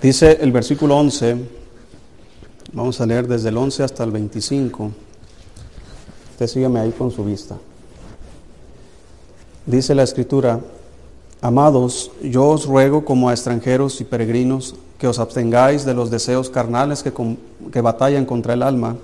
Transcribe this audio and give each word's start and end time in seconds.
Dice 0.00 0.38
el 0.40 0.52
versículo 0.52 0.96
11, 0.96 1.36
vamos 2.72 3.00
a 3.00 3.06
leer 3.06 3.26
desde 3.26 3.48
el 3.48 3.56
11 3.56 3.82
hasta 3.82 4.04
el 4.04 4.12
25. 4.12 4.92
Usted 6.30 6.46
sígueme 6.46 6.78
ahí 6.78 6.92
con 6.92 7.10
su 7.10 7.24
vista. 7.24 7.56
Dice 9.66 9.96
la 9.96 10.04
escritura, 10.04 10.60
amados, 11.40 12.12
yo 12.22 12.46
os 12.46 12.66
ruego 12.66 13.04
como 13.04 13.28
a 13.28 13.32
extranjeros 13.32 14.00
y 14.00 14.04
peregrinos 14.04 14.76
que 14.98 15.08
os 15.08 15.18
abstengáis 15.18 15.84
de 15.84 15.94
los 15.94 16.12
deseos 16.12 16.48
carnales 16.48 17.02
que, 17.02 17.12
que 17.72 17.80
batallan 17.80 18.24
contra 18.24 18.54
el 18.54 18.62
alma, 18.62 18.94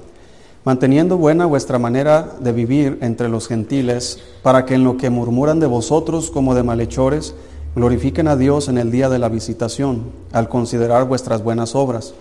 manteniendo 0.63 1.17
buena 1.17 1.45
vuestra 1.47 1.81
manera 1.81 2.37
de 2.39 2.53
vivir 2.53 2.99
entre 3.01 3.29
los 3.29 3.49
gentiles, 3.49 4.21
para 4.45 4.65
que 4.65 4.75
en 4.75 4.85
lo 4.85 4.97
que 4.97 5.11
murmuran 5.11 5.59
de 5.59 5.67
vosotros 5.67 6.31
como 6.31 6.55
de 6.55 6.63
malhechores, 6.63 7.35
Glorifiquen 7.75 8.29
a 8.29 8.37
Dios 8.37 8.69
en 8.69 8.79
el 8.79 8.93
día 8.93 9.09
de 9.09 9.19
la 9.19 9.29
visitación, 9.29 10.05
al 10.31 10.49
considerar 10.49 11.09
vuestras 11.09 11.43
buenas 11.43 11.75
obras. 11.75 12.15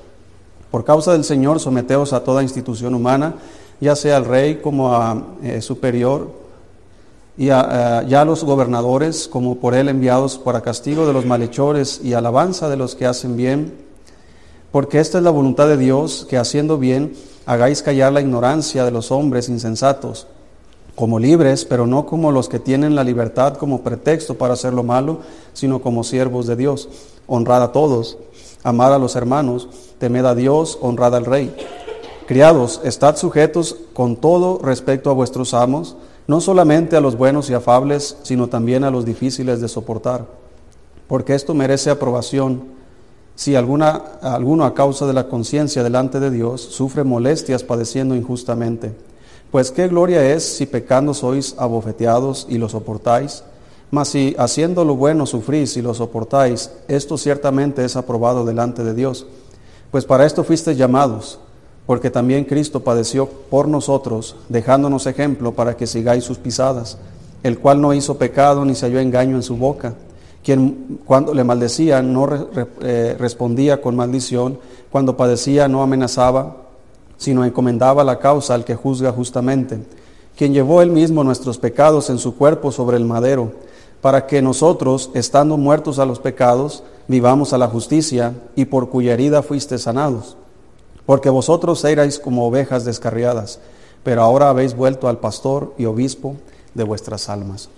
Por 0.71 0.83
causa 0.83 1.11
del 1.11 1.23
Señor, 1.23 1.59
someteos 1.59 2.11
a 2.11 2.23
toda 2.23 2.41
institución 2.41 2.95
humana, 2.95 3.35
ya 3.79 3.95
sea 3.95 4.17
al 4.17 4.25
rey 4.25 4.61
como 4.63 4.95
a 4.95 5.23
eh, 5.43 5.61
superior, 5.61 6.31
y 7.37 7.49
eh, 7.49 7.51
ya 8.07 8.21
a 8.21 8.25
los 8.25 8.43
gobernadores 8.43 9.27
como 9.27 9.59
por 9.59 9.75
él 9.75 9.89
enviados 9.89 10.39
para 10.39 10.61
castigo 10.61 11.05
de 11.05 11.13
los 11.13 11.27
malhechores 11.27 12.01
y 12.03 12.13
alabanza 12.13 12.67
de 12.67 12.77
los 12.77 12.95
que 12.95 13.05
hacen 13.05 13.37
bien, 13.37 13.75
porque 14.71 14.99
esta 14.99 15.19
es 15.19 15.23
la 15.23 15.29
voluntad 15.29 15.67
de 15.67 15.77
Dios, 15.77 16.25
que 16.27 16.37
haciendo 16.37 16.79
bien 16.79 17.13
hagáis 17.45 17.83
callar 17.83 18.11
la 18.11 18.21
ignorancia 18.21 18.85
de 18.85 18.91
los 18.91 19.11
hombres 19.11 19.49
insensatos 19.49 20.25
como 20.95 21.19
libres, 21.19 21.65
pero 21.65 21.87
no 21.87 22.05
como 22.05 22.31
los 22.31 22.49
que 22.49 22.59
tienen 22.59 22.95
la 22.95 23.03
libertad 23.03 23.57
como 23.57 23.81
pretexto 23.81 24.35
para 24.35 24.53
hacer 24.53 24.73
lo 24.73 24.83
malo, 24.83 25.19
sino 25.53 25.81
como 25.81 26.03
siervos 26.03 26.45
de 26.47 26.55
Dios. 26.55 26.89
Honrad 27.25 27.63
a 27.63 27.71
todos, 27.71 28.17
amad 28.63 28.93
a 28.93 28.99
los 28.99 29.15
hermanos, 29.15 29.67
temed 29.97 30.25
a 30.25 30.35
Dios, 30.35 30.77
honrad 30.81 31.15
al 31.15 31.25
rey. 31.25 31.55
Criados, 32.27 32.79
estad 32.83 33.17
sujetos 33.17 33.75
con 33.93 34.15
todo 34.15 34.59
respecto 34.63 35.09
a 35.09 35.13
vuestros 35.13 35.53
amos, 35.53 35.97
no 36.27 36.39
solamente 36.39 36.95
a 36.95 37.01
los 37.01 37.17
buenos 37.17 37.49
y 37.49 37.53
afables, 37.53 38.17
sino 38.23 38.47
también 38.47 38.83
a 38.83 38.91
los 38.91 39.03
difíciles 39.03 39.59
de 39.59 39.67
soportar, 39.67 40.25
porque 41.07 41.35
esto 41.35 41.53
merece 41.53 41.89
aprobación. 41.89 42.63
Si 43.35 43.55
alguna, 43.55 43.91
alguno 44.21 44.63
a 44.63 44.73
causa 44.73 45.05
de 45.05 45.13
la 45.13 45.27
conciencia 45.27 45.83
delante 45.83 46.19
de 46.19 46.31
Dios 46.31 46.61
sufre 46.61 47.03
molestias 47.03 47.63
padeciendo 47.63 48.15
injustamente, 48.15 48.93
pues 49.53 49.69
qué 49.69 49.87
gloria 49.87 50.33
es 50.33 50.57
si 50.57 50.65
pecando 50.65 51.13
sois 51.13 51.53
abofeteados 51.59 52.47
y 52.49 52.57
lo 52.57 52.69
soportáis, 52.69 53.43
mas 53.91 54.07
si 54.07 54.33
haciendo 54.39 54.83
lo 54.83 54.95
bueno 54.95 55.27
sufrís 55.27 55.77
y 55.77 55.83
lo 55.83 55.93
soportáis, 55.93 56.71
esto 56.87 57.19
ciertamente 57.19 57.85
es 57.85 57.95
aprobado 57.95 58.45
delante 58.45 58.83
de 58.83 58.95
Dios. 58.95 59.27
Pues 59.91 60.05
para 60.05 60.25
esto 60.25 60.43
fuisteis 60.43 60.75
llamados, 60.75 61.37
porque 61.85 62.09
también 62.09 62.45
Cristo 62.45 62.79
padeció 62.79 63.29
por 63.29 63.67
nosotros, 63.67 64.37
dejándonos 64.49 65.05
ejemplo 65.05 65.51
para 65.51 65.77
que 65.77 65.85
sigáis 65.85 66.23
sus 66.23 66.39
pisadas, 66.39 66.97
el 67.43 67.59
cual 67.59 67.79
no 67.79 67.93
hizo 67.93 68.17
pecado 68.17 68.65
ni 68.65 68.73
se 68.73 68.87
halló 68.87 68.99
engaño 68.99 69.35
en 69.35 69.43
su 69.43 69.55
boca, 69.55 69.93
quien 70.43 70.99
cuando 71.05 71.31
le 71.31 71.43
maldecía 71.43 72.01
no 72.01 72.27
eh, 72.81 73.15
respondía 73.19 73.83
con 73.83 73.95
maldición, 73.95 74.57
cuando 74.89 75.15
padecía 75.15 75.67
no 75.67 75.83
amenazaba, 75.83 76.62
sino 77.23 77.45
encomendaba 77.45 78.03
la 78.03 78.19
causa 78.19 78.53
al 78.53 78.65
que 78.65 78.75
juzga 78.75 79.13
justamente, 79.13 79.79
quien 80.35 80.53
llevó 80.53 80.81
él 80.81 80.91
mismo 80.91 81.23
nuestros 81.23 81.57
pecados 81.57 82.09
en 82.09 82.17
su 82.17 82.35
cuerpo 82.35 82.71
sobre 82.71 82.97
el 82.97 83.05
madero, 83.05 83.53
para 84.01 84.27
que 84.27 84.41
nosotros, 84.41 85.09
estando 85.13 85.55
muertos 85.55 85.99
a 85.99 86.05
los 86.05 86.19
pecados, 86.19 86.83
vivamos 87.07 87.53
a 87.53 87.57
la 87.57 87.69
justicia, 87.69 88.33
y 88.57 88.65
por 88.65 88.89
cuya 88.89 89.13
herida 89.13 89.41
fuiste 89.41 89.77
sanados. 89.77 90.35
Porque 91.05 91.29
vosotros 91.29 91.83
erais 91.85 92.19
como 92.19 92.45
ovejas 92.45 92.83
descarriadas, 92.83 93.59
pero 94.03 94.21
ahora 94.21 94.49
habéis 94.49 94.75
vuelto 94.75 95.07
al 95.07 95.19
pastor 95.19 95.73
y 95.77 95.85
obispo 95.85 96.35
de 96.73 96.83
vuestras 96.83 97.29
almas. 97.29 97.69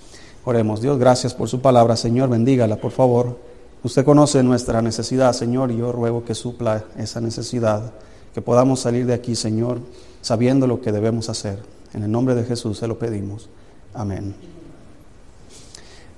Oremos, 0.44 0.81
Dios, 0.81 0.97
gracias 0.97 1.35
por 1.35 1.50
su 1.50 1.62
palabra, 1.62 1.95
Señor, 1.95 2.29
bendígala, 2.29 2.77
por 2.77 2.91
favor. 2.91 3.38
Usted 3.83 4.03
conoce 4.03 4.41
nuestra 4.41 4.81
necesidad, 4.81 5.33
Señor, 5.33 5.69
y 5.72 5.77
yo 5.77 5.91
ruego 5.91 6.25
que 6.25 6.33
supla 6.33 6.85
esa 6.97 7.22
necesidad 7.22 7.94
que 8.35 8.41
podamos 8.41 8.81
salir 8.81 9.06
de 9.06 9.13
aquí, 9.13 9.34
Señor, 9.34 9.79
sabiendo 10.22 10.68
lo 10.68 10.81
que 10.81 10.91
debemos 10.91 11.29
hacer. 11.29 11.57
En 11.94 12.03
el 12.03 12.12
nombre 12.12 12.35
de 12.35 12.44
Jesús 12.44 12.78
se 12.78 12.85
lo 12.85 13.00
pedimos. 13.00 13.47
Amén. 13.94 14.35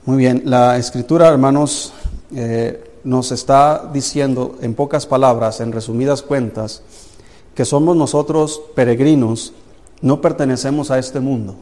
Muy 0.03 0.17
bien, 0.17 0.41
la 0.45 0.79
escritura, 0.79 1.27
hermanos, 1.27 1.94
eh, 2.35 2.91
nos 3.03 3.31
está 3.31 3.88
diciendo 3.94 4.56
en 4.61 4.73
pocas 4.73 5.06
palabras, 5.06 5.61
en 5.61 5.72
resumidas 5.72 6.23
cuentas, 6.23 6.81
que 7.53 7.66
somos 7.66 7.95
nosotros 7.95 8.61
peregrinos, 8.73 9.53
no 10.01 10.19
pertenecemos 10.19 10.89
a 10.89 10.97
este 10.97 11.19
mundo. 11.19 11.53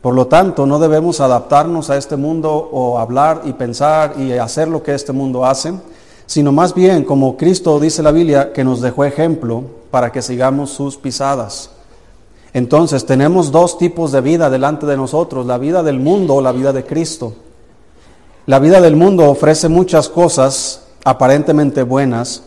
Por 0.00 0.14
lo 0.14 0.26
tanto, 0.26 0.64
no 0.64 0.78
debemos 0.78 1.20
adaptarnos 1.20 1.90
a 1.90 1.98
este 1.98 2.16
mundo 2.16 2.50
o 2.72 2.98
hablar 2.98 3.42
y 3.44 3.52
pensar 3.52 4.14
y 4.18 4.32
hacer 4.32 4.68
lo 4.68 4.82
que 4.82 4.94
este 4.94 5.12
mundo 5.12 5.44
hace, 5.44 5.74
sino 6.24 6.50
más 6.50 6.72
bien, 6.72 7.04
como 7.04 7.36
Cristo 7.36 7.78
dice 7.78 8.02
la 8.02 8.10
Biblia, 8.10 8.54
que 8.54 8.64
nos 8.64 8.80
dejó 8.80 9.04
ejemplo, 9.04 9.76
para 9.90 10.12
que 10.12 10.22
sigamos 10.22 10.70
sus 10.70 10.96
pisadas. 10.96 11.70
Entonces 12.52 13.04
tenemos 13.04 13.52
dos 13.52 13.78
tipos 13.78 14.12
de 14.12 14.20
vida 14.20 14.50
delante 14.50 14.86
de 14.86 14.96
nosotros, 14.96 15.46
la 15.46 15.58
vida 15.58 15.82
del 15.82 16.00
mundo 16.00 16.36
o 16.36 16.42
la 16.42 16.52
vida 16.52 16.72
de 16.72 16.84
Cristo. 16.84 17.34
La 18.46 18.58
vida 18.58 18.80
del 18.80 18.96
mundo 18.96 19.30
ofrece 19.30 19.68
muchas 19.68 20.08
cosas 20.08 20.84
aparentemente 21.04 21.82
buenas. 21.82 22.42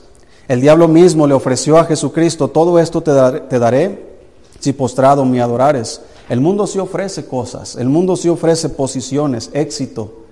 El 0.48 0.60
diablo 0.60 0.88
mismo 0.88 1.28
le 1.28 1.34
ofreció 1.34 1.78
a 1.78 1.86
Jesucristo, 1.86 2.48
todo 2.48 2.80
esto 2.80 3.02
te, 3.02 3.60
daré, 3.60 4.18
si 4.60 4.74
postrado 4.74 5.24
me 5.24 5.40
adorares. 5.40 6.02
El 6.28 6.42
mundo 6.42 6.66
sí 6.66 6.80
ofrece 6.80 7.26
cosas, 7.26 7.76
el 7.76 7.88
mundo 7.88 8.16
sí 8.16 8.30
ofrece 8.30 8.70
posiciones, 8.70 9.50
éxito, 9.54 10.26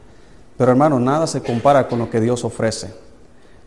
pero 0.57 0.71
hermano, 0.71 0.99
nada 0.99 1.27
se 1.27 1.41
compara 1.41 1.87
con 1.87 1.99
lo 1.99 2.09
que 2.09 2.19
Dios 2.19 2.43
ofrece. 2.43 2.91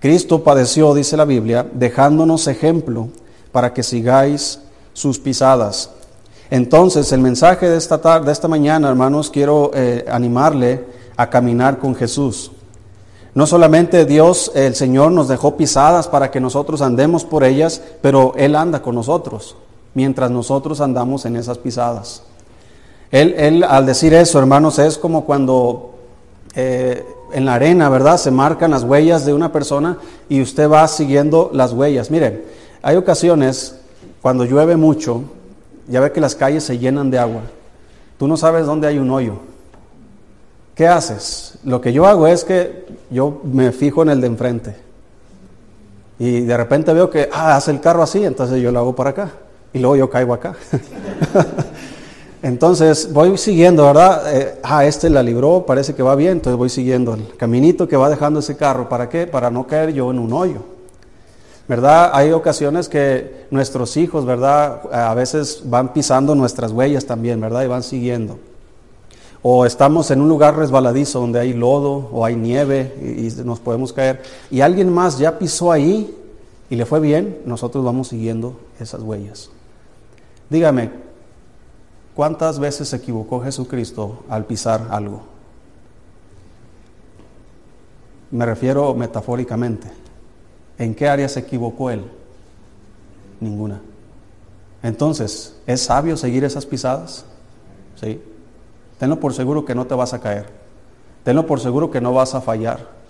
Cristo 0.00 0.42
padeció, 0.42 0.94
dice 0.94 1.16
la 1.16 1.24
Biblia, 1.24 1.66
dejándonos 1.72 2.48
ejemplo 2.48 3.08
para 3.52 3.72
que 3.72 3.82
sigáis 3.82 4.60
sus 4.92 5.18
pisadas. 5.18 5.90
Entonces, 6.50 7.12
el 7.12 7.20
mensaje 7.20 7.68
de 7.68 7.76
esta 7.76 7.98
tarde, 7.98 8.26
de 8.26 8.32
esta 8.32 8.48
mañana, 8.48 8.88
hermanos, 8.88 9.30
quiero 9.30 9.70
eh, 9.74 10.04
animarle 10.10 10.84
a 11.16 11.30
caminar 11.30 11.78
con 11.78 11.94
Jesús. 11.94 12.52
No 13.34 13.46
solamente 13.46 14.04
Dios, 14.04 14.52
el 14.54 14.74
Señor, 14.74 15.12
nos 15.12 15.28
dejó 15.28 15.56
pisadas 15.56 16.08
para 16.08 16.30
que 16.30 16.40
nosotros 16.40 16.82
andemos 16.82 17.24
por 17.24 17.44
ellas, 17.44 17.80
pero 18.02 18.34
Él 18.36 18.56
anda 18.56 18.82
con 18.82 18.94
nosotros 18.94 19.56
mientras 19.94 20.30
nosotros 20.30 20.80
andamos 20.80 21.24
en 21.24 21.36
esas 21.36 21.58
pisadas. 21.58 22.22
Él, 23.10 23.34
él 23.36 23.64
al 23.64 23.84
decir 23.84 24.14
eso, 24.14 24.38
hermanos, 24.38 24.78
es 24.78 24.96
como 24.96 25.24
cuando 25.24 25.94
eh, 26.54 27.04
en 27.32 27.44
la 27.44 27.54
arena, 27.54 27.88
¿verdad? 27.88 28.16
Se 28.16 28.30
marcan 28.30 28.70
las 28.70 28.84
huellas 28.84 29.24
de 29.24 29.34
una 29.34 29.52
persona 29.52 29.98
y 30.28 30.40
usted 30.40 30.68
va 30.70 30.86
siguiendo 30.88 31.50
las 31.52 31.72
huellas. 31.72 32.10
Mire, 32.10 32.44
hay 32.82 32.96
ocasiones 32.96 33.76
cuando 34.20 34.44
llueve 34.44 34.76
mucho, 34.76 35.22
ya 35.88 36.00
ve 36.00 36.12
que 36.12 36.20
las 36.20 36.34
calles 36.34 36.64
se 36.64 36.78
llenan 36.78 37.10
de 37.10 37.18
agua. 37.18 37.42
Tú 38.18 38.28
no 38.28 38.36
sabes 38.36 38.66
dónde 38.66 38.86
hay 38.86 38.98
un 38.98 39.10
hoyo. 39.10 39.34
¿Qué 40.74 40.88
haces? 40.88 41.58
Lo 41.64 41.80
que 41.80 41.92
yo 41.92 42.06
hago 42.06 42.26
es 42.26 42.44
que 42.44 42.86
yo 43.10 43.40
me 43.44 43.72
fijo 43.72 44.02
en 44.02 44.10
el 44.10 44.20
de 44.20 44.26
enfrente. 44.26 44.76
Y 46.18 46.42
de 46.42 46.56
repente 46.56 46.92
veo 46.92 47.10
que, 47.10 47.28
ah, 47.32 47.56
hace 47.56 47.72
el 47.72 47.80
carro 47.80 48.02
así, 48.02 48.24
entonces 48.24 48.60
yo 48.62 48.72
lo 48.72 48.78
hago 48.78 48.94
para 48.94 49.10
acá. 49.10 49.30
Y 49.72 49.78
luego 49.78 49.96
yo 49.96 50.10
caigo 50.10 50.34
acá. 50.34 50.54
entonces 52.42 53.12
voy 53.12 53.36
siguiendo, 53.38 53.84
¿verdad? 53.84 54.36
Eh, 54.36 54.58
ah, 54.62 54.84
este 54.84 55.10
la 55.10 55.22
libró, 55.22 55.64
parece 55.66 55.94
que 55.94 56.02
va 56.02 56.14
bien, 56.14 56.32
entonces 56.32 56.56
voy 56.56 56.68
siguiendo 56.68 57.14
el 57.14 57.36
caminito 57.36 57.88
que 57.88 57.96
va 57.96 58.08
dejando 58.08 58.40
ese 58.40 58.56
carro. 58.56 58.88
¿Para 58.88 59.08
qué? 59.08 59.26
Para 59.26 59.50
no 59.50 59.66
caer 59.66 59.92
yo 59.92 60.10
en 60.10 60.18
un 60.18 60.32
hoyo. 60.32 60.71
¿Verdad? 61.72 62.10
Hay 62.12 62.32
ocasiones 62.32 62.86
que 62.86 63.46
nuestros 63.50 63.96
hijos, 63.96 64.26
¿verdad? 64.26 64.82
A 64.92 65.14
veces 65.14 65.62
van 65.64 65.94
pisando 65.94 66.34
nuestras 66.34 66.70
huellas 66.70 67.06
también, 67.06 67.40
¿verdad? 67.40 67.64
Y 67.64 67.66
van 67.66 67.82
siguiendo. 67.82 68.38
O 69.40 69.64
estamos 69.64 70.10
en 70.10 70.20
un 70.20 70.28
lugar 70.28 70.54
resbaladizo 70.54 71.20
donde 71.20 71.40
hay 71.40 71.54
lodo 71.54 72.10
o 72.12 72.26
hay 72.26 72.36
nieve 72.36 72.94
y, 73.00 73.42
nos 73.42 73.58
podemos 73.58 73.90
caer. 73.94 74.20
Y 74.50 74.60
alguien 74.60 74.92
más 74.92 75.16
ya 75.16 75.38
pisó 75.38 75.72
ahí 75.72 76.14
y 76.68 76.76
le 76.76 76.84
fue 76.84 77.00
bien, 77.00 77.38
nosotros 77.46 77.82
vamos 77.82 78.08
siguiendo 78.08 78.54
esas 78.78 79.00
huellas. 79.00 79.48
Dígame, 80.50 80.90
¿cuántas 82.14 82.58
veces 82.58 82.88
se 82.88 82.96
equivocó 82.96 83.40
Jesucristo 83.40 84.24
al 84.28 84.44
pisar 84.44 84.88
algo? 84.90 85.22
Me 88.30 88.44
refiero 88.44 88.92
metafóricamente. 88.92 90.01
¿En 90.78 90.94
qué 90.94 91.08
área 91.08 91.28
se 91.28 91.40
equivocó 91.40 91.90
él? 91.90 92.04
Ninguna. 93.40 93.80
Entonces, 94.82 95.56
¿es 95.66 95.82
sabio 95.82 96.16
seguir 96.16 96.44
esas 96.44 96.66
pisadas? 96.66 97.24
Sí. 98.00 98.20
Tenlo 98.98 99.20
por 99.20 99.34
seguro 99.34 99.64
que 99.64 99.74
no 99.74 99.86
te 99.86 99.94
vas 99.94 100.12
a 100.14 100.20
caer. 100.20 100.46
Tenlo 101.24 101.46
por 101.46 101.60
seguro 101.60 101.90
que 101.90 102.00
no 102.00 102.12
vas 102.12 102.34
a 102.34 102.40
fallar. 102.40 103.02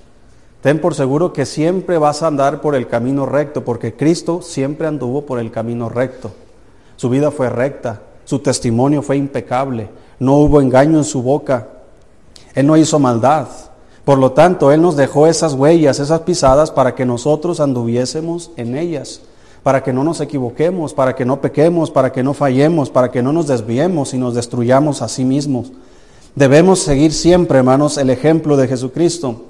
Ten 0.63 0.81
por 0.81 0.95
seguro 0.95 1.33
que 1.33 1.45
siempre 1.45 1.99
vas 1.99 2.23
a 2.23 2.29
andar 2.29 2.61
por 2.61 2.77
el 2.77 2.87
camino 2.87 3.27
recto, 3.27 3.65
porque 3.65 3.95
Cristo 3.95 4.43
siempre 4.43 4.87
anduvo 4.87 5.27
por 5.27 5.41
el 5.41 5.51
camino 5.51 5.89
recto. 5.89 6.31
Su 6.97 7.11
vida 7.11 7.33
fue 7.33 7.51
recta, 7.51 8.01
su 8.25 8.39
testimonio 8.39 9.03
fue 9.03 9.17
impecable, 9.17 9.91
no 10.21 10.37
hubo 10.37 10.61
engaño 10.61 10.99
en 10.99 11.05
su 11.05 11.21
boca, 11.21 11.67
Él 12.55 12.67
no 12.67 12.77
hizo 12.77 13.01
maldad. 13.01 13.49
Por 14.05 14.19
lo 14.19 14.33
tanto, 14.33 14.73
Él 14.73 14.83
nos 14.83 14.97
dejó 14.97 15.27
esas 15.27 15.55
huellas, 15.55 16.01
esas 16.01 16.21
pisadas, 16.23 16.71
para 16.71 16.95
que 16.95 17.07
nosotros 17.07 17.61
anduviésemos 17.61 18.51
en 18.57 18.77
ellas, 18.77 19.23
para 19.63 19.83
que 19.85 19.93
no 19.93 20.03
nos 20.03 20.21
equivoquemos, 20.21 20.93
para 20.93 21.15
que 21.15 21.25
no 21.25 21.41
pequemos, 21.41 21.91
para 21.91 22.11
que 22.11 22.23
no 22.23 22.35
fallemos, 22.35 22.91
para 22.91 23.13
que 23.13 23.23
no 23.23 23.33
nos 23.33 23.47
desviemos 23.47 24.13
y 24.13 24.19
nos 24.19 24.35
destruyamos 24.35 25.03
a 25.03 25.09
sí 25.09 25.25
mismos. 25.25 25.71
Debemos 26.35 26.81
seguir 26.81 27.13
siempre, 27.13 27.59
hermanos, 27.59 27.97
el 27.97 28.11
ejemplo 28.11 28.57
de 28.57 28.67
Jesucristo. 28.67 29.43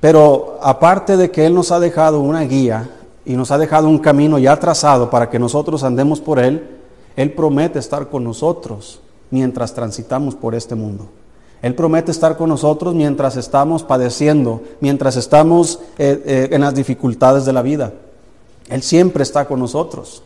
Pero 0.00 0.58
aparte 0.62 1.16
de 1.16 1.30
que 1.30 1.44
Él 1.46 1.54
nos 1.54 1.72
ha 1.72 1.80
dejado 1.80 2.20
una 2.20 2.42
guía 2.42 2.88
y 3.24 3.34
nos 3.34 3.50
ha 3.50 3.58
dejado 3.58 3.88
un 3.88 3.98
camino 3.98 4.38
ya 4.38 4.56
trazado 4.58 5.10
para 5.10 5.28
que 5.28 5.38
nosotros 5.38 5.82
andemos 5.82 6.20
por 6.20 6.38
Él, 6.38 6.78
Él 7.16 7.32
promete 7.32 7.78
estar 7.78 8.08
con 8.08 8.22
nosotros 8.24 9.00
mientras 9.30 9.74
transitamos 9.74 10.34
por 10.34 10.54
este 10.54 10.74
mundo. 10.74 11.08
Él 11.62 11.74
promete 11.74 12.10
estar 12.10 12.36
con 12.36 12.48
nosotros 12.48 12.94
mientras 12.94 13.36
estamos 13.36 13.82
padeciendo, 13.82 14.62
mientras 14.80 15.16
estamos 15.16 15.80
eh, 15.98 16.22
eh, 16.24 16.48
en 16.52 16.62
las 16.62 16.74
dificultades 16.74 17.44
de 17.44 17.52
la 17.52 17.62
vida. 17.62 17.92
Él 18.68 18.82
siempre 18.82 19.22
está 19.22 19.46
con 19.46 19.60
nosotros. 19.60 20.22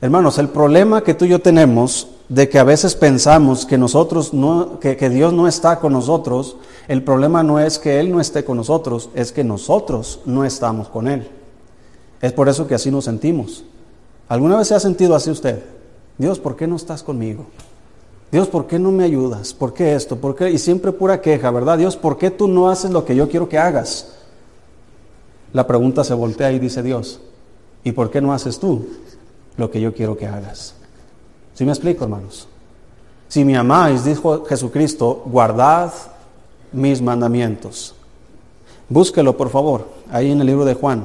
Hermanos, 0.00 0.38
el 0.38 0.48
problema 0.48 1.02
que 1.02 1.14
tú 1.14 1.26
y 1.26 1.28
yo 1.28 1.40
tenemos 1.40 2.08
de 2.28 2.48
que 2.48 2.58
a 2.58 2.64
veces 2.64 2.94
pensamos 2.94 3.66
que 3.66 3.76
nosotros 3.76 4.32
no, 4.32 4.80
que, 4.80 4.96
que 4.96 5.10
Dios 5.10 5.32
no 5.32 5.46
está 5.46 5.78
con 5.78 5.92
nosotros, 5.92 6.56
el 6.88 7.04
problema 7.04 7.42
no 7.42 7.60
es 7.60 7.78
que 7.78 8.00
Él 8.00 8.10
no 8.10 8.20
esté 8.20 8.42
con 8.44 8.56
nosotros, 8.56 9.10
es 9.14 9.32
que 9.32 9.44
nosotros 9.44 10.20
no 10.24 10.44
estamos 10.44 10.88
con 10.88 11.08
Él. 11.08 11.28
Es 12.22 12.32
por 12.32 12.48
eso 12.48 12.66
que 12.66 12.74
así 12.74 12.90
nos 12.90 13.04
sentimos. 13.04 13.64
¿Alguna 14.28 14.56
vez 14.56 14.68
se 14.68 14.74
ha 14.74 14.80
sentido 14.80 15.14
así 15.14 15.30
usted? 15.30 15.62
Dios, 16.16 16.38
¿por 16.38 16.56
qué 16.56 16.66
no 16.66 16.76
estás 16.76 17.02
conmigo? 17.02 17.46
Dios, 18.32 18.48
¿por 18.48 18.66
qué 18.66 18.78
no 18.78 18.90
me 18.90 19.04
ayudas? 19.04 19.52
¿Por 19.52 19.74
qué 19.74 19.94
esto? 19.94 20.16
¿Por 20.16 20.34
qué? 20.34 20.50
Y 20.50 20.56
siempre 20.56 20.90
pura 20.90 21.20
queja, 21.20 21.50
¿verdad? 21.50 21.76
Dios, 21.76 21.98
¿por 21.98 22.16
qué 22.16 22.30
tú 22.30 22.48
no 22.48 22.70
haces 22.70 22.90
lo 22.90 23.04
que 23.04 23.14
yo 23.14 23.28
quiero 23.28 23.46
que 23.46 23.58
hagas? 23.58 24.14
La 25.52 25.66
pregunta 25.66 26.02
se 26.02 26.14
voltea 26.14 26.50
y 26.50 26.58
dice 26.58 26.82
Dios, 26.82 27.20
¿y 27.84 27.92
por 27.92 28.10
qué 28.10 28.22
no 28.22 28.32
haces 28.32 28.58
tú 28.58 28.86
lo 29.58 29.70
que 29.70 29.82
yo 29.82 29.92
quiero 29.92 30.16
que 30.16 30.26
hagas? 30.26 30.74
¿Sí 31.52 31.66
me 31.66 31.72
explico, 31.72 32.04
hermanos? 32.04 32.48
Si 33.28 33.44
me 33.44 33.54
amáis, 33.54 34.04
dijo 34.04 34.46
Jesucristo, 34.46 35.24
guardad 35.26 35.92
mis 36.72 37.02
mandamientos. 37.02 37.94
Búsquelo, 38.88 39.36
por 39.36 39.50
favor, 39.50 39.88
ahí 40.10 40.30
en 40.30 40.40
el 40.40 40.46
libro 40.46 40.64
de 40.64 40.72
Juan. 40.72 41.04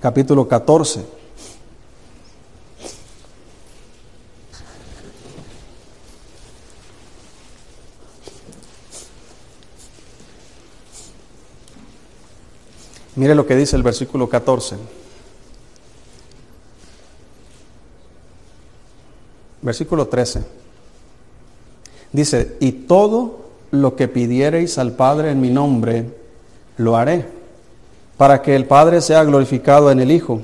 Capítulo 0.00 0.46
14. 0.46 1.18
Mire 13.16 13.34
lo 13.34 13.44
que 13.44 13.56
dice 13.56 13.74
el 13.74 13.82
versículo 13.82 14.28
14. 14.28 14.76
Versículo 19.62 20.06
13. 20.06 20.44
Dice, 22.12 22.56
y 22.60 22.70
todo 22.70 23.48
lo 23.72 23.96
que 23.96 24.06
pidiereis 24.06 24.78
al 24.78 24.92
Padre 24.92 25.32
en 25.32 25.40
mi 25.40 25.50
nombre, 25.50 26.06
lo 26.76 26.96
haré, 26.96 27.37
para 28.18 28.42
que 28.42 28.54
el 28.54 28.66
Padre 28.66 29.00
sea 29.00 29.24
glorificado 29.24 29.90
en 29.90 30.00
el 30.00 30.10
Hijo. 30.10 30.42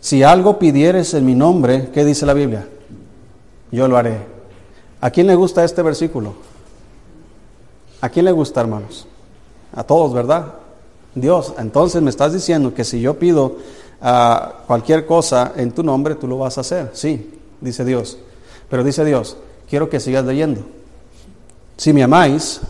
Si 0.00 0.22
algo 0.22 0.58
pidieres 0.58 1.14
en 1.14 1.24
mi 1.24 1.34
nombre, 1.34 1.88
¿qué 1.94 2.04
dice 2.04 2.26
la 2.26 2.34
Biblia? 2.34 2.66
Yo 3.70 3.88
lo 3.88 3.96
haré. 3.96 4.18
¿A 5.00 5.10
quién 5.10 5.26
le 5.26 5.36
gusta 5.36 5.64
este 5.64 5.82
versículo? 5.82 6.34
¿A 8.00 8.08
quién 8.08 8.24
le 8.24 8.32
gusta, 8.32 8.60
hermanos? 8.60 9.06
A 9.72 9.84
todos, 9.84 10.12
¿verdad? 10.12 10.54
Dios, 11.14 11.54
entonces 11.58 12.02
me 12.02 12.10
estás 12.10 12.32
diciendo 12.32 12.74
que 12.74 12.84
si 12.84 13.00
yo 13.00 13.18
pido 13.18 13.56
ah, 14.02 14.54
cualquier 14.66 15.06
cosa 15.06 15.52
en 15.56 15.70
tu 15.70 15.82
nombre, 15.82 16.16
tú 16.16 16.26
lo 16.26 16.38
vas 16.38 16.58
a 16.58 16.62
hacer. 16.62 16.90
Sí, 16.92 17.38
dice 17.60 17.84
Dios. 17.84 18.18
Pero 18.68 18.82
dice 18.82 19.04
Dios, 19.04 19.36
quiero 19.68 19.88
que 19.88 20.00
sigas 20.00 20.24
leyendo. 20.24 20.62
Si 21.76 21.92
me 21.92 22.02
amáis, 22.02 22.60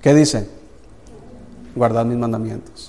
¿qué 0.00 0.14
dice? 0.14 0.48
Guardad 1.74 2.04
mis 2.04 2.18
mandamientos. 2.18 2.87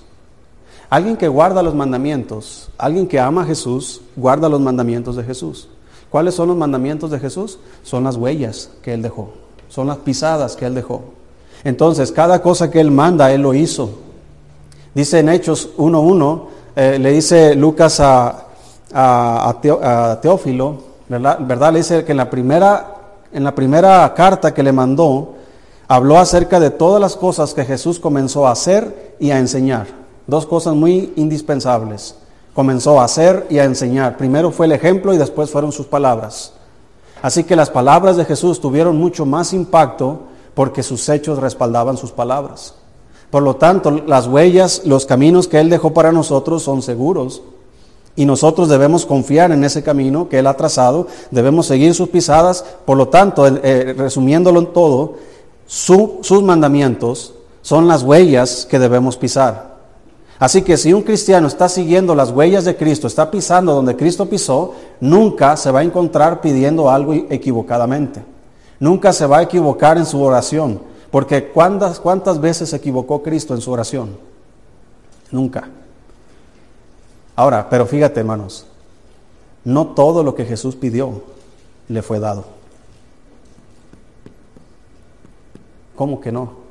Alguien 0.89 1.17
que 1.17 1.27
guarda 1.27 1.61
los 1.61 1.75
mandamientos, 1.75 2.69
alguien 2.77 3.07
que 3.07 3.19
ama 3.19 3.43
a 3.43 3.45
Jesús, 3.45 4.01
guarda 4.15 4.49
los 4.49 4.59
mandamientos 4.59 5.15
de 5.15 5.23
Jesús. 5.23 5.69
¿Cuáles 6.09 6.33
son 6.33 6.47
los 6.47 6.57
mandamientos 6.57 7.11
de 7.11 7.19
Jesús? 7.19 7.59
Son 7.83 8.03
las 8.03 8.15
huellas 8.15 8.71
que 8.81 8.93
Él 8.93 9.03
dejó, 9.03 9.29
son 9.67 9.87
las 9.87 9.97
pisadas 9.97 10.55
que 10.55 10.65
Él 10.65 10.73
dejó. 10.73 11.03
Entonces, 11.63 12.11
cada 12.11 12.41
cosa 12.41 12.71
que 12.71 12.79
Él 12.79 12.89
manda, 12.89 13.31
Él 13.31 13.43
lo 13.43 13.53
hizo. 13.53 13.91
Dice 14.95 15.19
en 15.19 15.29
Hechos 15.29 15.69
1.1, 15.77 16.41
eh, 16.75 16.97
le 16.99 17.11
dice 17.11 17.53
Lucas 17.53 17.99
a, 17.99 18.45
Teófilo, 20.21 20.77
¿verdad? 21.07 21.71
Le 21.71 21.79
dice 21.79 22.03
que 22.03 22.11
en 22.13 22.17
la, 22.17 22.29
primera, 22.31 22.95
en 23.31 23.43
la 23.43 23.53
primera 23.53 24.11
carta 24.15 24.55
que 24.55 24.63
le 24.63 24.71
mandó, 24.71 25.35
habló 25.87 26.17
acerca 26.17 26.59
de 26.59 26.71
todas 26.71 26.99
las 26.99 27.15
cosas 27.15 27.53
que 27.53 27.63
Jesús 27.63 27.99
comenzó 27.99 28.47
a 28.47 28.51
hacer 28.51 29.15
y 29.19 29.29
a 29.29 29.37
enseñar. 29.37 29.99
Dos 30.29 30.45
cosas 30.45 30.75
muy 30.75 31.11
indispensables. 31.15 32.13
Comenzó 32.53 33.01
a 33.01 33.05
hacer 33.05 33.47
y 33.49 33.57
a 33.57 33.63
enseñar. 33.63 34.15
Primero 34.15 34.51
fue 34.51 34.67
el 34.67 34.73
ejemplo 34.73 35.11
y 35.11 35.17
después 35.17 35.49
fueron 35.49 35.71
sus 35.71 35.87
palabras. 35.87 36.53
Así 37.23 37.43
que 37.45 37.55
las 37.55 37.71
palabras 37.71 38.15
de 38.15 38.25
Jesús 38.25 38.61
tuvieron 38.61 38.95
mucho 38.95 39.25
más 39.25 39.53
impacto 39.53 40.19
porque 40.53 40.83
sus 40.83 41.09
hechos 41.09 41.39
respaldaban 41.39 41.97
sus 41.97 42.11
palabras. 42.11 42.75
Por 43.31 43.41
lo 43.41 43.55
tanto, 43.55 43.89
las 43.89 44.27
huellas, 44.27 44.83
los 44.85 45.07
caminos 45.07 45.47
que 45.47 45.59
Él 45.59 45.69
dejó 45.71 45.95
para 45.95 46.11
nosotros 46.11 46.61
son 46.61 46.83
seguros 46.83 47.41
y 48.15 48.25
nosotros 48.25 48.69
debemos 48.69 49.07
confiar 49.07 49.51
en 49.51 49.63
ese 49.63 49.81
camino 49.81 50.29
que 50.29 50.37
Él 50.37 50.45
ha 50.45 50.57
trazado, 50.57 51.07
debemos 51.31 51.65
seguir 51.65 51.95
sus 51.95 52.09
pisadas. 52.09 52.63
Por 52.85 52.97
lo 52.97 53.07
tanto, 53.07 53.47
eh, 53.47 53.95
resumiéndolo 53.97 54.59
en 54.59 54.73
todo, 54.73 55.15
sus 55.65 56.43
mandamientos 56.43 57.33
son 57.63 57.87
las 57.87 58.03
huellas 58.03 58.67
que 58.69 58.77
debemos 58.77 59.17
pisar. 59.17 59.68
Así 60.39 60.61
que 60.61 60.77
si 60.77 60.93
un 60.93 61.01
cristiano 61.01 61.47
está 61.47 61.67
siguiendo 61.67 62.15
las 62.15 62.31
huellas 62.31 62.63
de 62.63 62.77
Cristo, 62.77 63.07
está 63.07 63.29
pisando 63.29 63.73
donde 63.75 63.97
Cristo 63.97 64.27
pisó, 64.27 64.73
nunca 65.01 65.57
se 65.57 65.69
va 65.69 65.81
a 65.81 65.83
encontrar 65.83 66.39
pidiendo 66.39 66.89
algo 66.89 67.13
equivocadamente. 67.13 68.23
Nunca 68.79 69.11
se 69.11 69.25
va 69.25 69.39
a 69.39 69.41
equivocar 69.43 69.97
en 69.97 70.05
su 70.05 70.21
oración. 70.21 70.81
Porque 71.11 71.49
¿cuántas, 71.49 71.99
cuántas 71.99 72.39
veces 72.39 72.69
se 72.69 72.77
equivocó 72.77 73.21
Cristo 73.21 73.53
en 73.53 73.59
su 73.59 73.69
oración? 73.69 74.17
Nunca. 75.29 75.67
Ahora, 77.35 77.69
pero 77.69 77.85
fíjate 77.85 78.21
hermanos, 78.21 78.65
no 79.65 79.87
todo 79.87 80.23
lo 80.23 80.35
que 80.35 80.45
Jesús 80.45 80.75
pidió 80.75 81.21
le 81.89 82.01
fue 82.01 82.19
dado. 82.19 82.45
¿Cómo 85.95 86.21
que 86.21 86.31
no? 86.31 86.68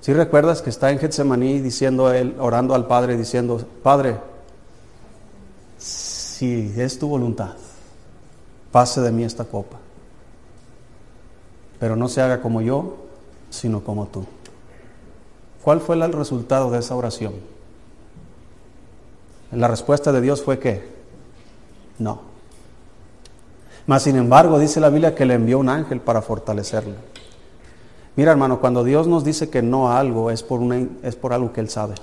Si 0.00 0.12
recuerdas 0.14 0.62
que 0.62 0.70
está 0.70 0.90
en 0.90 0.98
Getsemaní 0.98 1.60
diciendo 1.60 2.12
él, 2.12 2.34
orando 2.38 2.74
al 2.74 2.86
Padre, 2.86 3.16
diciendo, 3.16 3.62
Padre, 3.82 4.16
si 5.76 6.72
es 6.76 6.98
tu 6.98 7.06
voluntad, 7.08 7.54
pase 8.72 9.02
de 9.02 9.12
mí 9.12 9.24
esta 9.24 9.44
copa, 9.44 9.76
pero 11.78 11.96
no 11.96 12.08
se 12.08 12.22
haga 12.22 12.40
como 12.40 12.62
yo, 12.62 12.96
sino 13.50 13.84
como 13.84 14.06
tú. 14.06 14.24
¿Cuál 15.62 15.80
fue 15.80 15.96
el 15.96 16.12
resultado 16.12 16.70
de 16.70 16.78
esa 16.78 16.96
oración? 16.96 17.34
La 19.52 19.68
respuesta 19.68 20.12
de 20.12 20.20
Dios 20.22 20.42
fue 20.42 20.58
que 20.58 20.82
no. 21.98 22.22
Mas 23.86 24.04
sin 24.04 24.16
embargo 24.16 24.58
dice 24.58 24.80
la 24.80 24.88
Biblia 24.88 25.14
que 25.14 25.26
le 25.26 25.34
envió 25.34 25.58
un 25.58 25.68
ángel 25.68 26.00
para 26.00 26.22
fortalecerle. 26.22 27.09
Mira 28.16 28.32
hermano, 28.32 28.60
cuando 28.60 28.84
Dios 28.84 29.06
nos 29.06 29.24
dice 29.24 29.50
que 29.50 29.62
no 29.62 29.88
a 29.88 29.98
algo 29.98 30.30
es 30.30 30.42
por, 30.42 30.60
una, 30.60 30.86
es 31.02 31.16
por 31.16 31.32
algo 31.32 31.52
que 31.52 31.60
Él 31.60 31.68
sabe. 31.68 31.94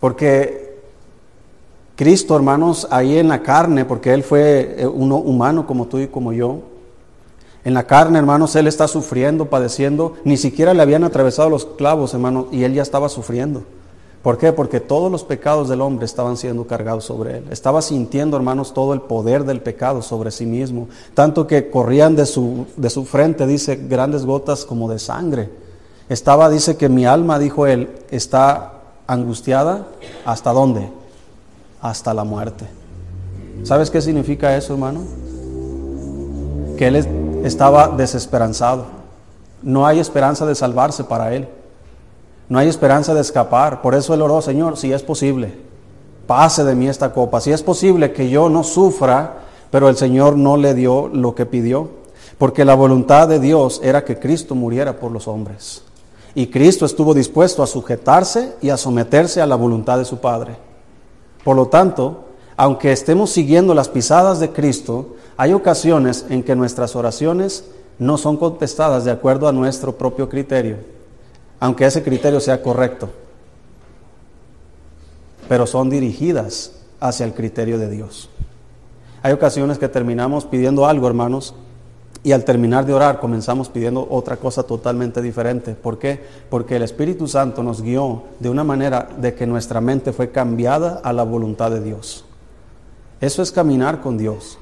Porque 0.00 0.78
Cristo, 1.96 2.36
hermanos, 2.36 2.86
ahí 2.90 3.18
en 3.18 3.28
la 3.28 3.42
carne, 3.42 3.84
porque 3.84 4.12
Él 4.12 4.22
fue 4.22 4.76
eh, 4.78 4.86
uno 4.86 5.16
humano 5.16 5.66
como 5.66 5.86
tú 5.86 5.98
y 5.98 6.08
como 6.08 6.32
yo, 6.32 6.60
en 7.64 7.74
la 7.74 7.86
carne, 7.86 8.18
hermanos, 8.18 8.56
Él 8.56 8.66
está 8.66 8.88
sufriendo, 8.88 9.46
padeciendo, 9.46 10.14
ni 10.24 10.36
siquiera 10.36 10.74
le 10.74 10.82
habían 10.82 11.04
atravesado 11.04 11.48
los 11.48 11.64
clavos, 11.64 12.12
hermanos, 12.12 12.46
y 12.52 12.64
Él 12.64 12.74
ya 12.74 12.82
estaba 12.82 13.08
sufriendo 13.08 13.64
¿Por 14.24 14.38
qué? 14.38 14.54
Porque 14.54 14.80
todos 14.80 15.12
los 15.12 15.22
pecados 15.22 15.68
del 15.68 15.82
hombre 15.82 16.06
estaban 16.06 16.38
siendo 16.38 16.66
cargados 16.66 17.04
sobre 17.04 17.36
él. 17.36 17.44
Estaba 17.50 17.82
sintiendo, 17.82 18.38
hermanos, 18.38 18.72
todo 18.72 18.94
el 18.94 19.02
poder 19.02 19.44
del 19.44 19.60
pecado 19.60 20.00
sobre 20.00 20.30
sí 20.30 20.46
mismo. 20.46 20.88
Tanto 21.12 21.46
que 21.46 21.68
corrían 21.68 22.16
de 22.16 22.24
su, 22.24 22.64
de 22.78 22.88
su 22.88 23.04
frente, 23.04 23.46
dice, 23.46 23.76
grandes 23.76 24.24
gotas 24.24 24.64
como 24.64 24.88
de 24.88 24.98
sangre. 24.98 25.50
Estaba, 26.08 26.48
dice 26.48 26.78
que 26.78 26.88
mi 26.88 27.04
alma, 27.04 27.38
dijo 27.38 27.66
él, 27.66 27.90
está 28.10 28.72
angustiada. 29.06 29.88
¿Hasta 30.24 30.54
dónde? 30.54 30.88
Hasta 31.82 32.14
la 32.14 32.24
muerte. 32.24 32.64
¿Sabes 33.62 33.90
qué 33.90 34.00
significa 34.00 34.56
eso, 34.56 34.72
hermano? 34.72 35.02
Que 36.78 36.86
él 36.86 36.96
estaba 37.44 37.88
desesperanzado. 37.88 38.86
No 39.62 39.86
hay 39.86 39.98
esperanza 39.98 40.46
de 40.46 40.54
salvarse 40.54 41.04
para 41.04 41.34
él. 41.34 41.46
No 42.48 42.58
hay 42.58 42.68
esperanza 42.68 43.14
de 43.14 43.20
escapar. 43.20 43.80
Por 43.82 43.94
eso 43.94 44.14
él 44.14 44.22
oró, 44.22 44.42
Señor, 44.42 44.76
si 44.76 44.92
es 44.92 45.02
posible, 45.02 45.54
pase 46.26 46.64
de 46.64 46.74
mí 46.74 46.88
esta 46.88 47.12
copa. 47.12 47.40
Si 47.40 47.50
es 47.50 47.62
posible 47.62 48.12
que 48.12 48.28
yo 48.28 48.48
no 48.48 48.64
sufra, 48.64 49.44
pero 49.70 49.88
el 49.88 49.96
Señor 49.96 50.36
no 50.36 50.56
le 50.56 50.74
dio 50.74 51.08
lo 51.08 51.34
que 51.34 51.46
pidió. 51.46 51.88
Porque 52.38 52.64
la 52.64 52.74
voluntad 52.74 53.28
de 53.28 53.40
Dios 53.40 53.80
era 53.82 54.04
que 54.04 54.18
Cristo 54.18 54.54
muriera 54.54 54.98
por 54.98 55.10
los 55.10 55.28
hombres. 55.28 55.82
Y 56.34 56.48
Cristo 56.48 56.84
estuvo 56.84 57.14
dispuesto 57.14 57.62
a 57.62 57.66
sujetarse 57.66 58.54
y 58.60 58.70
a 58.70 58.76
someterse 58.76 59.40
a 59.40 59.46
la 59.46 59.54
voluntad 59.54 59.98
de 59.98 60.04
su 60.04 60.18
Padre. 60.18 60.56
Por 61.44 61.54
lo 61.56 61.68
tanto, 61.68 62.24
aunque 62.56 62.92
estemos 62.92 63.30
siguiendo 63.30 63.72
las 63.72 63.88
pisadas 63.88 64.40
de 64.40 64.50
Cristo, 64.50 65.14
hay 65.36 65.52
ocasiones 65.52 66.26
en 66.28 66.42
que 66.42 66.56
nuestras 66.56 66.96
oraciones 66.96 67.64
no 68.00 68.18
son 68.18 68.36
contestadas 68.36 69.04
de 69.04 69.12
acuerdo 69.12 69.46
a 69.46 69.52
nuestro 69.52 69.96
propio 69.96 70.28
criterio 70.28 70.93
aunque 71.60 71.86
ese 71.86 72.02
criterio 72.02 72.40
sea 72.40 72.62
correcto, 72.62 73.10
pero 75.48 75.66
son 75.66 75.90
dirigidas 75.90 76.72
hacia 77.00 77.26
el 77.26 77.34
criterio 77.34 77.78
de 77.78 77.90
Dios. 77.90 78.30
Hay 79.22 79.32
ocasiones 79.32 79.78
que 79.78 79.88
terminamos 79.88 80.44
pidiendo 80.44 80.86
algo, 80.86 81.06
hermanos, 81.06 81.54
y 82.22 82.32
al 82.32 82.44
terminar 82.44 82.86
de 82.86 82.94
orar 82.94 83.20
comenzamos 83.20 83.68
pidiendo 83.68 84.06
otra 84.10 84.38
cosa 84.38 84.62
totalmente 84.62 85.20
diferente. 85.20 85.74
¿Por 85.74 85.98
qué? 85.98 86.24
Porque 86.48 86.76
el 86.76 86.82
Espíritu 86.82 87.28
Santo 87.28 87.62
nos 87.62 87.82
guió 87.82 88.22
de 88.40 88.48
una 88.48 88.64
manera 88.64 89.08
de 89.18 89.34
que 89.34 89.46
nuestra 89.46 89.82
mente 89.82 90.12
fue 90.12 90.30
cambiada 90.30 91.00
a 91.04 91.12
la 91.12 91.22
voluntad 91.22 91.70
de 91.70 91.82
Dios. 91.82 92.24
Eso 93.20 93.42
es 93.42 93.52
caminar 93.52 94.00
con 94.00 94.16
Dios. 94.16 94.58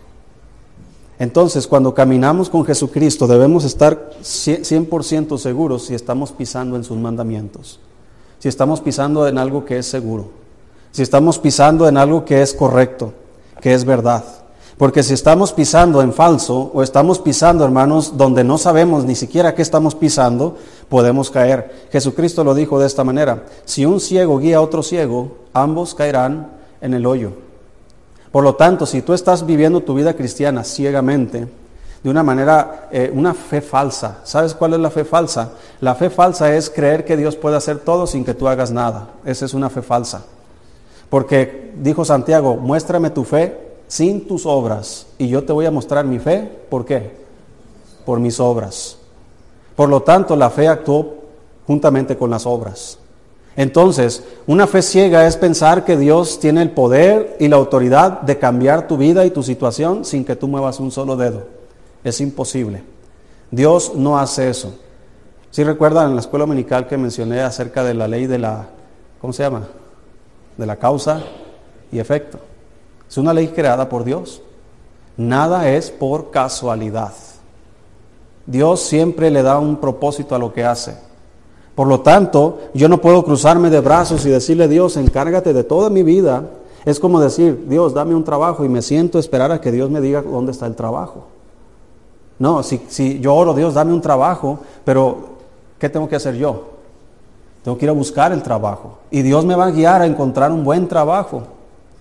Entonces, 1.23 1.69
cuando 1.69 1.95
caminamos 1.95 2.51
con 2.51 2.65
Jesucristo, 2.65 3.29
debemos 3.29 3.63
estar 3.63 4.11
100% 4.23 5.39
seguros 5.39 5.85
si 5.85 5.95
estamos 5.95 6.33
pisando 6.33 6.75
en 6.75 6.83
sus 6.83 6.99
mandamientos, 6.99 7.79
si 8.41 8.49
estamos 8.49 8.81
pisando 8.81 9.29
en 9.29 9.39
algo 9.39 9.65
que 9.65 9.79
es 9.79 9.87
seguro, 9.87 10.31
si 10.91 11.01
estamos 11.03 11.39
pisando 11.39 11.87
en 11.87 11.97
algo 11.97 12.25
que 12.25 12.43
es 12.43 12.53
correcto, 12.53 13.13
que 13.61 13.73
es 13.73 13.85
verdad. 13.85 14.25
Porque 14.77 15.05
si 15.05 15.15
estamos 15.15 15.53
pisando 15.53 16.03
en 16.03 16.13
falso 16.13 16.73
o 16.75 16.83
estamos 16.83 17.21
pisando, 17.21 17.65
hermanos, 17.65 18.17
donde 18.17 18.43
no 18.43 18.59
sabemos 18.59 19.05
ni 19.05 19.15
siquiera 19.15 19.55
qué 19.55 19.63
estamos 19.63 19.95
pisando, 19.95 20.57
podemos 20.89 21.31
caer. 21.31 21.87
Jesucristo 21.93 22.43
lo 22.43 22.53
dijo 22.53 22.81
de 22.81 22.89
esta 22.89 23.05
manera, 23.05 23.47
si 23.65 23.87
un 23.87 24.01
ciego 24.01 24.41
guía 24.41 24.57
a 24.57 24.61
otro 24.61 24.83
ciego, 24.83 25.37
ambos 25.53 25.95
caerán 25.95 26.51
en 26.81 26.95
el 26.95 27.07
hoyo. 27.07 27.52
Por 28.33 28.43
lo 28.43 28.55
tanto, 28.55 28.87
si 28.87 29.03
tú 29.03 29.13
estás 29.13 29.45
viviendo 29.45 29.83
tu 29.83 29.95
vida 29.95 30.15
cristiana 30.15 30.65
ciegamente, 30.65 31.47
de 32.03 32.11
una 32.11 32.23
manera, 32.23 32.89
eh, 32.91 33.13
una 33.15 33.35
fe 33.35 33.61
falsa, 33.61 34.21
¿sabes 34.25 34.55
cuál 34.55 34.73
es 34.73 34.81
la 34.81 34.91
fe 34.91 35.05
falsa? 35.05 35.53
La 35.81 35.95
fe 35.95 36.11
falsa 36.11 36.53
es 36.55 36.69
creer 36.69 37.05
que 37.05 37.17
Dios 37.17 37.37
puede 37.37 37.57
hacer 37.57 37.79
todo 37.79 38.07
sin 38.07 38.25
que 38.25 38.35
tú 38.35 38.49
hagas 38.49 38.73
nada. 38.73 39.11
Esa 39.25 39.45
es 39.45 39.55
una 39.55 39.71
fe 39.71 39.83
falsa. 39.83 40.25
Porque 41.11 41.73
dijo 41.77 42.05
Santiago, 42.05 42.57
muéstrame 42.57 43.11
tu 43.11 43.23
fe 43.23 43.57
sin 43.87 44.27
tus 44.27 44.47
obras 44.47 45.07
y 45.19 45.29
yo 45.29 45.45
te 45.45 45.53
voy 45.53 45.67
a 45.67 45.71
mostrar 45.71 46.07
mi 46.07 46.19
fe. 46.19 46.51
¿Por 46.71 46.87
qué? 46.87 47.13
Por 48.07 48.19
mis 48.19 48.41
obras. 48.41 48.97
Por 49.77 49.91
lo 49.91 50.03
tanto, 50.03 50.35
la 50.35 50.51
fe 50.51 50.69
actuó 50.69 51.17
juntamente 51.67 52.17
con 52.17 52.31
las 52.31 52.47
obras. 52.47 52.99
Entonces, 53.57 54.25
una 54.47 54.67
fe 54.67 54.81
ciega 54.81 55.27
es 55.27 55.37
pensar 55.37 55.85
que 55.85 55.97
Dios 55.97 56.41
tiene 56.41 56.63
el 56.63 56.71
poder 56.71 57.37
y 57.39 57.49
la 57.49 57.57
autoridad 57.57 58.23
de 58.23 58.39
cambiar 58.39 58.89
tu 58.89 58.97
vida 58.97 59.27
y 59.27 59.31
tu 59.31 59.43
situación 59.43 60.05
sin 60.05 60.25
que 60.25 60.37
tú 60.37 60.49
muevas 60.49 60.81
un 60.81 60.91
solo 60.91 61.17
dedo. 61.17 61.47
Es 62.03 62.21
imposible. 62.21 62.83
Dios 63.51 63.93
no 63.95 64.19
hace 64.19 64.49
eso. 64.49 64.75
Si 65.51 65.63
recuerdan 65.63 66.09
en 66.09 66.15
la 66.15 66.23
escuela 66.23 66.47
dominical 66.47 66.87
que 66.87 66.97
mencioné 66.97 67.43
acerca 67.43 67.85
de 67.85 67.93
la 67.93 68.09
ley 68.09 68.27
de 68.27 68.39
la, 68.39 68.69
¿cómo 69.21 69.35
se 69.35 69.43
llama? 69.43 69.69
De 70.57 70.65
la 70.65 70.77
causa 70.77 71.23
y 71.93 71.99
efecto. 71.99 72.39
Es 73.07 73.19
una 73.19 73.35
ley 73.35 73.49
creada 73.49 73.91
por 73.91 74.05
Dios. 74.05 74.41
Nada 75.19 75.69
es 75.69 75.91
por 75.91 76.31
casualidad. 76.31 77.13
Dios 78.47 78.81
siempre 78.81 79.31
le 79.31 79.43
da 79.43 79.59
un 79.59 79.77
propósito 79.77 80.35
a 80.35 80.39
lo 80.39 80.55
que 80.55 80.65
hace. 80.65 80.97
Por 81.75 81.89
lo 81.89 82.01
tanto, 82.01 82.59
yo 82.75 82.89
no 82.89 83.01
puedo 83.01 83.25
cruzarme 83.25 83.71
de 83.71 83.81
brazos 83.81 84.27
y 84.27 84.31
decirle, 84.31 84.69
Dios, 84.69 84.97
encárgate 84.97 85.53
de 85.53 85.65
toda 85.65 85.89
mi 85.89 86.03
vida. 86.03 86.45
Es 86.85 87.01
como 87.01 87.21
decir, 87.21 87.67
Dios, 87.69 87.95
dame 87.95 88.15
un 88.15 88.25
trabajo 88.25 88.65
y 88.65 88.69
me 88.69 88.83
siento 88.83 89.19
a 89.19 89.21
esperar 89.21 89.53
a 89.53 89.61
que 89.61 89.73
Dios 89.73 89.91
me 89.91 90.01
diga 90.01 90.23
dónde 90.23 90.53
está 90.53 90.67
el 90.67 90.75
trabajo. 90.75 91.25
No, 92.39 92.63
si, 92.63 92.83
si 92.89 93.21
yo 93.21 93.35
oro, 93.35 93.55
Dios, 93.55 93.75
dame 93.75 93.93
un 93.93 94.01
trabajo, 94.01 94.59
pero 94.85 95.17
¿qué 95.79 95.89
tengo 95.89 96.09
que 96.09 96.17
hacer 96.17 96.35
yo? 96.35 96.73
Tengo 97.63 97.79
que 97.79 97.87
ir 97.87 97.91
a 97.91 97.95
buscar 97.95 98.33
el 98.33 98.43
trabajo. 98.43 98.99
Y 99.11 99.23
Dios 99.23 99.45
me 99.45 99.55
va 99.55 99.67
a 99.67 99.71
guiar 99.71 100.03
a 100.03 100.07
encontrar 100.07 100.51
un 100.51 100.65
buen 100.65 100.89
trabajo. 100.89 101.45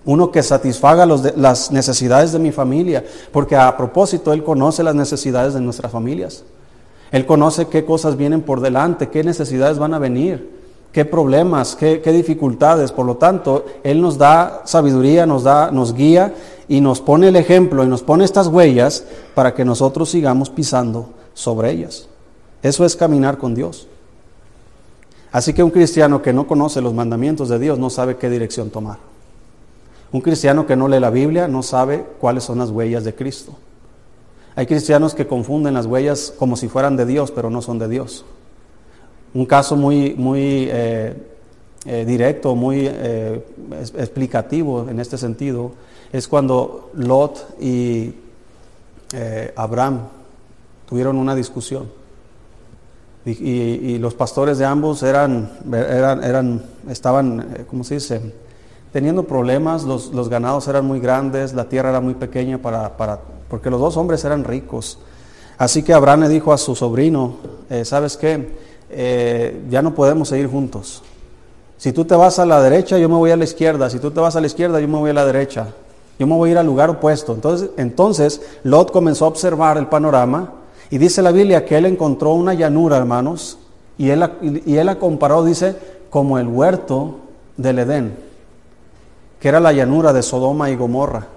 Uno 0.03 0.31
que 0.31 0.41
satisfaga 0.41 1.05
las 1.05 1.71
necesidades 1.71 2.31
de 2.31 2.39
mi 2.39 2.51
familia. 2.51 3.05
Porque 3.31 3.55
a 3.55 3.77
propósito, 3.77 4.33
Él 4.33 4.43
conoce 4.43 4.81
las 4.83 4.95
necesidades 4.95 5.53
de 5.53 5.61
nuestras 5.61 5.91
familias. 5.91 6.43
Él 7.11 7.25
conoce 7.25 7.67
qué 7.67 7.83
cosas 7.83 8.15
vienen 8.15 8.41
por 8.41 8.61
delante, 8.61 9.09
qué 9.09 9.23
necesidades 9.23 9.77
van 9.77 9.93
a 9.93 9.99
venir, 9.99 10.49
qué 10.93 11.03
problemas, 11.03 11.75
qué, 11.75 11.99
dificultades. 11.99 12.91
Por 12.91 13.05
lo 13.05 13.17
tanto, 13.17 13.65
Él 13.83 14.01
nos 14.01 14.17
da 14.17 14.61
sabiduría, 14.65 15.25
nos, 15.25 15.43
da, 15.43 15.71
nos 15.71 15.93
guía 15.93 16.33
y 16.67 16.79
nos 16.79 17.01
pone 17.01 17.27
el 17.27 17.35
ejemplo 17.35 17.83
y 17.83 17.87
nos 17.87 18.01
pone 18.01 18.23
estas 18.23 18.47
huellas 18.47 19.03
para 19.35 19.53
que 19.53 19.65
nosotros 19.65 20.09
sigamos 20.09 20.49
pisando 20.49 21.09
sobre 21.33 21.71
ellas. 21.71 22.07
Eso 22.63 22.85
es 22.85 22.95
caminar 22.95 23.37
con 23.37 23.55
Dios. 23.55 23.87
Así 25.33 25.53
que 25.53 25.63
un 25.63 25.71
cristiano 25.71 26.21
que 26.21 26.33
no 26.33 26.47
conoce 26.47 26.81
los 26.81 26.93
mandamientos 26.93 27.49
de 27.49 27.59
Dios 27.59 27.79
no 27.79 27.89
sabe 27.89 28.17
qué 28.17 28.29
dirección 28.29 28.69
tomar. 28.69 28.97
Un 30.11 30.21
cristiano 30.21 30.65
que 30.65 30.75
no 30.75 30.87
lee 30.87 30.99
la 30.99 31.09
Biblia 31.09 31.47
no 31.47 31.63
sabe 31.63 32.05
cuáles 32.19 32.43
son 32.43 32.59
las 32.59 32.69
huellas 32.69 33.03
de 33.03 33.15
Cristo. 33.15 33.53
Hay 34.55 34.65
cristianos 34.65 35.15
que 35.15 35.27
confunden 35.27 35.73
las 35.73 35.85
huellas 35.85 36.33
como 36.37 36.57
si 36.57 36.67
fueran 36.67 36.97
de 36.97 37.05
Dios, 37.05 37.31
pero 37.31 37.49
no 37.49 37.61
son 37.61 37.79
de 37.79 37.87
Dios. 37.87 38.25
Un 39.33 39.45
caso 39.45 39.77
muy, 39.77 40.13
muy 40.15 40.67
eh, 40.69 41.15
eh, 41.85 42.05
directo, 42.05 42.53
muy 42.53 42.85
eh, 42.85 43.45
explicativo 43.97 44.87
en 44.89 44.99
este 44.99 45.17
sentido, 45.17 45.71
es 46.11 46.27
cuando 46.27 46.91
Lot 46.95 47.61
y 47.61 48.13
Abraham 49.55 50.07
tuvieron 50.87 51.17
una 51.17 51.35
discusión. 51.35 51.89
Y, 53.25 53.99
los 53.99 54.15
pastores 54.15 54.57
de 54.57 54.65
ambos 54.65 55.03
eran, 55.03 55.51
eran, 55.71 56.23
eran 56.23 56.63
estaban, 56.89 57.65
¿cómo 57.69 57.83
se 57.83 57.95
dice? 57.95 58.33
Teniendo 58.91 59.23
problemas, 59.23 59.83
los, 59.83 60.11
los, 60.11 60.27
ganados 60.27 60.67
eran 60.67 60.85
muy 60.85 60.99
grandes, 60.99 61.53
la 61.53 61.69
tierra 61.69 61.89
era 61.89 62.01
muy 62.01 62.15
pequeña 62.15 62.57
para, 62.57 62.97
para 62.97 63.19
porque 63.51 63.69
los 63.69 63.81
dos 63.81 63.97
hombres 63.97 64.23
eran 64.23 64.45
ricos. 64.45 64.97
Así 65.57 65.83
que 65.83 65.93
Abraham 65.93 66.21
le 66.21 66.29
dijo 66.29 66.53
a 66.53 66.57
su 66.57 66.73
sobrino, 66.73 67.35
eh, 67.69 67.83
¿sabes 67.83 68.15
qué? 68.15 68.49
Eh, 68.89 69.63
ya 69.69 69.81
no 69.81 69.93
podemos 69.93 70.29
seguir 70.29 70.47
juntos. 70.47 71.03
Si 71.77 71.91
tú 71.91 72.05
te 72.05 72.15
vas 72.15 72.39
a 72.39 72.45
la 72.45 72.61
derecha, 72.61 72.97
yo 72.97 73.09
me 73.09 73.15
voy 73.15 73.29
a 73.29 73.35
la 73.35 73.43
izquierda. 73.43 73.89
Si 73.89 73.99
tú 73.99 74.09
te 74.09 74.21
vas 74.21 74.37
a 74.37 74.39
la 74.39 74.47
izquierda, 74.47 74.79
yo 74.79 74.87
me 74.87 74.97
voy 74.97 75.09
a 75.09 75.13
la 75.13 75.25
derecha. 75.25 75.67
Yo 76.17 76.27
me 76.27 76.35
voy 76.35 76.47
a 76.47 76.51
ir 76.53 76.57
al 76.59 76.65
lugar 76.65 76.89
opuesto. 76.91 77.33
Entonces, 77.33 77.71
entonces 77.75 78.41
Lot 78.63 78.89
comenzó 78.91 79.25
a 79.25 79.27
observar 79.27 79.77
el 79.77 79.87
panorama 79.87 80.53
y 80.89 80.97
dice 80.97 81.21
la 81.21 81.33
Biblia 81.33 81.65
que 81.65 81.77
él 81.77 81.85
encontró 81.85 82.31
una 82.31 82.53
llanura, 82.53 82.95
hermanos, 82.95 83.57
y 83.97 84.11
él, 84.11 84.31
y 84.65 84.77
él 84.77 84.85
la 84.85 84.97
comparó, 84.97 85.43
dice, 85.43 85.75
como 86.09 86.39
el 86.39 86.47
huerto 86.47 87.15
del 87.57 87.79
Edén, 87.79 88.15
que 89.41 89.49
era 89.49 89.59
la 89.59 89.73
llanura 89.73 90.13
de 90.13 90.23
Sodoma 90.23 90.69
y 90.69 90.77
Gomorra. 90.77 91.27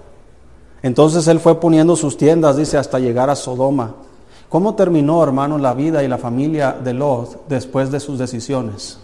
Entonces 0.85 1.27
él 1.27 1.39
fue 1.39 1.59
poniendo 1.59 1.95
sus 1.95 2.15
tiendas, 2.15 2.57
dice, 2.57 2.77
hasta 2.77 2.99
llegar 2.99 3.31
a 3.31 3.35
Sodoma. 3.35 3.95
¿Cómo 4.49 4.75
terminó, 4.75 5.23
hermano, 5.23 5.57
la 5.57 5.73
vida 5.73 6.03
y 6.03 6.07
la 6.07 6.19
familia 6.19 6.73
de 6.73 6.93
Lot 6.93 7.47
después 7.47 7.89
de 7.89 7.99
sus 7.99 8.19
decisiones? 8.19 8.99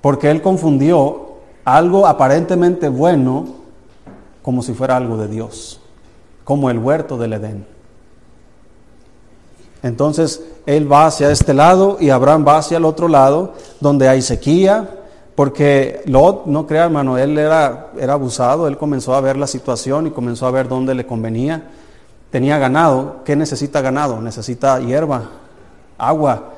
Porque 0.00 0.30
él 0.30 0.40
confundió 0.40 1.32
algo 1.64 2.06
aparentemente 2.06 2.88
bueno 2.88 3.44
como 4.40 4.62
si 4.62 4.72
fuera 4.72 4.96
algo 4.96 5.16
de 5.16 5.26
Dios, 5.26 5.80
como 6.44 6.70
el 6.70 6.78
huerto 6.78 7.18
del 7.18 7.32
Edén. 7.32 7.66
Entonces 9.82 10.44
él 10.64 10.90
va 10.90 11.06
hacia 11.06 11.32
este 11.32 11.54
lado 11.54 11.96
y 11.98 12.10
Abraham 12.10 12.44
va 12.46 12.58
hacia 12.58 12.76
el 12.76 12.84
otro 12.84 13.08
lado, 13.08 13.54
donde 13.80 14.08
hay 14.08 14.22
sequía, 14.22 15.01
Porque 15.34 16.02
Lot, 16.06 16.46
no 16.46 16.66
crea 16.66 16.84
hermano, 16.84 17.16
él 17.16 17.38
era, 17.38 17.90
era 17.98 18.12
abusado, 18.12 18.68
él 18.68 18.76
comenzó 18.76 19.14
a 19.14 19.20
ver 19.20 19.36
la 19.36 19.46
situación 19.46 20.06
y 20.06 20.10
comenzó 20.10 20.46
a 20.46 20.50
ver 20.50 20.68
dónde 20.68 20.94
le 20.94 21.06
convenía. 21.06 21.70
Tenía 22.30 22.58
ganado, 22.58 23.22
¿qué 23.24 23.34
necesita 23.34 23.80
ganado? 23.80 24.20
Necesita 24.20 24.78
hierba, 24.80 25.30
agua. 25.96 26.50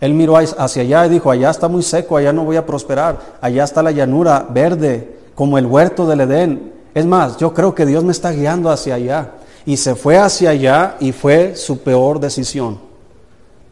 Él 0.00 0.14
miró 0.14 0.36
hacia 0.36 0.82
allá 0.82 1.06
y 1.06 1.10
dijo, 1.10 1.30
allá 1.30 1.50
está 1.50 1.68
muy 1.68 1.82
seco, 1.82 2.16
allá 2.16 2.32
no 2.32 2.44
voy 2.44 2.56
a 2.56 2.66
prosperar, 2.66 3.18
allá 3.40 3.64
está 3.64 3.82
la 3.82 3.92
llanura 3.92 4.46
verde, 4.48 5.18
como 5.34 5.58
el 5.58 5.66
huerto 5.66 6.06
del 6.06 6.22
Edén. 6.22 6.72
Es 6.94 7.06
más, 7.06 7.36
yo 7.38 7.54
creo 7.54 7.74
que 7.74 7.86
Dios 7.86 8.04
me 8.04 8.12
está 8.12 8.30
guiando 8.32 8.70
hacia 8.70 8.96
allá. 8.96 9.30
Y 9.64 9.76
se 9.76 9.94
fue 9.94 10.18
hacia 10.18 10.50
allá 10.50 10.96
y 10.98 11.12
fue 11.12 11.54
su 11.54 11.80
peor 11.82 12.18
decisión. 12.18 12.80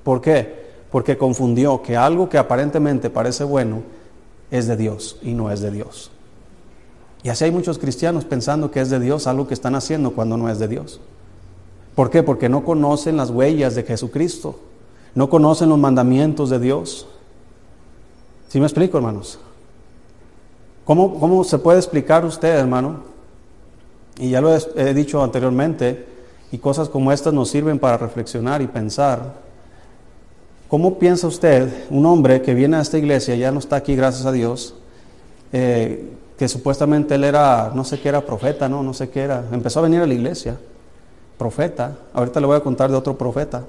¿Por 0.05 0.21
qué? 0.21 0.61
Porque 0.91 1.19
confundió 1.19 1.83
que 1.83 1.97
algo 1.97 2.29
que 2.29 2.39
aparentemente 2.39 3.11
parece 3.11 3.45
bueno 3.45 3.83
es 4.51 4.67
de 4.67 4.77
Dios 4.77 5.19
y 5.23 5.33
no 5.33 5.51
es 5.51 5.61
de 5.61 5.71
Dios. 5.71 6.11
Y 7.23 7.29
así 7.29 7.45
hay 7.45 7.51
muchos 7.51 7.79
cristianos 7.79 8.25
pensando 8.25 8.71
que 8.71 8.81
es 8.81 8.91
de 8.91 8.99
Dios 8.99 9.27
algo 9.27 9.47
que 9.47 9.55
están 9.55 9.75
haciendo 9.75 10.13
cuando 10.13 10.37
no 10.37 10.49
es 10.49 10.59
de 10.59 10.69
Dios. 10.69 11.01
¿Por 11.95 12.11
qué? 12.11 12.23
Porque 12.23 12.49
no 12.49 12.65
conocen 12.65 13.17
las 13.17 13.31
huellas 13.31 13.75
de 13.75 13.83
Jesucristo, 13.83 14.59
no 15.15 15.29
conocen 15.29 15.69
los 15.69 15.79
mandamientos 15.79 16.51
de 16.51 16.59
Dios. 16.59 17.07
¿Sí 18.49 18.59
me 18.59 18.67
explico, 18.67 18.97
hermanos? 18.97 19.39
¿Cómo, 20.85 21.21
cómo 21.21 21.45
se 21.45 21.59
puede 21.59 21.79
explicar 21.79 22.25
usted, 22.25 22.57
hermano? 22.57 23.01
Y 24.19 24.31
ya 24.31 24.41
lo 24.41 24.55
he 24.55 24.95
dicho 24.95 25.23
anteriormente, 25.23 26.07
y 26.53 26.59
cosas 26.59 26.89
como 26.89 27.13
estas 27.13 27.33
nos 27.33 27.51
sirven 27.51 27.79
para 27.79 27.97
reflexionar 27.97 28.61
y 28.63 28.67
pensar 28.67 29.50
¿Cómo 30.71 31.01
piensa 31.01 31.27
usted, 31.27 31.69
un 31.91 32.07
hombre 32.07 32.43
que 32.43 32.55
viene 32.55 32.77
a 32.77 32.81
esta 32.81 32.97
iglesia, 32.97 33.35
ya 33.35 33.51
no 33.51 33.59
está 33.59 33.75
aquí, 33.75 33.97
gracias 33.97 34.25
a 34.25 34.31
Dios, 34.31 34.77
eh, 35.53 36.13
que 36.39 36.47
supuestamente 36.47 37.17
él 37.17 37.25
era, 37.25 37.73
no 37.75 37.83
sé 37.83 37.99
qué 37.99 38.09
era, 38.09 38.25
profeta, 38.25 38.69
no, 38.69 38.85
no 38.85 38.95
sé 38.95 39.11
qué 39.11 39.23
era, 39.23 39.45
empezó 39.51 39.81
a 39.81 39.83
venir 39.83 40.01
a 40.01 40.07
la 40.07 40.15
iglesia, 40.15 40.61
profeta, 41.37 41.99
ahorita 42.13 42.39
le 42.39 42.47
voy 42.47 42.57
a 42.57 42.61
contar 42.61 42.89
de 42.89 42.97
otro 42.97 43.19
profeta, 43.19 43.65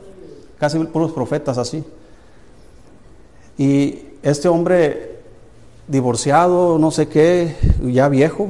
casi 0.60 0.78
puros 0.78 1.12
profetas 1.12 1.58
así. 1.58 1.84
Y 3.58 4.06
este 4.22 4.48
hombre 4.48 5.22
divorciado, 5.88 6.78
no 6.78 6.92
sé 6.92 7.08
qué, 7.08 7.56
ya 7.82 8.10
viejo, 8.10 8.50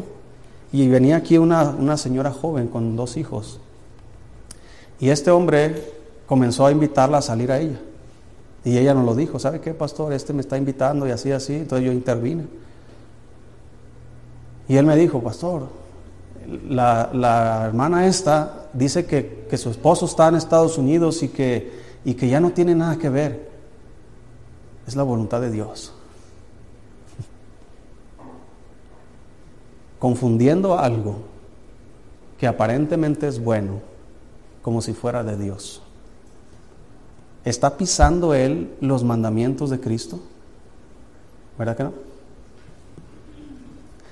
y 0.73 0.89
venía 0.89 1.15
aquí 1.15 1.37
una, 1.37 1.69
una 1.69 1.95
señora 1.95 2.31
joven 2.31 2.67
con 2.67 2.97
dos 2.97 3.15
hijos. 3.15 3.61
Y 4.99 5.07
este 5.07 5.31
hombre 5.31 5.93
comenzó 6.25 6.65
a 6.65 6.71
invitarla 6.73 7.19
a 7.19 7.21
salir 7.21 7.49
a 7.49 7.57
ella. 7.57 7.79
Y 8.63 8.77
ella 8.77 8.93
nos 8.93 9.05
lo 9.05 9.15
dijo, 9.15 9.39
¿sabe 9.39 9.59
qué, 9.59 9.73
pastor? 9.73 10.13
Este 10.13 10.33
me 10.33 10.41
está 10.41 10.57
invitando 10.57 11.07
y 11.07 11.11
así, 11.11 11.31
así. 11.31 11.55
Entonces 11.55 11.85
yo 11.85 11.91
intervine. 11.91 12.45
Y 14.67 14.77
él 14.77 14.85
me 14.85 14.95
dijo, 14.95 15.21
pastor, 15.21 15.67
la, 16.69 17.65
hermana 17.65 18.07
esta 18.07 18.67
dice 18.73 19.05
que, 19.05 19.57
su 19.57 19.69
esposo 19.69 20.05
está 20.05 20.27
en 20.27 20.35
Estados 20.35 20.77
Unidos 20.77 21.23
y 21.23 21.29
que, 21.29 21.71
y 22.05 22.13
que 22.13 22.29
ya 22.29 22.39
no 22.39 22.51
tiene 22.51 22.75
nada 22.75 22.97
que 22.97 23.09
ver. 23.09 23.49
Es 24.87 24.95
la 24.95 25.03
voluntad 25.03 25.41
de 25.41 25.51
Dios. 25.51 25.93
Confundiendo 29.99 30.77
algo 30.77 31.17
que 32.39 32.47
aparentemente 32.47 33.27
es 33.27 33.43
bueno 33.43 33.81
como 34.61 34.81
si 34.81 34.93
fuera 34.93 35.23
de 35.23 35.37
Dios. 35.37 35.81
¿Está 37.43 37.75
pisando 37.75 38.33
él 38.33 38.75
los 38.81 39.03
mandamientos 39.03 39.69
de 39.69 39.79
Cristo? 39.79 40.19
¿Verdad 41.57 41.77
que 41.77 41.83
no? 41.83 41.93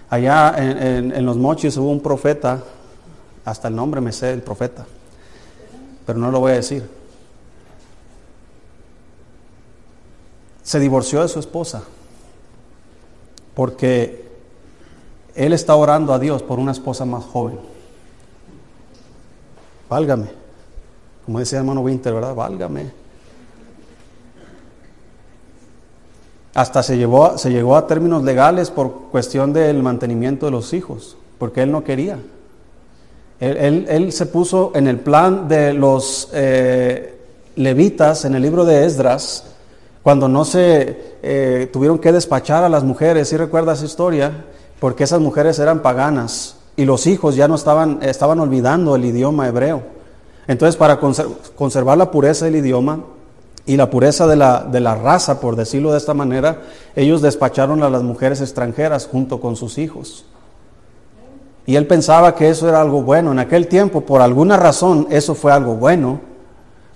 Allá 0.10 0.56
en, 0.58 1.26
los 1.26 1.38
mochis 1.38 1.78
hubo 1.78 1.92
un 1.92 2.02
profeta, 2.02 2.64
hasta 3.46 3.68
el 3.68 3.76
nombre 3.76 4.02
me 4.02 4.12
sé 4.12 4.34
el 4.34 4.42
profeta, 4.42 4.86
pero 6.06 6.18
no 6.18 6.32
lo 6.32 6.40
voy 6.40 6.54
a 6.54 6.56
decir. 6.56 6.90
Se 10.64 10.80
divorció 10.80 11.22
de 11.22 11.28
su 11.28 11.40
esposa 11.40 11.84
porque 13.54 14.28
él 15.36 15.54
está 15.54 15.76
orando 15.76 16.13
a 16.13 16.20
Dios 16.20 16.42
por 16.42 16.58
una 16.58 16.72
esposa 16.72 17.06
más 17.06 17.24
joven. 17.24 17.60
Válgame. 19.89 20.28
Como 21.26 21.39
decía 21.39 21.60
el 21.60 21.65
hermano 21.65 21.82
Winter, 21.82 22.13
¿verdad? 22.13 22.34
Válgame. 22.34 22.92
Hasta 26.54 26.84
se, 26.84 26.98
llevó, 26.98 27.38
se 27.38 27.52
llegó 27.52 27.76
a 27.76 27.88
términos 27.88 28.24
legales 28.24 28.72
por 28.72 29.10
cuestión 29.12 29.54
del 29.54 29.84
mantenimiento 29.84 30.48
de 30.48 30.52
los 30.52 30.74
hijos, 30.74 31.18
porque 31.38 31.62
él 31.62 31.72
no 31.72 31.84
quería. 31.84 32.20
Él, 33.40 34.12
se 34.12 34.26
puso 34.26 34.72
en 34.76 34.88
el 34.88 35.00
plan 35.00 35.48
de 35.48 35.74
los 35.74 36.30
eh, 36.34 37.18
levitas 37.56 38.26
en 38.26 38.36
el 38.36 38.42
libro 38.42 38.66
de 38.66 38.86
Esdras, 38.86 39.46
cuando 40.04 40.28
no 40.28 40.44
se 40.44 41.18
eh, 41.22 41.70
tuvieron 41.72 42.00
que 42.00 42.12
despachar 42.12 42.64
a 42.64 42.70
las 42.70 42.84
mujeres, 42.84 43.30
si 43.30 43.38
recuerda 43.38 43.74
esa 43.74 43.86
historia? 43.86 44.46
Porque 44.80 45.04
esas 45.04 45.22
mujeres 45.22 45.60
eran 45.60 45.82
paganas 45.82 46.58
y 46.76 46.86
los 46.86 47.08
hijos 47.08 47.36
ya 47.36 47.48
no 47.48 47.56
estaban, 47.56 48.00
estaban 48.02 48.40
olvidando 48.40 48.96
el 48.96 49.06
idioma 49.06 49.48
hebreo. 49.48 49.84
Entonces, 50.48 50.78
para 50.78 51.00
conservar 51.00 51.98
la 51.98 52.10
pureza 52.10 52.46
del 52.46 52.56
idioma, 52.56 53.04
y 53.65 53.78
la 53.78 53.89
pureza 53.89 54.26
de 54.28 54.36
la, 54.36 54.63
de 54.63 54.80
la, 54.80 54.95
raza, 54.95 55.39
por 55.39 55.56
decirlo 55.56 55.91
de 55.91 55.98
esta 55.98 56.13
manera, 56.13 56.62
ellos 56.95 57.22
despacharon 57.22 57.84
a 57.84 57.89
las 57.89 58.04
mujeres 58.04 58.41
extranjeras 58.41 59.08
junto 59.08 59.39
con 59.39 59.56
sus 59.56 59.78
hijos. 59.78 60.26
Y 61.65 61.76
él 61.76 61.86
pensaba 61.86 62.34
que 62.34 62.50
eso 62.50 62.67
era 62.67 62.82
algo 62.82 63.04
bueno. 63.04 63.32
En 63.32 63.38
aquel 63.38 63.67
tiempo, 63.67 64.02
por 64.02 64.22
alguna 64.22 64.58
razón, 64.58 65.06
eso 65.12 65.36
fue 65.36 65.52
algo 65.52 65.76
bueno. 65.76 66.19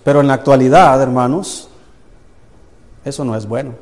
Pero 0.04 0.22
en 0.22 0.28
la 0.28 0.34
actualidad, 0.34 1.00
hermanos, 1.00 1.70
eso 3.06 3.24
no 3.24 3.36
es 3.36 3.46
bueno. 3.46 3.74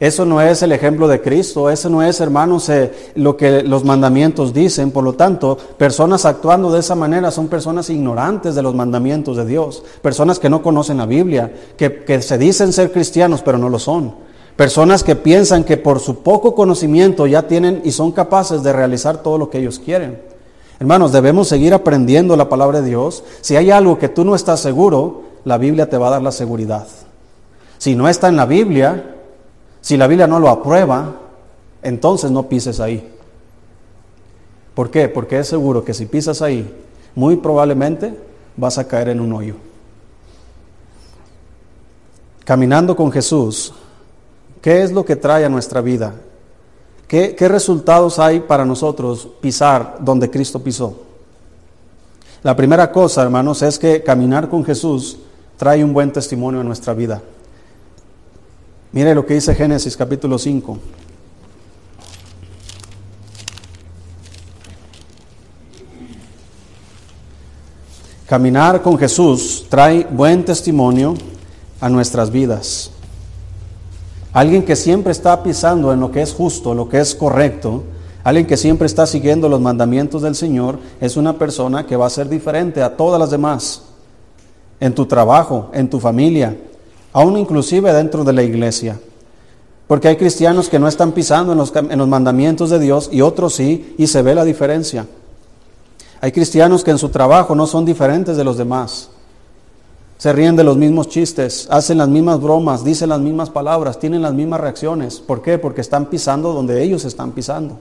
Eso 0.00 0.24
no 0.24 0.40
es 0.40 0.62
el 0.62 0.70
ejemplo 0.70 1.08
de 1.08 1.20
Cristo, 1.20 1.70
eso 1.70 1.90
no 1.90 2.02
es, 2.02 2.20
hermanos, 2.20 2.68
eh, 2.68 2.92
lo 3.16 3.36
que 3.36 3.62
los 3.62 3.84
mandamientos 3.84 4.54
dicen. 4.54 4.92
Por 4.92 5.02
lo 5.02 5.14
tanto, 5.14 5.58
personas 5.76 6.24
actuando 6.24 6.70
de 6.70 6.80
esa 6.80 6.94
manera 6.94 7.32
son 7.32 7.48
personas 7.48 7.90
ignorantes 7.90 8.54
de 8.54 8.62
los 8.62 8.76
mandamientos 8.76 9.36
de 9.36 9.44
Dios, 9.44 9.82
personas 10.00 10.38
que 10.38 10.48
no 10.48 10.62
conocen 10.62 10.98
la 10.98 11.06
Biblia, 11.06 11.52
que, 11.76 12.04
que 12.04 12.22
se 12.22 12.38
dicen 12.38 12.72
ser 12.72 12.92
cristianos, 12.92 13.42
pero 13.42 13.58
no 13.58 13.68
lo 13.68 13.80
son. 13.80 14.14
Personas 14.54 15.02
que 15.02 15.16
piensan 15.16 15.64
que 15.64 15.76
por 15.76 15.98
su 15.98 16.22
poco 16.22 16.54
conocimiento 16.54 17.26
ya 17.26 17.48
tienen 17.48 17.80
y 17.84 17.90
son 17.90 18.12
capaces 18.12 18.62
de 18.62 18.72
realizar 18.72 19.22
todo 19.22 19.36
lo 19.36 19.50
que 19.50 19.58
ellos 19.58 19.80
quieren. 19.80 20.20
Hermanos, 20.80 21.10
debemos 21.10 21.48
seguir 21.48 21.74
aprendiendo 21.74 22.36
la 22.36 22.48
palabra 22.48 22.80
de 22.80 22.88
Dios. 22.88 23.24
Si 23.40 23.56
hay 23.56 23.72
algo 23.72 23.98
que 23.98 24.08
tú 24.08 24.24
no 24.24 24.36
estás 24.36 24.60
seguro, 24.60 25.22
la 25.44 25.58
Biblia 25.58 25.90
te 25.90 25.98
va 25.98 26.06
a 26.06 26.10
dar 26.10 26.22
la 26.22 26.30
seguridad. 26.30 26.86
Si 27.78 27.96
no 27.96 28.08
está 28.08 28.28
en 28.28 28.36
la 28.36 28.46
Biblia, 28.46 29.16
si 29.80 29.96
la 29.96 30.06
Biblia 30.06 30.26
no 30.26 30.40
lo 30.40 30.48
aprueba, 30.48 31.14
entonces 31.82 32.30
no 32.30 32.48
pises 32.48 32.80
ahí. 32.80 33.14
¿Por 34.74 34.90
qué? 34.90 35.08
Porque 35.08 35.38
es 35.38 35.48
seguro 35.48 35.84
que 35.84 35.94
si 35.94 36.06
pisas 36.06 36.42
ahí, 36.42 36.72
muy 37.14 37.36
probablemente 37.36 38.14
vas 38.56 38.78
a 38.78 38.86
caer 38.86 39.08
en 39.08 39.20
un 39.20 39.32
hoyo. 39.32 39.54
Caminando 42.44 42.94
con 42.94 43.10
Jesús, 43.10 43.72
¿qué 44.62 44.82
es 44.82 44.92
lo 44.92 45.04
que 45.04 45.16
trae 45.16 45.44
a 45.44 45.48
nuestra 45.48 45.80
vida? 45.80 46.14
¿Qué, 47.06 47.34
qué 47.34 47.48
resultados 47.48 48.18
hay 48.18 48.40
para 48.40 48.64
nosotros 48.64 49.28
pisar 49.40 49.96
donde 50.00 50.30
Cristo 50.30 50.62
pisó? 50.62 50.94
La 52.42 52.54
primera 52.54 52.92
cosa, 52.92 53.22
hermanos, 53.22 53.62
es 53.62 53.78
que 53.78 54.02
caminar 54.02 54.48
con 54.48 54.64
Jesús 54.64 55.18
trae 55.56 55.82
un 55.82 55.92
buen 55.92 56.12
testimonio 56.12 56.60
a 56.60 56.64
nuestra 56.64 56.94
vida. 56.94 57.20
Mire 58.92 59.14
lo 59.14 59.26
que 59.26 59.34
dice 59.34 59.54
Génesis 59.54 59.96
capítulo 59.96 60.38
5. 60.38 60.78
Caminar 68.26 68.82
con 68.82 68.98
Jesús 68.98 69.66
trae 69.68 70.06
buen 70.10 70.44
testimonio 70.44 71.14
a 71.80 71.88
nuestras 71.88 72.30
vidas. 72.30 72.90
Alguien 74.32 74.64
que 74.64 74.76
siempre 74.76 75.12
está 75.12 75.42
pisando 75.42 75.92
en 75.92 76.00
lo 76.00 76.10
que 76.10 76.22
es 76.22 76.32
justo, 76.32 76.74
lo 76.74 76.88
que 76.88 77.00
es 77.00 77.14
correcto, 77.14 77.84
alguien 78.24 78.46
que 78.46 78.56
siempre 78.56 78.86
está 78.86 79.06
siguiendo 79.06 79.48
los 79.48 79.60
mandamientos 79.60 80.22
del 80.22 80.34
Señor, 80.34 80.78
es 81.00 81.16
una 81.16 81.38
persona 81.38 81.86
que 81.86 81.96
va 81.96 82.06
a 82.06 82.10
ser 82.10 82.28
diferente 82.28 82.82
a 82.82 82.96
todas 82.96 83.18
las 83.18 83.30
demás. 83.30 83.82
En 84.80 84.94
tu 84.94 85.06
trabajo, 85.06 85.70
en 85.72 85.88
tu 85.88 85.98
familia, 85.98 86.56
aún 87.12 87.36
inclusive 87.36 87.92
dentro 87.92 88.24
de 88.24 88.32
la 88.32 88.42
iglesia. 88.42 88.98
Porque 89.86 90.08
hay 90.08 90.16
cristianos 90.16 90.68
que 90.68 90.78
no 90.78 90.86
están 90.86 91.12
pisando 91.12 91.52
en 91.52 91.58
los, 91.58 91.74
en 91.74 91.98
los, 91.98 92.08
mandamientos 92.08 92.68
de 92.70 92.78
Dios 92.78 93.08
y 93.10 93.22
otros 93.22 93.54
sí, 93.54 93.94
y 93.96 94.06
se 94.06 94.20
ve 94.20 94.34
la 94.34 94.44
diferencia. 94.44 95.06
Hay 96.20 96.32
cristianos 96.32 96.84
que 96.84 96.90
en 96.90 96.98
su 96.98 97.08
trabajo 97.08 97.54
no 97.54 97.66
son 97.66 97.84
diferentes 97.84 98.36
de 98.36 98.44
los 98.44 98.58
demás. 98.58 99.10
se 100.18 100.32
ríen 100.32 100.56
de 100.56 100.64
los 100.64 100.76
mismos 100.76 101.08
chistes, 101.08 101.68
hacen 101.70 101.96
las 101.96 102.08
mismas 102.08 102.40
bromas, 102.40 102.84
dicen 102.84 103.08
las 103.08 103.20
mismas 103.20 103.50
palabras, 103.50 103.98
tienen 103.98 104.20
las 104.20 104.34
mismas 104.34 104.60
reacciones. 104.60 105.20
¿Por 105.20 105.42
qué? 105.42 105.58
Porque 105.58 105.80
están 105.80 106.06
pisando 106.06 106.52
donde 106.52 106.82
ellos 106.82 107.04
están 107.04 107.30
pisando. 107.30 107.78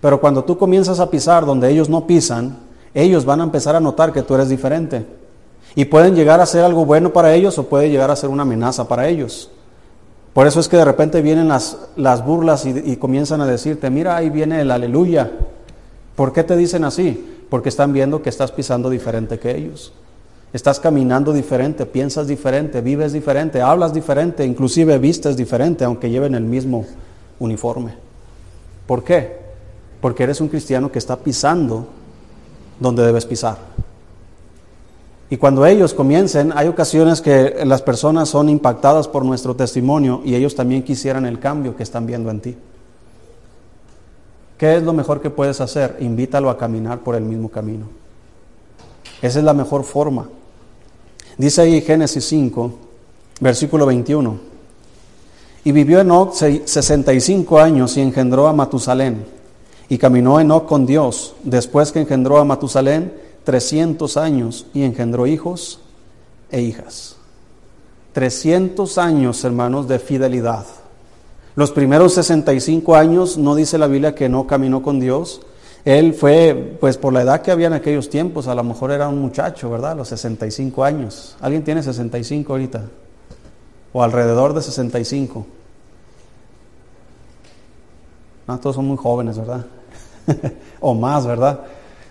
Pero 0.00 0.20
cuando 0.20 0.44
tú 0.44 0.56
comienzas 0.56 1.00
a 1.00 1.10
pisar 1.10 1.44
donde 1.44 1.68
ellos 1.68 1.88
no 1.88 2.06
pisan, 2.06 2.56
ellos 2.94 3.24
van 3.24 3.40
a 3.40 3.44
empezar 3.44 3.74
a 3.74 3.80
notar 3.80 4.12
que 4.12 4.22
tú 4.22 4.34
eres 4.34 4.48
diferente. 4.48 5.04
Y 5.74 5.84
pueden 5.86 6.14
llegar 6.14 6.40
a 6.40 6.46
ser 6.46 6.64
algo 6.64 6.84
bueno 6.84 7.12
para 7.12 7.34
ellos 7.34 7.58
o 7.58 7.68
puede 7.68 7.90
llegar 7.90 8.10
a 8.10 8.16
ser 8.16 8.30
una 8.30 8.42
amenaza 8.42 8.88
para 8.88 9.08
ellos. 9.08 9.50
Por 10.32 10.46
eso 10.46 10.60
es 10.60 10.68
que 10.68 10.76
de 10.76 10.84
repente 10.84 11.22
vienen 11.22 11.48
las, 11.48 11.76
las 11.96 12.24
burlas 12.24 12.64
y, 12.66 12.70
y 12.70 12.96
comienzan 12.96 13.40
a 13.40 13.46
decirte, 13.46 13.90
mira, 13.90 14.16
ahí 14.16 14.30
viene 14.30 14.60
el 14.60 14.70
aleluya. 14.70 15.30
¿Por 16.14 16.32
qué 16.32 16.44
te 16.44 16.56
dicen 16.56 16.84
así? 16.84 17.44
Porque 17.50 17.68
están 17.68 17.92
viendo 17.92 18.22
que 18.22 18.28
estás 18.28 18.52
pisando 18.52 18.90
diferente 18.90 19.38
que 19.38 19.56
ellos. 19.56 19.92
Estás 20.52 20.80
caminando 20.80 21.32
diferente, 21.32 21.84
piensas 21.84 22.26
diferente, 22.26 22.80
vives 22.80 23.12
diferente, 23.12 23.60
hablas 23.60 23.92
diferente, 23.92 24.44
inclusive 24.46 24.98
vistes 24.98 25.36
diferente, 25.36 25.84
aunque 25.84 26.08
lleven 26.08 26.34
el 26.34 26.44
mismo 26.44 26.86
uniforme. 27.38 27.92
¿Por 28.86 29.04
qué? 29.04 29.36
Porque 30.00 30.22
eres 30.22 30.40
un 30.40 30.48
cristiano 30.48 30.90
que 30.90 30.98
está 30.98 31.16
pisando 31.16 31.86
donde 32.80 33.04
debes 33.04 33.26
pisar. 33.26 33.58
Y 35.30 35.36
cuando 35.36 35.66
ellos 35.66 35.92
comiencen, 35.92 36.52
hay 36.54 36.68
ocasiones 36.68 37.20
que 37.20 37.62
las 37.64 37.82
personas 37.82 38.30
son 38.30 38.48
impactadas 38.48 39.08
por 39.08 39.24
nuestro 39.24 39.54
testimonio 39.54 40.22
y 40.24 40.34
ellos 40.34 40.54
también 40.54 40.82
quisieran 40.82 41.26
el 41.26 41.38
cambio 41.38 41.76
que 41.76 41.82
están 41.82 42.06
viendo 42.06 42.30
en 42.30 42.40
ti. 42.40 42.56
¿Qué 44.56 44.76
es 44.76 44.82
lo 44.82 44.92
mejor 44.92 45.20
que 45.20 45.30
puedes 45.30 45.60
hacer? 45.60 45.98
Invítalo 46.00 46.48
a 46.48 46.56
caminar 46.56 47.00
por 47.00 47.14
el 47.14 47.22
mismo 47.22 47.50
camino. 47.50 47.86
Esa 49.20 49.38
es 49.38 49.44
la 49.44 49.52
mejor 49.52 49.84
forma. 49.84 50.28
Dice 51.36 51.60
ahí 51.60 51.80
Génesis 51.82 52.24
5, 52.24 52.72
versículo 53.40 53.84
21. 53.86 54.38
Y 55.64 55.72
vivió 55.72 56.00
Enoch 56.00 56.32
65 56.32 57.60
años 57.60 57.96
y 57.96 58.00
engendró 58.00 58.48
a 58.48 58.52
Matusalén. 58.52 59.26
Y 59.90 59.98
caminó 59.98 60.40
Enoch 60.40 60.66
con 60.66 60.86
Dios 60.86 61.34
después 61.44 61.92
que 61.92 62.00
engendró 62.00 62.38
a 62.38 62.44
Matusalén 62.44 63.12
300 63.48 64.18
años 64.18 64.66
y 64.74 64.82
engendró 64.82 65.26
hijos 65.26 65.80
e 66.50 66.60
hijas. 66.60 67.16
300 68.12 68.98
años, 68.98 69.42
hermanos, 69.42 69.88
de 69.88 69.98
fidelidad. 69.98 70.66
Los 71.56 71.70
primeros 71.70 72.12
65 72.12 72.94
años 72.94 73.38
no 73.38 73.54
dice 73.54 73.78
la 73.78 73.86
Biblia 73.86 74.14
que 74.14 74.28
no 74.28 74.46
caminó 74.46 74.82
con 74.82 75.00
Dios, 75.00 75.40
él 75.86 76.12
fue, 76.12 76.76
pues 76.78 76.98
por 76.98 77.14
la 77.14 77.22
edad 77.22 77.40
que 77.40 77.50
había 77.50 77.68
en 77.68 77.72
aquellos 77.72 78.10
tiempos, 78.10 78.48
a 78.48 78.54
lo 78.54 78.62
mejor 78.64 78.90
era 78.90 79.08
un 79.08 79.18
muchacho, 79.18 79.70
¿verdad? 79.70 79.96
Los 79.96 80.08
65 80.08 80.84
años. 80.84 81.34
¿Alguien 81.40 81.64
tiene 81.64 81.82
65 81.82 82.52
ahorita? 82.52 82.84
O 83.94 84.02
alrededor 84.02 84.52
de 84.52 84.60
65. 84.60 85.46
No, 88.46 88.60
todos 88.60 88.76
son 88.76 88.84
muy 88.84 88.98
jóvenes, 88.98 89.38
¿verdad? 89.38 89.64
o 90.80 90.92
más, 90.92 91.26
¿verdad? 91.26 91.60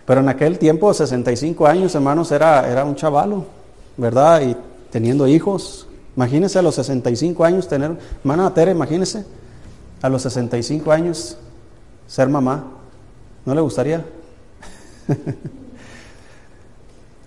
Pero 0.08 0.22
en 0.22 0.30
aquel 0.30 0.58
tiempo, 0.58 0.94
65 0.94 1.68
años, 1.68 1.94
hermanos, 1.94 2.32
era, 2.32 2.66
era 2.72 2.86
un 2.86 2.96
chavalo, 2.96 3.44
¿verdad? 3.98 4.42
Y 4.42 4.56
teniendo 4.90 5.28
hijos. 5.28 5.86
Imagínense 6.16 6.58
a 6.58 6.62
los 6.62 6.76
65 6.76 7.44
años 7.44 7.68
tener, 7.68 7.92
hermana 8.22 8.54
Tere, 8.54 8.72
imagínense, 8.72 9.26
a 10.02 10.08
los 10.08 10.22
65 10.22 10.94
años 10.94 11.38
ser 12.08 12.30
mamá. 12.30 12.64
¿No 13.46 13.54
le 13.54 13.60
gustaría? 13.60 14.06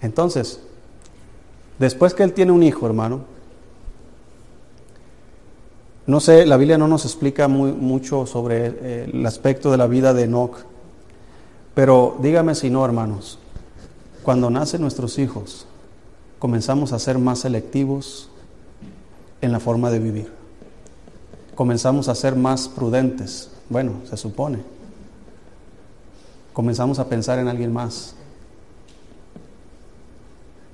Entonces, 0.01 0.61
después 1.79 2.15
que 2.15 2.23
él 2.23 2.33
tiene 2.33 2.53
un 2.53 2.63
hijo, 2.63 2.87
hermano, 2.87 3.25
no 6.07 6.19
sé, 6.19 6.47
la 6.47 6.57
Biblia 6.57 6.79
no 6.79 6.89
nos 6.89 7.05
explica 7.05 7.47
muy, 7.47 7.73
mucho 7.73 8.25
sobre 8.25 8.69
eh, 8.69 9.11
el 9.13 9.27
aspecto 9.27 9.71
de 9.71 9.77
la 9.77 9.87
vida 9.87 10.15
de 10.15 10.25
Enoch, 10.25 10.70
pero 11.75 12.17
dígame 12.21 12.55
si 12.55 12.71
no, 12.71 12.85
hermanos, 12.85 13.39
cuando 14.23 14.51
nacen 14.51 14.81
nuestros 14.81 15.19
hijos, 15.19 15.67
comenzamos 16.39 16.93
a 16.93 16.99
ser 16.99 17.19
más 17.19 17.41
selectivos 17.41 18.29
en 19.41 19.53
la 19.53 19.61
forma 19.61 19.91
de 19.91 19.99
vivir. 19.99 20.33
Comenzamos 21.55 22.09
a 22.09 22.15
ser 22.15 22.37
más 22.37 22.69
prudentes. 22.69 23.51
Bueno, 23.69 23.93
se 24.09 24.17
supone 24.17 24.81
comenzamos 26.53 26.99
a 26.99 27.07
pensar 27.07 27.39
en 27.39 27.49
alguien 27.49 27.73
más. 27.73 28.15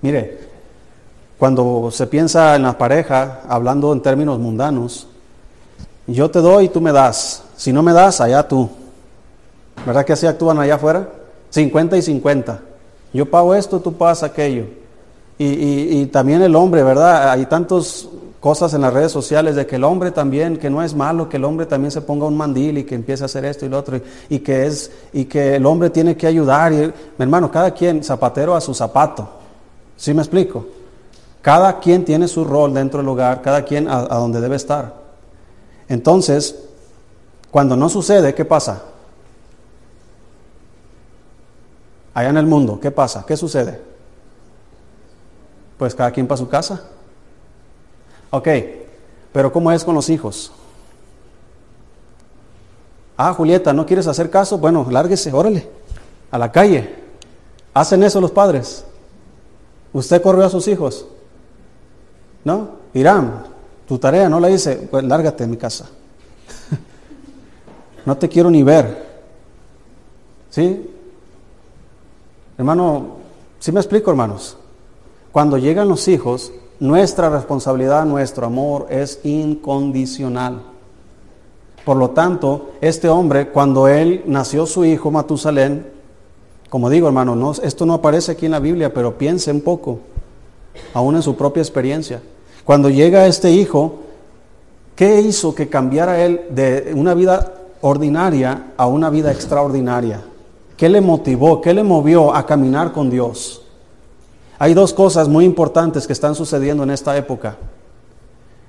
Mire, 0.02 0.40
cuando 1.38 1.90
se 1.92 2.06
piensa 2.06 2.56
en 2.56 2.62
la 2.62 2.76
pareja, 2.76 3.42
hablando 3.48 3.92
en 3.92 4.02
términos 4.02 4.38
mundanos, 4.38 5.06
yo 6.06 6.30
te 6.30 6.40
doy 6.40 6.66
y 6.66 6.68
tú 6.68 6.80
me 6.80 6.92
das. 6.92 7.42
Si 7.56 7.72
no 7.72 7.82
me 7.82 7.92
das, 7.92 8.20
allá 8.20 8.46
tú. 8.46 8.68
¿Verdad 9.84 10.04
que 10.04 10.12
así 10.12 10.26
actúan 10.26 10.58
allá 10.58 10.76
afuera? 10.76 11.08
50 11.50 11.96
y 11.96 12.02
50. 12.02 12.60
Yo 13.12 13.30
pago 13.30 13.54
esto, 13.54 13.80
tú 13.80 13.92
pagas 13.92 14.22
aquello. 14.22 14.64
Y, 15.38 16.06
también 16.06 16.40
el 16.40 16.56
hombre, 16.56 16.82
¿verdad? 16.82 17.30
Hay 17.30 17.44
tantos 17.46 18.08
cosas 18.40 18.72
en 18.72 18.80
las 18.80 18.92
redes 18.92 19.12
sociales 19.12 19.54
de 19.54 19.66
que 19.66 19.76
el 19.76 19.84
hombre 19.84 20.10
también, 20.10 20.56
que 20.56 20.70
no 20.70 20.82
es 20.82 20.94
malo, 20.94 21.28
que 21.28 21.36
el 21.36 21.44
hombre 21.44 21.66
también 21.66 21.90
se 21.90 22.00
ponga 22.00 22.26
un 22.26 22.36
mandil 22.36 22.78
y 22.78 22.84
que 22.84 22.94
empiece 22.94 23.22
a 23.22 23.26
hacer 23.26 23.44
esto 23.44 23.66
y 23.66 23.68
lo 23.68 23.78
otro, 23.78 24.00
y, 24.30 24.38
que, 24.38 24.66
es, 24.66 24.90
y 25.12 25.26
que 25.26 25.56
el 25.56 25.66
hombre 25.66 25.90
tiene 25.90 26.16
que 26.16 26.26
ayudar. 26.26 26.72
Mi 26.72 26.92
hermano, 27.18 27.50
cada 27.50 27.72
quien 27.72 28.02
zapatero 28.02 28.54
a 28.54 28.60
su 28.60 28.72
zapato. 28.72 29.28
¿Sí 29.96 30.14
me 30.14 30.22
explico? 30.22 30.66
Cada 31.42 31.78
quien 31.80 32.04
tiene 32.04 32.28
su 32.28 32.44
rol 32.44 32.72
dentro 32.72 33.00
del 33.00 33.08
hogar, 33.08 33.42
cada 33.42 33.62
quien 33.62 33.88
a, 33.88 34.00
a 34.00 34.16
donde 34.16 34.40
debe 34.40 34.56
estar. 34.56 34.94
Entonces, 35.88 36.56
cuando 37.50 37.76
no 37.76 37.88
sucede, 37.88 38.34
¿qué 38.34 38.44
pasa? 38.44 38.82
Allá 42.16 42.30
en 42.30 42.38
el 42.38 42.46
mundo, 42.46 42.80
¿qué 42.80 42.90
pasa? 42.90 43.26
¿Qué 43.28 43.36
sucede? 43.36 43.78
Pues 45.76 45.94
cada 45.94 46.10
quien 46.10 46.26
para 46.26 46.38
su 46.38 46.48
casa. 46.48 46.82
Ok, 48.30 48.48
pero 49.34 49.52
¿cómo 49.52 49.70
es 49.70 49.84
con 49.84 49.94
los 49.94 50.08
hijos? 50.08 50.50
Ah, 53.18 53.34
Julieta, 53.34 53.74
¿no 53.74 53.84
quieres 53.84 54.06
hacer 54.06 54.30
caso? 54.30 54.56
Bueno, 54.56 54.86
lárguese, 54.90 55.30
órale, 55.30 55.68
a 56.30 56.38
la 56.38 56.50
calle. 56.50 56.94
¿Hacen 57.74 58.02
eso 58.02 58.18
los 58.18 58.30
padres? 58.30 58.86
¿Usted 59.92 60.22
corrió 60.22 60.46
a 60.46 60.48
sus 60.48 60.66
hijos? 60.68 61.06
¿No? 62.44 62.76
Irán, 62.94 63.44
tu 63.86 63.98
tarea 63.98 64.30
no 64.30 64.40
la 64.40 64.48
hice, 64.48 64.88
pues 64.90 65.04
lárgate 65.04 65.44
de 65.44 65.50
mi 65.50 65.58
casa. 65.58 65.84
no 68.06 68.16
te 68.16 68.26
quiero 68.26 68.50
ni 68.50 68.62
ver. 68.62 69.04
¿Sí? 70.48 70.95
Hermano, 72.58 73.16
¿sí 73.58 73.70
me 73.70 73.80
explico, 73.80 74.10
hermanos? 74.10 74.56
Cuando 75.30 75.58
llegan 75.58 75.88
los 75.88 76.08
hijos, 76.08 76.52
nuestra 76.80 77.28
responsabilidad, 77.28 78.06
nuestro 78.06 78.46
amor 78.46 78.86
es 78.88 79.20
incondicional. 79.24 80.62
Por 81.84 81.98
lo 81.98 82.10
tanto, 82.10 82.70
este 82.80 83.08
hombre, 83.08 83.48
cuando 83.48 83.88
él 83.88 84.22
nació 84.26 84.66
su 84.66 84.84
hijo 84.84 85.10
Matusalén, 85.10 85.86
como 86.70 86.90
digo 86.90 87.06
hermano, 87.06 87.36
no, 87.36 87.52
esto 87.52 87.86
no 87.86 87.94
aparece 87.94 88.32
aquí 88.32 88.46
en 88.46 88.52
la 88.52 88.58
Biblia, 88.58 88.92
pero 88.92 89.16
piense 89.18 89.52
un 89.52 89.60
poco, 89.60 90.00
aún 90.94 91.14
en 91.14 91.22
su 91.22 91.36
propia 91.36 91.60
experiencia. 91.60 92.22
Cuando 92.64 92.88
llega 92.88 93.26
este 93.26 93.52
hijo, 93.52 93.96
¿qué 94.96 95.20
hizo 95.20 95.54
que 95.54 95.68
cambiara 95.68 96.24
él 96.24 96.40
de 96.50 96.92
una 96.96 97.14
vida 97.14 97.52
ordinaria 97.82 98.72
a 98.76 98.86
una 98.86 99.10
vida 99.10 99.30
extraordinaria? 99.30 100.22
¿Qué 100.76 100.88
le 100.88 101.00
motivó? 101.00 101.60
¿Qué 101.60 101.72
le 101.72 101.82
movió 101.82 102.34
a 102.34 102.44
caminar 102.44 102.92
con 102.92 103.08
Dios? 103.08 103.62
Hay 104.58 104.74
dos 104.74 104.92
cosas 104.92 105.28
muy 105.28 105.44
importantes 105.44 106.06
que 106.06 106.12
están 106.12 106.34
sucediendo 106.34 106.82
en 106.82 106.90
esta 106.90 107.16
época. 107.16 107.56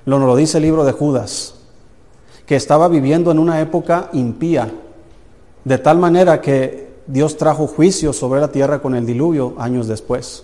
Lo 0.05 0.19
nos 0.19 0.27
lo 0.27 0.35
dice 0.35 0.57
el 0.57 0.63
libro 0.63 0.85
de 0.85 0.93
Judas, 0.93 1.55
que 2.45 2.55
estaba 2.55 2.87
viviendo 2.87 3.31
en 3.31 3.39
una 3.39 3.59
época 3.59 4.09
impía, 4.13 4.71
de 5.65 5.77
tal 5.77 5.97
manera 5.97 6.39
que 6.39 6.95
Dios 7.07 7.35
trajo 7.35 7.67
juicio 7.67 8.13
sobre 8.13 8.39
la 8.39 8.49
tierra 8.49 8.79
con 8.79 8.95
el 8.95 9.05
diluvio 9.05 9.55
años 9.57 9.87
después. 9.87 10.43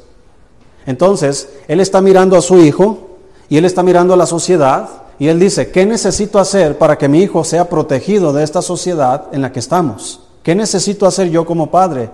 Entonces, 0.86 1.50
él 1.68 1.80
está 1.80 2.02
mirando 2.02 2.36
a 2.36 2.42
su 2.42 2.58
hijo 2.58 3.10
y 3.48 3.58
él 3.58 3.64
está 3.64 3.84
mirando 3.84 4.14
a 4.14 4.18
la 4.18 4.26
sociedad 4.26 4.90
y 5.18 5.28
él 5.28 5.40
dice, 5.40 5.72
¿qué 5.72 5.86
necesito 5.86 6.40
hacer 6.40 6.78
para 6.78 6.98
que 6.98 7.08
mi 7.08 7.22
hijo 7.22 7.46
sea 7.46 7.70
protegido 7.70 8.34
de 8.34 8.44
esta 8.44 8.62
sociedad 8.62 9.28
en 9.32 9.42
la 9.42 9.52
que 9.54 9.60
estamos? 9.60 10.22
¿Qué 10.44 10.54
necesito 10.54 11.08
hacer 11.08 11.30
yo 11.30 11.46
como 11.46 11.72
padre? 11.72 12.10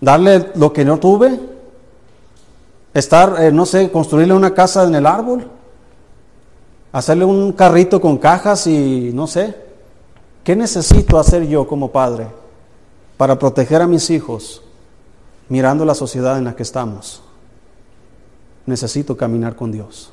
¿Darle 0.00 0.50
lo 0.54 0.72
que 0.72 0.84
no 0.84 0.98
tuve? 0.98 1.40
estar, 2.94 3.42
eh, 3.42 3.50
no 3.50 3.66
sé, 3.66 3.90
construirle 3.90 4.34
una 4.34 4.54
casa 4.54 4.84
en 4.84 4.94
el 4.94 5.04
árbol, 5.04 5.48
hacerle 6.92 7.24
un 7.24 7.52
carrito 7.52 8.00
con 8.00 8.18
cajas 8.18 8.68
y 8.68 9.10
no 9.12 9.26
sé. 9.26 9.62
¿Qué 10.44 10.54
necesito 10.54 11.18
hacer 11.18 11.46
yo 11.48 11.66
como 11.66 11.90
padre 11.90 12.28
para 13.16 13.38
proteger 13.38 13.82
a 13.82 13.88
mis 13.88 14.10
hijos 14.10 14.62
mirando 15.48 15.84
la 15.84 15.94
sociedad 15.94 16.38
en 16.38 16.44
la 16.44 16.54
que 16.54 16.62
estamos? 16.62 17.20
necesito 18.66 19.14
caminar 19.14 19.56
con 19.56 19.70
Dios. 19.70 20.10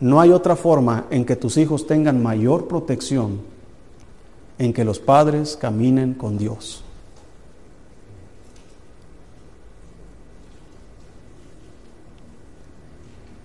No 0.00 0.18
hay 0.18 0.30
otra 0.30 0.56
forma 0.56 1.04
en 1.10 1.26
que 1.26 1.36
tus 1.36 1.58
hijos 1.58 1.86
tengan 1.86 2.22
mayor 2.22 2.68
protección 2.68 3.40
en 4.58 4.72
que 4.72 4.84
los 4.84 5.00
padres 5.00 5.56
caminen 5.56 6.14
con 6.14 6.38
Dios. 6.38 6.84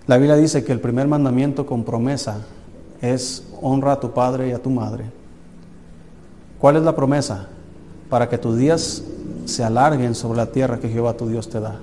La 0.06 0.16
Biblia 0.16 0.36
dice 0.36 0.64
que 0.64 0.72
el 0.72 0.80
primer 0.80 1.06
mandamiento 1.06 1.66
con 1.66 1.84
promesa 1.84 2.44
es 3.00 3.46
honra 3.60 3.92
a 3.92 4.00
tu 4.00 4.12
padre 4.12 4.48
y 4.48 4.52
a 4.52 4.60
tu 4.60 4.70
madre. 4.70 5.04
¿Cuál 6.58 6.76
es 6.76 6.82
la 6.82 6.96
promesa? 6.96 7.48
Para 8.08 8.28
que 8.28 8.36
tus 8.36 8.56
días 8.56 9.04
se 9.44 9.64
alarguen 9.64 10.14
sobre 10.14 10.36
la 10.36 10.50
tierra 10.50 10.80
que 10.80 10.88
Jehová 10.88 11.16
tu 11.16 11.28
Dios 11.28 11.48
te 11.48 11.60
da. 11.60 11.78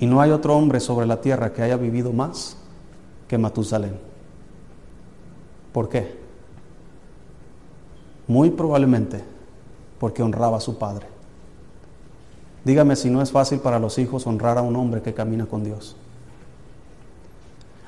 Y 0.00 0.06
no 0.06 0.20
hay 0.20 0.32
otro 0.32 0.56
hombre 0.56 0.80
sobre 0.80 1.06
la 1.06 1.20
tierra 1.20 1.52
que 1.52 1.62
haya 1.62 1.76
vivido 1.76 2.12
más 2.12 2.56
que 3.28 3.38
Matusalén. 3.38 3.96
¿Por 5.72 5.88
qué? 5.88 6.21
Muy 8.26 8.50
probablemente 8.50 9.22
porque 9.98 10.22
honraba 10.22 10.56
a 10.56 10.60
su 10.60 10.78
padre. 10.78 11.06
Dígame 12.64 12.96
si 12.96 13.10
no 13.10 13.22
es 13.22 13.32
fácil 13.32 13.58
para 13.58 13.78
los 13.78 13.98
hijos 13.98 14.26
honrar 14.26 14.58
a 14.58 14.62
un 14.62 14.76
hombre 14.76 15.02
que 15.02 15.14
camina 15.14 15.46
con 15.46 15.64
Dios. 15.64 15.96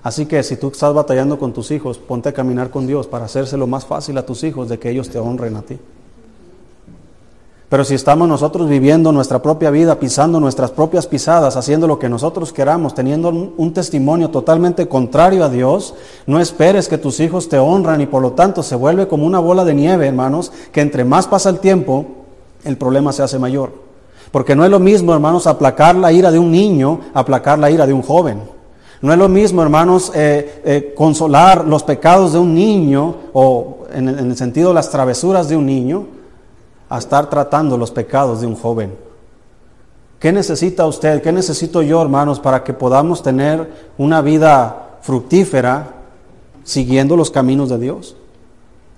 Así 0.03 0.27
que 0.27 0.43
si 0.43 0.57
tú 0.57 0.69
estás 0.69 0.93
batallando 0.93 1.39
con 1.39 1.53
tus 1.53 1.71
hijos, 1.71 1.99
ponte 1.99 2.29
a 2.29 2.33
caminar 2.35 2.71
con 2.71 2.87
Dios 2.87 3.07
para 3.07 3.25
hacérselo 3.25 3.67
más 3.67 3.87
fácil 3.87 4.19
a 4.19 4.27
tus 4.27 4.45
hijos 4.45 4.69
de 4.69 4.79
que 4.79 4.91
ellos 4.91 5.09
te 5.09 5.19
honren 5.19 5.57
a 5.57 5.63
ti. 5.63 5.79
Pero 7.75 7.85
si 7.85 7.97
estamos 7.97 8.29
nosotros 8.29 8.69
viviendo 8.69 9.11
nuestra 9.11 9.43
propia 9.43 9.69
vida, 9.69 9.99
pisando 9.99 10.39
nuestras 10.39 10.71
propias 10.71 11.09
pisadas, 11.09 11.57
haciendo 11.57 11.89
lo 11.89 11.99
que 11.99 12.09
nosotros 12.09 12.53
queramos, 12.53 12.95
teniendo 12.95 13.31
un 13.31 13.73
testimonio 13.73 14.31
totalmente 14.31 14.87
contrario 14.87 15.43
a 15.43 15.49
Dios, 15.49 15.97
no 16.29 16.39
esperes 16.39 16.87
que 16.87 16.99
tus 16.99 17.19
hijos 17.19 17.49
te 17.49 17.59
honran 17.59 18.01
y 18.01 18.07
por 18.07 18.23
lo 18.23 18.31
tanto 18.31 18.63
se 18.63 18.77
vuelve 18.77 19.09
como 19.09 19.27
una 19.27 19.41
bola 19.41 19.65
de 19.65 19.75
nieve, 19.75 20.07
hermanos, 20.07 20.53
que 20.71 20.83
entre 20.83 21.05
más 21.05 21.27
pasa 21.27 21.51
el 21.51 21.59
tiempo, 21.59 22.07
el 22.63 22.77
problema 22.77 23.13
se 23.13 23.25
hace 23.25 23.41
mayor. 23.41 23.73
Porque 24.31 24.55
no 24.55 24.65
es 24.65 24.71
lo 24.71 24.79
mismo, 24.79 25.13
hermanos, 25.13 25.49
aplacar 25.49 25.97
la 25.97 26.13
ira 26.13 26.31
de 26.31 26.39
un 26.39 26.53
niño, 26.53 27.01
aplacar 27.13 27.59
la 27.59 27.73
ira 27.73 27.89
de 27.89 27.93
un 27.93 28.03
joven. 28.03 28.41
No 29.03 29.13
es 29.13 29.19
lo 29.19 29.29
mismo, 29.29 29.63
hermanos, 29.63 30.13
eh, 30.15 30.63
eh, 30.65 30.95
consolar 30.97 31.67
los 31.67 31.83
pecados 31.83 32.35
de 32.35 32.39
un 32.39 32.55
niño 32.55 33.17
o 33.33 33.79
en, 33.93 34.11
en 34.11 34.31
el 34.31 34.37
sentido 34.37 34.73
las 34.73 34.91
travesuras 34.91 35.49
de 35.49 35.57
un 35.57 35.67
niño 35.67 36.07
a 36.89 36.99
estar 36.99 37.31
tratando 37.31 37.77
los 37.77 37.91
pecados 37.91 38.41
de 38.41 38.47
un 38.47 38.57
joven. 38.57 38.95
¿Qué 40.19 40.33
necesita 40.33 40.87
usted? 40.87 41.23
¿Qué 41.23 41.33
necesito 41.33 41.83
yo, 41.83 42.01
hermanos, 42.01 42.41
para 42.41 42.65
que 42.65 42.73
podamos 42.73 43.23
tener 43.23 43.71
una 43.99 44.23
vida 44.23 44.99
fructífera 45.03 45.97
siguiendo 46.63 47.17
los 47.17 47.31
caminos 47.31 47.69
de 47.69 47.79
Dios? 47.79 48.17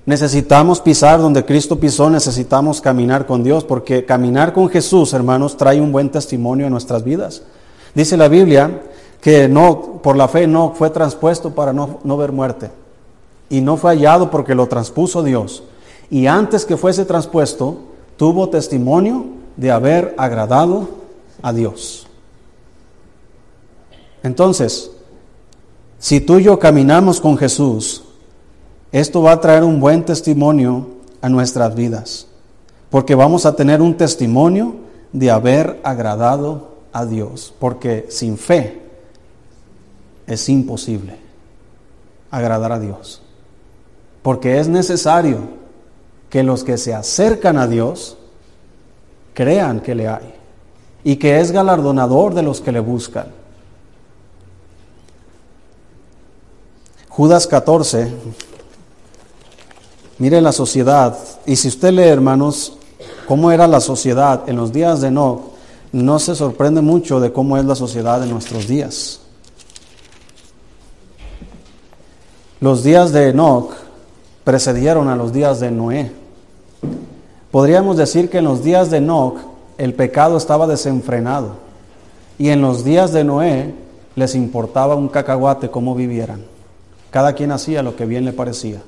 Necesitamos 0.04 0.80
pisar 0.80 1.20
donde 1.20 1.44
Cristo 1.44 1.80
pisó, 1.80 2.08
necesitamos 2.08 2.80
caminar 2.80 3.26
con 3.26 3.42
Dios, 3.42 3.64
porque 3.64 4.04
caminar 4.04 4.52
con 4.52 4.68
Jesús, 4.68 5.12
hermanos, 5.12 5.56
trae 5.56 5.80
un 5.80 5.90
buen 5.90 6.10
testimonio 6.10 6.66
en 6.66 6.72
nuestras 6.72 7.02
vidas. 7.02 7.42
Dice 7.92 8.16
la 8.16 8.28
Biblia 8.28 8.82
que 9.20 9.48
no, 9.48 10.00
por 10.02 10.16
la 10.16 10.28
fe 10.28 10.46
no 10.46 10.74
fue 10.76 10.90
transpuesto 10.90 11.56
para 11.56 11.72
no, 11.72 11.98
no 12.04 12.16
ver 12.16 12.30
muerte. 12.30 12.70
Y 13.50 13.60
no 13.62 13.76
fue 13.76 13.96
hallado 13.96 14.30
porque 14.30 14.54
lo 14.54 14.68
transpuso 14.68 15.24
Dios. 15.24 15.64
Y 16.10 16.26
antes 16.26 16.64
que 16.64 16.76
fuese 16.76 17.04
transpuesto, 17.04 17.78
tuvo 18.16 18.48
testimonio 18.48 19.26
de 19.56 19.70
haber 19.70 20.14
agradado 20.18 20.88
a 21.42 21.52
Dios. 21.52 22.06
Entonces, 24.22 24.90
si 25.98 26.20
tú 26.20 26.38
y 26.38 26.44
yo 26.44 26.58
caminamos 26.58 27.20
con 27.20 27.36
Jesús, 27.36 28.04
esto 28.92 29.22
va 29.22 29.32
a 29.32 29.40
traer 29.40 29.64
un 29.64 29.80
buen 29.80 30.04
testimonio 30.04 30.86
a 31.20 31.28
nuestras 31.28 31.74
vidas, 31.74 32.26
porque 32.90 33.14
vamos 33.14 33.46
a 33.46 33.56
tener 33.56 33.82
un 33.82 33.96
testimonio 33.96 34.76
de 35.12 35.30
haber 35.30 35.80
agradado 35.82 36.76
a 36.92 37.04
Dios, 37.04 37.54
porque 37.58 38.06
sin 38.10 38.38
fe 38.38 38.82
es 40.26 40.48
imposible 40.48 41.16
agradar 42.30 42.72
a 42.72 42.78
Dios. 42.78 43.22
Porque 44.22 44.58
es 44.58 44.68
necesario 44.68 45.38
que 46.30 46.42
los 46.42 46.64
que 46.64 46.78
se 46.78 46.94
acercan 46.94 47.58
a 47.58 47.66
Dios 47.66 48.16
crean 49.34 49.80
que 49.80 49.94
le 49.94 50.08
hay 50.08 50.34
y 51.04 51.16
que 51.16 51.38
es 51.38 51.52
galardonador 51.52 52.34
de 52.34 52.42
los 52.42 52.60
que 52.60 52.72
le 52.72 52.80
buscan. 52.80 53.26
Judas 57.08 57.46
14, 57.46 58.12
mire 60.18 60.40
la 60.40 60.52
sociedad, 60.52 61.16
y 61.46 61.56
si 61.56 61.68
usted 61.68 61.92
lee, 61.92 62.02
hermanos, 62.02 62.76
cómo 63.26 63.50
era 63.52 63.66
la 63.66 63.80
sociedad 63.80 64.48
en 64.48 64.56
los 64.56 64.72
días 64.72 65.00
de 65.00 65.08
Enoch, 65.08 65.40
no 65.92 66.18
se 66.18 66.34
sorprende 66.34 66.82
mucho 66.82 67.20
de 67.20 67.32
cómo 67.32 67.56
es 67.56 67.64
la 67.64 67.74
sociedad 67.74 68.22
en 68.22 68.30
nuestros 68.30 68.66
días. 68.66 69.20
Los 72.60 72.82
días 72.82 73.12
de 73.12 73.28
Enoch 73.30 73.85
precedieron 74.46 75.08
a 75.08 75.16
los 75.16 75.32
días 75.32 75.58
de 75.58 75.72
Noé. 75.72 76.12
Podríamos 77.50 77.96
decir 77.96 78.30
que 78.30 78.38
en 78.38 78.44
los 78.44 78.62
días 78.62 78.92
de 78.92 78.98
Enoch 78.98 79.38
el 79.76 79.92
pecado 79.92 80.36
estaba 80.36 80.68
desenfrenado 80.68 81.56
y 82.38 82.50
en 82.50 82.62
los 82.62 82.84
días 82.84 83.12
de 83.12 83.24
Noé 83.24 83.74
les 84.14 84.36
importaba 84.36 84.94
un 84.94 85.08
cacahuate 85.08 85.68
cómo 85.68 85.96
vivieran. 85.96 86.44
Cada 87.10 87.32
quien 87.32 87.50
hacía 87.50 87.82
lo 87.82 87.96
que 87.96 88.06
bien 88.06 88.24
le 88.24 88.32
parecía. 88.32 88.80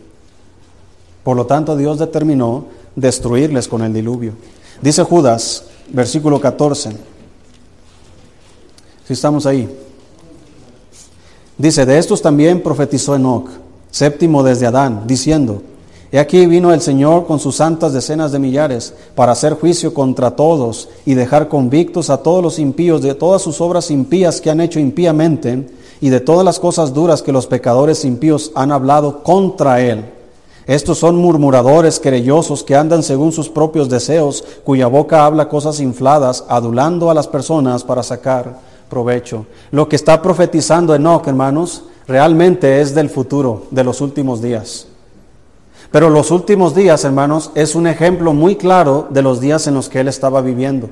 Por 1.24 1.36
lo 1.36 1.44
tanto, 1.44 1.76
Dios 1.76 1.98
determinó 1.98 2.66
destruirles 2.94 3.66
con 3.66 3.82
el 3.82 3.92
diluvio. 3.92 4.34
Dice 4.80 5.02
Judas, 5.02 5.64
versículo 5.88 6.40
14. 6.40 6.90
Si 9.08 9.12
estamos 9.12 9.44
ahí. 9.44 9.68
Dice, 11.56 11.84
de 11.84 11.98
estos 11.98 12.22
también 12.22 12.62
profetizó 12.62 13.16
Enoch, 13.16 13.50
séptimo 13.90 14.42
desde 14.42 14.66
Adán, 14.66 15.04
diciendo, 15.06 15.62
He 16.10 16.18
aquí 16.18 16.46
vino 16.46 16.72
el 16.72 16.80
Señor 16.80 17.26
con 17.26 17.38
sus 17.38 17.56
santas 17.56 17.92
decenas 17.92 18.32
de 18.32 18.38
millares 18.38 18.94
para 19.14 19.32
hacer 19.32 19.54
juicio 19.54 19.92
contra 19.92 20.30
todos 20.30 20.88
y 21.04 21.12
dejar 21.12 21.48
convictos 21.48 22.08
a 22.08 22.22
todos 22.22 22.42
los 22.42 22.58
impíos 22.58 23.02
de 23.02 23.14
todas 23.14 23.42
sus 23.42 23.60
obras 23.60 23.90
impías 23.90 24.40
que 24.40 24.48
han 24.48 24.62
hecho 24.62 24.80
impíamente 24.80 25.68
y 26.00 26.08
de 26.08 26.20
todas 26.20 26.46
las 26.46 26.58
cosas 26.58 26.94
duras 26.94 27.20
que 27.20 27.32
los 27.32 27.46
pecadores 27.46 28.06
impíos 28.06 28.52
han 28.54 28.72
hablado 28.72 29.22
contra 29.22 29.82
él. 29.82 30.04
Estos 30.66 30.98
son 30.98 31.16
murmuradores 31.16 31.98
querellosos 31.98 32.62
que 32.62 32.76
andan 32.76 33.02
según 33.02 33.32
sus 33.32 33.48
propios 33.50 33.88
deseos, 33.88 34.44
cuya 34.64 34.86
boca 34.86 35.26
habla 35.26 35.48
cosas 35.48 35.80
infladas, 35.80 36.44
adulando 36.48 37.10
a 37.10 37.14
las 37.14 37.26
personas 37.26 37.84
para 37.84 38.02
sacar 38.02 38.58
provecho. 38.88 39.46
Lo 39.70 39.88
que 39.88 39.96
está 39.96 40.20
profetizando 40.22 40.94
Enoch, 40.94 41.26
hermanos, 41.26 41.84
realmente 42.08 42.80
es 42.80 42.94
del 42.94 43.10
futuro, 43.10 43.66
de 43.70 43.84
los 43.84 44.00
últimos 44.00 44.40
días. 44.40 44.86
Pero 45.92 46.10
los 46.10 46.30
últimos 46.30 46.74
días, 46.74 47.04
hermanos, 47.04 47.50
es 47.54 47.74
un 47.74 47.86
ejemplo 47.86 48.32
muy 48.32 48.56
claro 48.56 49.06
de 49.10 49.22
los 49.22 49.40
días 49.40 49.66
en 49.66 49.74
los 49.74 49.88
que 49.88 50.00
él 50.00 50.08
estaba 50.08 50.40
viviendo. 50.40 50.88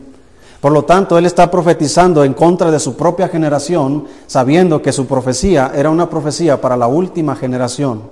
Por 0.60 0.72
lo 0.72 0.84
tanto, 0.84 1.18
él 1.18 1.26
está 1.26 1.50
profetizando 1.50 2.22
en 2.22 2.34
contra 2.34 2.70
de 2.70 2.78
su 2.78 2.96
propia 2.96 3.28
generación, 3.28 4.04
sabiendo 4.26 4.80
que 4.80 4.92
su 4.92 5.06
profecía 5.06 5.72
era 5.74 5.90
una 5.90 6.08
profecía 6.08 6.60
para 6.60 6.76
la 6.76 6.86
última 6.86 7.34
generación. 7.34 8.02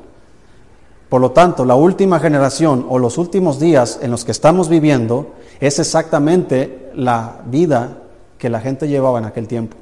Por 1.09 1.21
lo 1.21 1.31
tanto, 1.31 1.65
la 1.65 1.75
última 1.75 2.21
generación 2.21 2.87
o 2.89 2.99
los 2.99 3.19
últimos 3.19 3.61
días 3.61 3.99
en 4.03 4.11
los 4.11 4.25
que 4.25 4.33
estamos 4.33 4.69
viviendo 4.69 5.29
es 5.61 5.79
exactamente 5.79 6.91
la 6.95 7.41
vida 7.47 7.99
que 8.39 8.51
la 8.51 8.61
gente 8.61 8.89
llevaba 8.89 9.19
en 9.19 9.25
aquel 9.25 9.47
tiempo, 9.47 9.77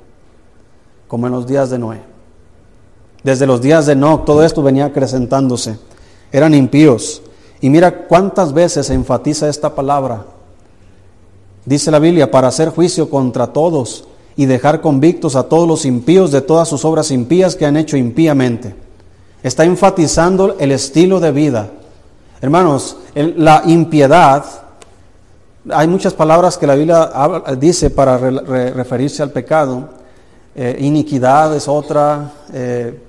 como 1.08 1.26
en 1.26 1.32
los 1.32 1.46
días 1.46 1.70
de 1.70 1.78
Noé. 1.78 2.11
Desde 3.22 3.46
los 3.46 3.60
días 3.60 3.86
de 3.86 3.94
Noé 3.96 4.20
todo 4.26 4.44
esto 4.44 4.62
venía 4.62 4.86
acrecentándose. 4.86 5.78
Eran 6.30 6.54
impíos. 6.54 7.22
Y 7.60 7.70
mira 7.70 8.06
cuántas 8.06 8.52
veces 8.52 8.86
se 8.86 8.94
enfatiza 8.94 9.48
esta 9.48 9.74
palabra. 9.74 10.24
Dice 11.64 11.90
la 11.90 12.00
Biblia, 12.00 12.30
para 12.30 12.48
hacer 12.48 12.70
juicio 12.70 13.08
contra 13.08 13.48
todos 13.48 14.04
y 14.34 14.46
dejar 14.46 14.80
convictos 14.80 15.36
a 15.36 15.44
todos 15.44 15.68
los 15.68 15.84
impíos 15.84 16.32
de 16.32 16.40
todas 16.40 16.68
sus 16.68 16.84
obras 16.84 17.10
impías 17.10 17.54
que 17.54 17.66
han 17.66 17.76
hecho 17.76 17.96
impíamente. 17.96 18.74
Está 19.42 19.64
enfatizando 19.64 20.56
el 20.58 20.72
estilo 20.72 21.20
de 21.20 21.30
vida. 21.30 21.70
Hermanos, 22.40 22.96
la 23.14 23.62
impiedad 23.66 24.44
hay 25.70 25.86
muchas 25.86 26.12
palabras 26.12 26.58
que 26.58 26.66
la 26.66 26.74
Biblia 26.74 27.10
dice 27.58 27.90
para 27.90 28.18
referirse 28.18 29.22
al 29.22 29.30
pecado. 29.30 29.88
Eh, 30.54 30.76
iniquidad 30.80 31.54
es 31.54 31.68
otra, 31.68 32.32
eh, 32.52 33.00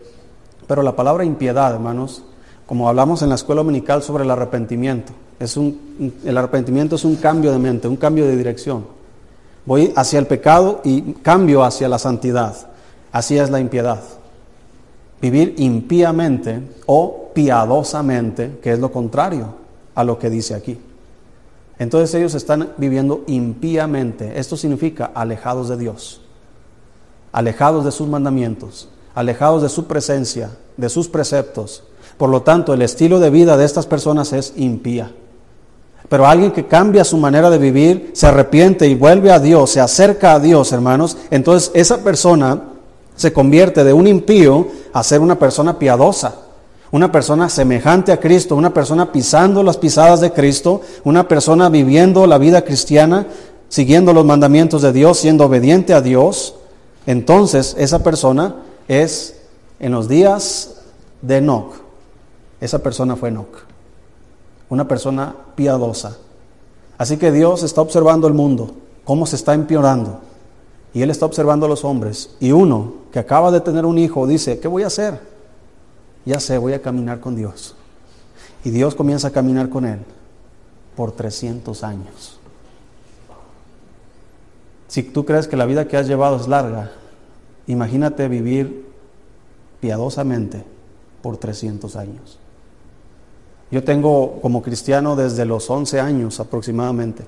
pero 0.73 0.81
la 0.81 0.95
palabra 0.95 1.23
impiedad, 1.23 1.71
hermanos, 1.71 2.23
como 2.65 2.89
hablamos 2.89 3.21
en 3.21 3.29
la 3.29 3.35
escuela 3.35 3.61
dominical 3.61 4.01
sobre 4.01 4.23
el 4.23 4.31
arrepentimiento, 4.31 5.13
es 5.39 5.55
un, 5.55 6.15
el 6.25 6.35
arrepentimiento 6.35 6.95
es 6.95 7.05
un 7.05 7.15
cambio 7.17 7.51
de 7.51 7.59
mente, 7.59 7.87
un 7.87 7.95
cambio 7.95 8.25
de 8.25 8.35
dirección. 8.35 8.83
Voy 9.67 9.93
hacia 9.95 10.17
el 10.17 10.25
pecado 10.25 10.81
y 10.83 11.13
cambio 11.21 11.63
hacia 11.63 11.87
la 11.87 11.99
santidad. 11.99 12.55
Así 13.11 13.37
es 13.37 13.51
la 13.51 13.59
impiedad. 13.59 14.01
Vivir 15.21 15.53
impíamente 15.59 16.59
o 16.87 17.29
piadosamente, 17.35 18.57
que 18.59 18.71
es 18.71 18.79
lo 18.79 18.91
contrario 18.91 19.53
a 19.93 20.03
lo 20.03 20.17
que 20.17 20.31
dice 20.31 20.55
aquí. 20.55 20.79
Entonces 21.77 22.15
ellos 22.15 22.33
están 22.33 22.73
viviendo 22.77 23.23
impíamente. 23.27 24.39
Esto 24.39 24.57
significa 24.57 25.11
alejados 25.13 25.69
de 25.69 25.77
Dios, 25.77 26.21
alejados 27.31 27.85
de 27.85 27.91
sus 27.91 28.07
mandamientos, 28.07 28.89
alejados 29.15 29.61
de 29.61 29.69
su 29.69 29.85
presencia, 29.85 30.49
de 30.77 30.89
sus 30.89 31.07
preceptos. 31.07 31.83
Por 32.17 32.29
lo 32.29 32.41
tanto, 32.41 32.73
el 32.73 32.81
estilo 32.81 33.19
de 33.19 33.29
vida 33.29 33.57
de 33.57 33.65
estas 33.65 33.85
personas 33.85 34.33
es 34.33 34.53
impía. 34.55 35.11
Pero 36.09 36.27
alguien 36.27 36.51
que 36.51 36.67
cambia 36.67 37.03
su 37.03 37.17
manera 37.17 37.49
de 37.49 37.57
vivir, 37.57 38.11
se 38.13 38.27
arrepiente 38.27 38.87
y 38.87 38.95
vuelve 38.95 39.31
a 39.31 39.39
Dios, 39.39 39.71
se 39.71 39.79
acerca 39.79 40.33
a 40.33 40.39
Dios, 40.39 40.71
hermanos, 40.71 41.17
entonces 41.31 41.71
esa 41.73 42.03
persona 42.03 42.61
se 43.15 43.33
convierte 43.33 43.83
de 43.83 43.93
un 43.93 44.07
impío 44.07 44.67
a 44.91 45.03
ser 45.03 45.21
una 45.21 45.39
persona 45.39 45.79
piadosa, 45.79 46.35
una 46.91 47.11
persona 47.11 47.49
semejante 47.49 48.11
a 48.11 48.19
Cristo, 48.19 48.55
una 48.55 48.73
persona 48.73 49.11
pisando 49.11 49.63
las 49.63 49.77
pisadas 49.77 50.21
de 50.21 50.31
Cristo, 50.31 50.81
una 51.03 51.27
persona 51.27 51.69
viviendo 51.69 52.27
la 52.27 52.37
vida 52.37 52.63
cristiana, 52.63 53.25
siguiendo 53.69 54.13
los 54.13 54.25
mandamientos 54.25 54.83
de 54.83 54.91
Dios, 54.91 55.17
siendo 55.17 55.45
obediente 55.45 55.95
a 55.95 56.01
Dios. 56.01 56.55
Entonces 57.07 57.75
esa 57.79 58.03
persona 58.03 58.57
es 58.87 59.37
en 59.83 59.91
los 59.91 60.07
días 60.07 60.75
de 61.21 61.37
Enoch. 61.37 61.73
Esa 62.61 62.79
persona 62.79 63.17
fue 63.17 63.27
Enoch, 63.27 63.65
una 64.69 64.87
persona 64.87 65.35
piadosa. 65.55 66.17
Así 66.97 67.17
que 67.17 67.33
Dios 67.33 67.63
está 67.63 67.81
observando 67.81 68.25
el 68.27 68.33
mundo, 68.33 68.71
cómo 69.03 69.25
se 69.25 69.35
está 69.35 69.53
empeorando. 69.53 70.21
Y 70.93 71.01
Él 71.01 71.09
está 71.09 71.25
observando 71.25 71.65
a 71.65 71.69
los 71.69 71.83
hombres. 71.83 72.29
Y 72.39 72.53
uno 72.53 72.93
que 73.11 73.19
acaba 73.19 73.51
de 73.51 73.59
tener 73.59 73.85
un 73.85 73.97
hijo 73.97 74.25
dice, 74.25 74.57
¿qué 74.57 74.69
voy 74.69 74.83
a 74.83 74.87
hacer? 74.87 75.19
Ya 76.23 76.39
sé, 76.39 76.57
voy 76.57 76.71
a 76.71 76.81
caminar 76.81 77.19
con 77.19 77.35
Dios. 77.35 77.75
Y 78.63 78.69
Dios 78.69 78.95
comienza 78.95 79.27
a 79.27 79.31
caminar 79.31 79.67
con 79.67 79.83
Él 79.83 79.99
por 80.95 81.11
300 81.11 81.83
años. 81.83 82.39
Si 84.87 85.03
tú 85.03 85.25
crees 85.25 85.49
que 85.49 85.57
la 85.57 85.65
vida 85.65 85.89
que 85.89 85.97
has 85.97 86.07
llevado 86.07 86.37
es 86.37 86.47
larga, 86.47 86.93
imagínate 87.67 88.29
vivir 88.29 88.92
piadosamente 89.83 90.63
por 91.21 91.35
300 91.35 91.97
años. 91.97 92.39
Yo 93.69 93.83
tengo 93.83 94.39
como 94.41 94.61
cristiano 94.61 95.17
desde 95.17 95.43
los 95.43 95.69
11 95.69 95.99
años 95.99 96.39
aproximadamente. 96.39 97.25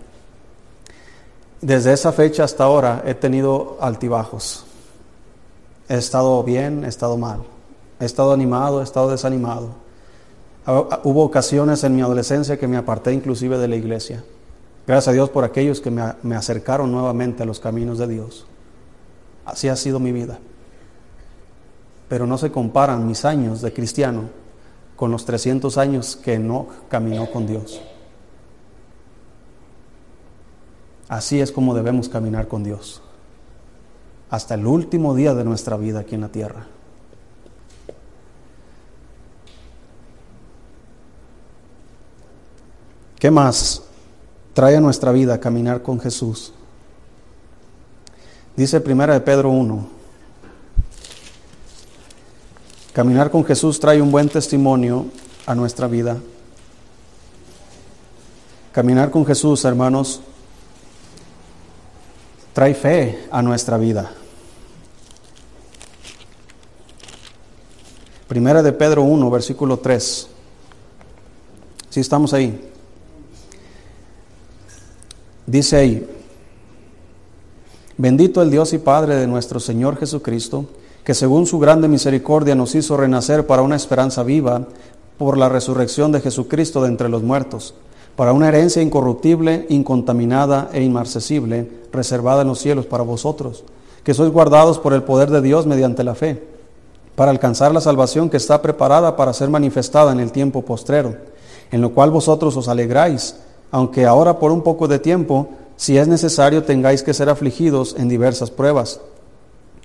Desde 1.59 1.91
esa 1.91 2.13
fecha 2.13 2.45
hasta 2.45 2.63
ahora 2.63 3.03
he 3.05 3.13
tenido 3.13 3.77
altibajos. 3.81 4.63
He 5.89 5.97
estado 5.97 6.41
bien, 6.45 6.85
he 6.85 6.87
estado 6.87 7.17
mal. 7.17 7.43
He 7.99 8.05
estado 8.05 8.31
animado, 8.31 8.79
he 8.79 8.85
estado 8.85 9.09
desanimado. 9.09 9.71
Hubo 11.03 11.25
ocasiones 11.25 11.83
en 11.83 11.93
mi 11.93 12.03
adolescencia 12.03 12.57
que 12.57 12.69
me 12.69 12.77
aparté 12.77 13.11
inclusive 13.11 13.57
de 13.57 13.67
la 13.67 13.75
iglesia. 13.75 14.23
Gracias 14.87 15.09
a 15.09 15.11
Dios 15.11 15.29
por 15.29 15.43
aquellos 15.43 15.81
que 15.81 15.91
me, 15.91 16.35
acercaron 16.37 16.89
nuevamente 16.89 17.43
a 17.43 17.45
los 17.45 17.59
caminos 17.59 17.97
de 17.97 18.07
Dios. 18.07 18.45
Así 19.43 19.67
ha 19.67 19.75
sido 19.75 19.99
mi 19.99 20.13
vida. 20.13 20.39
Pero 22.07 22.27
no 22.27 22.37
se 22.37 22.51
comparan 22.51 23.07
mis 23.07 23.25
años 23.25 23.61
de 23.61 23.73
cristiano 23.73 24.29
con 24.95 25.11
los 25.11 25.25
300 25.25 25.77
años 25.77 26.15
que 26.15 26.39
no 26.39 26.67
caminó 26.89 27.29
con 27.31 27.47
Dios. 27.47 27.81
Así 31.07 31.39
es 31.39 31.51
como 31.51 31.75
debemos 31.75 32.09
caminar 32.09 32.47
con 32.47 32.63
Dios, 32.63 33.01
hasta 34.29 34.55
el 34.55 34.65
último 34.65 35.13
día 35.13 35.35
de 35.35 35.43
nuestra 35.43 35.77
vida 35.77 35.99
aquí 35.99 36.15
en 36.15 36.21
la 36.21 36.29
tierra. 36.29 36.65
¿Qué 43.19 43.29
más 43.31 43.83
trae 44.53 44.77
a 44.77 44.81
nuestra 44.81 45.11
vida 45.11 45.39
caminar 45.39 45.81
con 45.83 45.99
Jesús? 45.99 46.53
Dice 48.55 48.81
primera 48.81 49.13
de 49.13 49.21
Pedro 49.21 49.49
1. 49.49 49.94
Caminar 52.95 53.29
con 53.29 53.43
Jesús 53.43 53.77
trae 53.77 54.01
un 54.01 54.09
buen 54.09 54.29
testimonio 54.29 55.07
a 55.45 55.53
nuestra 55.53 55.85
vida. 55.85 56.17
Caminar 58.71 59.11
con 59.11 59.25
Jesús, 59.25 59.65
hermanos, 59.65 60.21
trae 62.53 62.73
fe 62.73 63.27
a 63.31 63.41
nuestra 63.41 63.77
vida. 63.77 64.13
Primera 68.29 68.63
de 68.63 68.71
Pedro 68.71 69.03
1, 69.03 69.29
versículo 69.29 69.77
3. 69.77 70.29
Si 71.89 71.99
estamos 71.99 72.31
ahí. 72.31 72.71
Dice 75.45 75.75
ahí, 75.75 76.09
bendito 77.97 78.41
el 78.41 78.49
Dios 78.49 78.71
y 78.71 78.77
Padre 78.77 79.17
de 79.17 79.27
nuestro 79.27 79.59
Señor 79.59 79.97
Jesucristo, 79.97 80.65
que 81.05 81.13
según 81.13 81.45
su 81.45 81.59
grande 81.59 81.87
misericordia 81.87 82.55
nos 82.55 82.75
hizo 82.75 82.97
renacer 82.97 83.47
para 83.47 83.61
una 83.61 83.77
esperanza 83.77 84.23
viva 84.23 84.67
por 85.17 85.37
la 85.37 85.47
resurrección 85.47 86.11
de 86.11 86.19
Jesucristo 86.19 86.81
de 86.81 86.89
entre 86.89 87.07
los 87.07 87.23
muertos 87.23 87.75
para 88.15 88.31
una 88.31 88.47
herencia 88.47 88.81
incorruptible, 88.81 89.65
incontaminada 89.69 90.69
e 90.71 90.81
inmarcesible, 90.81 91.69
reservada 91.91 92.43
en 92.43 92.47
los 92.47 92.59
cielos 92.59 92.85
para 92.85 93.03
vosotros, 93.03 93.63
que 94.03 94.13
sois 94.13 94.31
guardados 94.31 94.79
por 94.79 94.93
el 94.93 95.03
poder 95.03 95.29
de 95.29 95.41
Dios 95.41 95.65
mediante 95.65 96.03
la 96.03 96.15
fe, 96.15 96.41
para 97.15 97.31
alcanzar 97.31 97.73
la 97.73 97.81
salvación 97.81 98.29
que 98.29 98.37
está 98.37 98.61
preparada 98.61 99.15
para 99.15 99.33
ser 99.33 99.49
manifestada 99.49 100.11
en 100.11 100.19
el 100.19 100.31
tiempo 100.31 100.61
postrero, 100.61 101.15
en 101.71 101.81
lo 101.81 101.93
cual 101.93 102.11
vosotros 102.11 102.55
os 102.55 102.67
alegráis, 102.67 103.35
aunque 103.71 104.05
ahora 104.05 104.39
por 104.39 104.51
un 104.51 104.61
poco 104.61 104.87
de 104.87 104.99
tiempo, 104.99 105.49
si 105.75 105.97
es 105.97 106.07
necesario, 106.07 106.63
tengáis 106.63 107.03
que 107.03 107.13
ser 107.13 107.29
afligidos 107.29 107.95
en 107.97 108.07
diversas 108.07 108.49
pruebas, 108.49 109.01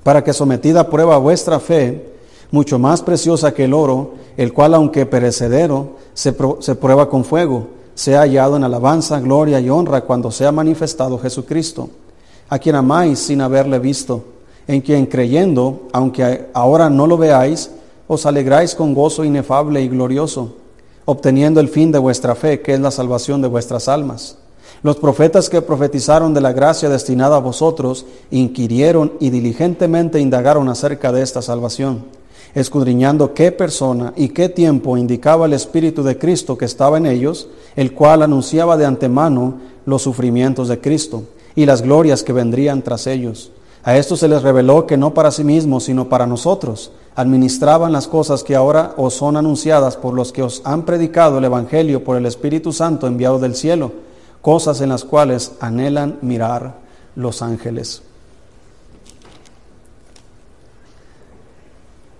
para 0.02 0.24
que 0.24 0.32
sometida 0.32 0.80
a 0.80 0.90
prueba 0.90 1.18
vuestra 1.18 1.60
fe, 1.60 2.10
mucho 2.50 2.78
más 2.78 3.02
preciosa 3.02 3.52
que 3.52 3.64
el 3.64 3.74
oro, 3.74 4.14
el 4.36 4.52
cual 4.52 4.74
aunque 4.74 5.06
perecedero, 5.06 5.96
se, 6.14 6.34
se 6.60 6.74
prueba 6.74 7.08
con 7.08 7.24
fuego, 7.24 7.68
sea 7.94 8.20
hallado 8.20 8.56
en 8.56 8.64
alabanza, 8.64 9.20
gloria 9.20 9.60
y 9.60 9.68
honra 9.68 10.02
cuando 10.02 10.30
sea 10.30 10.52
manifestado 10.52 11.18
Jesucristo, 11.18 11.90
a 12.48 12.58
quien 12.58 12.74
amáis 12.74 13.18
sin 13.18 13.40
haberle 13.40 13.78
visto, 13.78 14.24
en 14.66 14.80
quien 14.80 15.06
creyendo, 15.06 15.88
aunque 15.92 16.46
ahora 16.52 16.88
no 16.88 17.06
lo 17.06 17.16
veáis, 17.16 17.70
os 18.08 18.26
alegráis 18.26 18.74
con 18.74 18.94
gozo 18.94 19.24
inefable 19.24 19.82
y 19.82 19.88
glorioso, 19.88 20.56
obteniendo 21.04 21.60
el 21.60 21.68
fin 21.68 21.92
de 21.92 21.98
vuestra 21.98 22.34
fe, 22.34 22.60
que 22.60 22.74
es 22.74 22.80
la 22.80 22.90
salvación 22.90 23.42
de 23.42 23.48
vuestras 23.48 23.88
almas. 23.88 24.36
Los 24.82 24.96
profetas 24.96 25.50
que 25.50 25.62
profetizaron 25.62 26.32
de 26.34 26.40
la 26.40 26.52
gracia 26.52 26.88
destinada 26.88 27.36
a 27.36 27.40
vosotros 27.40 28.06
inquirieron 28.30 29.12
y 29.20 29.30
diligentemente 29.30 30.20
indagaron 30.20 30.68
acerca 30.68 31.12
de 31.12 31.22
esta 31.22 31.42
salvación 31.42 32.04
escudriñando 32.54 33.32
qué 33.34 33.52
persona 33.52 34.12
y 34.16 34.30
qué 34.30 34.48
tiempo 34.48 34.96
indicaba 34.96 35.46
el 35.46 35.52
Espíritu 35.52 36.02
de 36.02 36.18
Cristo 36.18 36.58
que 36.58 36.64
estaba 36.64 36.98
en 36.98 37.06
ellos, 37.06 37.48
el 37.76 37.94
cual 37.94 38.22
anunciaba 38.22 38.76
de 38.76 38.86
antemano 38.86 39.54
los 39.86 40.02
sufrimientos 40.02 40.68
de 40.68 40.80
Cristo 40.80 41.24
y 41.54 41.66
las 41.66 41.82
glorias 41.82 42.22
que 42.22 42.32
vendrían 42.32 42.82
tras 42.82 43.06
ellos. 43.06 43.52
A 43.82 43.96
esto 43.96 44.16
se 44.16 44.28
les 44.28 44.42
reveló 44.42 44.86
que 44.86 44.96
no 44.96 45.14
para 45.14 45.30
sí 45.30 45.42
mismos, 45.42 45.84
sino 45.84 46.08
para 46.08 46.26
nosotros, 46.26 46.92
administraban 47.14 47.92
las 47.92 48.08
cosas 48.08 48.44
que 48.44 48.54
ahora 48.54 48.94
os 48.96 49.14
son 49.14 49.36
anunciadas 49.36 49.96
por 49.96 50.14
los 50.14 50.32
que 50.32 50.42
os 50.42 50.60
han 50.64 50.84
predicado 50.84 51.38
el 51.38 51.44
Evangelio 51.44 52.04
por 52.04 52.16
el 52.16 52.26
Espíritu 52.26 52.72
Santo 52.72 53.06
enviado 53.06 53.38
del 53.38 53.54
cielo, 53.54 53.92
cosas 54.42 54.80
en 54.80 54.88
las 54.88 55.04
cuales 55.04 55.52
anhelan 55.60 56.18
mirar 56.22 56.74
los 57.14 57.42
ángeles. 57.42 58.02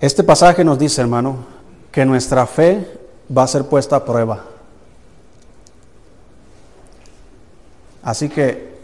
Este 0.00 0.22
pasaje 0.24 0.64
nos 0.64 0.78
dice, 0.78 1.00
hermano, 1.00 1.36
que 1.92 2.04
nuestra 2.04 2.46
fe 2.46 3.00
va 3.36 3.42
a 3.42 3.46
ser 3.46 3.64
puesta 3.66 3.96
a 3.96 4.04
prueba. 4.04 4.44
Así 8.02 8.28
que, 8.28 8.78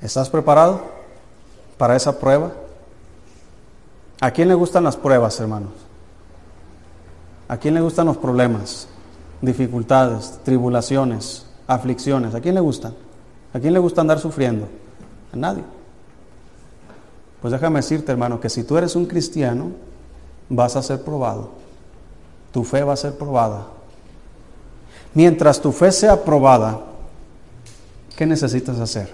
¿estás 0.00 0.30
preparado 0.30 0.80
para 1.76 1.94
esa 1.94 2.18
prueba? 2.18 2.52
¿A 4.20 4.30
quién 4.30 4.48
le 4.48 4.54
gustan 4.54 4.84
las 4.84 4.96
pruebas, 4.96 5.38
hermanos? 5.40 5.72
¿A 7.48 7.58
quién 7.58 7.74
le 7.74 7.80
gustan 7.80 8.06
los 8.06 8.16
problemas, 8.16 8.88
dificultades, 9.42 10.38
tribulaciones, 10.42 11.47
aflicciones. 11.68 12.34
¿A 12.34 12.40
quién 12.40 12.56
le 12.56 12.60
gustan? 12.60 12.94
¿A 13.52 13.60
quién 13.60 13.72
le 13.72 13.78
gusta 13.78 14.00
andar 14.00 14.18
sufriendo? 14.18 14.66
A 15.32 15.36
nadie. 15.36 15.62
Pues 17.40 17.52
déjame 17.52 17.78
decirte, 17.78 18.10
hermano, 18.10 18.40
que 18.40 18.48
si 18.48 18.64
tú 18.64 18.76
eres 18.76 18.96
un 18.96 19.06
cristiano, 19.06 19.70
vas 20.48 20.74
a 20.74 20.82
ser 20.82 21.04
probado. 21.04 21.50
Tu 22.50 22.64
fe 22.64 22.82
va 22.82 22.94
a 22.94 22.96
ser 22.96 23.16
probada. 23.16 23.68
Mientras 25.14 25.60
tu 25.60 25.70
fe 25.70 25.92
sea 25.92 26.24
probada, 26.24 26.80
¿qué 28.16 28.26
necesitas 28.26 28.80
hacer? 28.80 29.12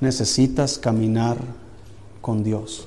Necesitas 0.00 0.78
caminar 0.78 1.36
con 2.20 2.44
Dios. 2.44 2.86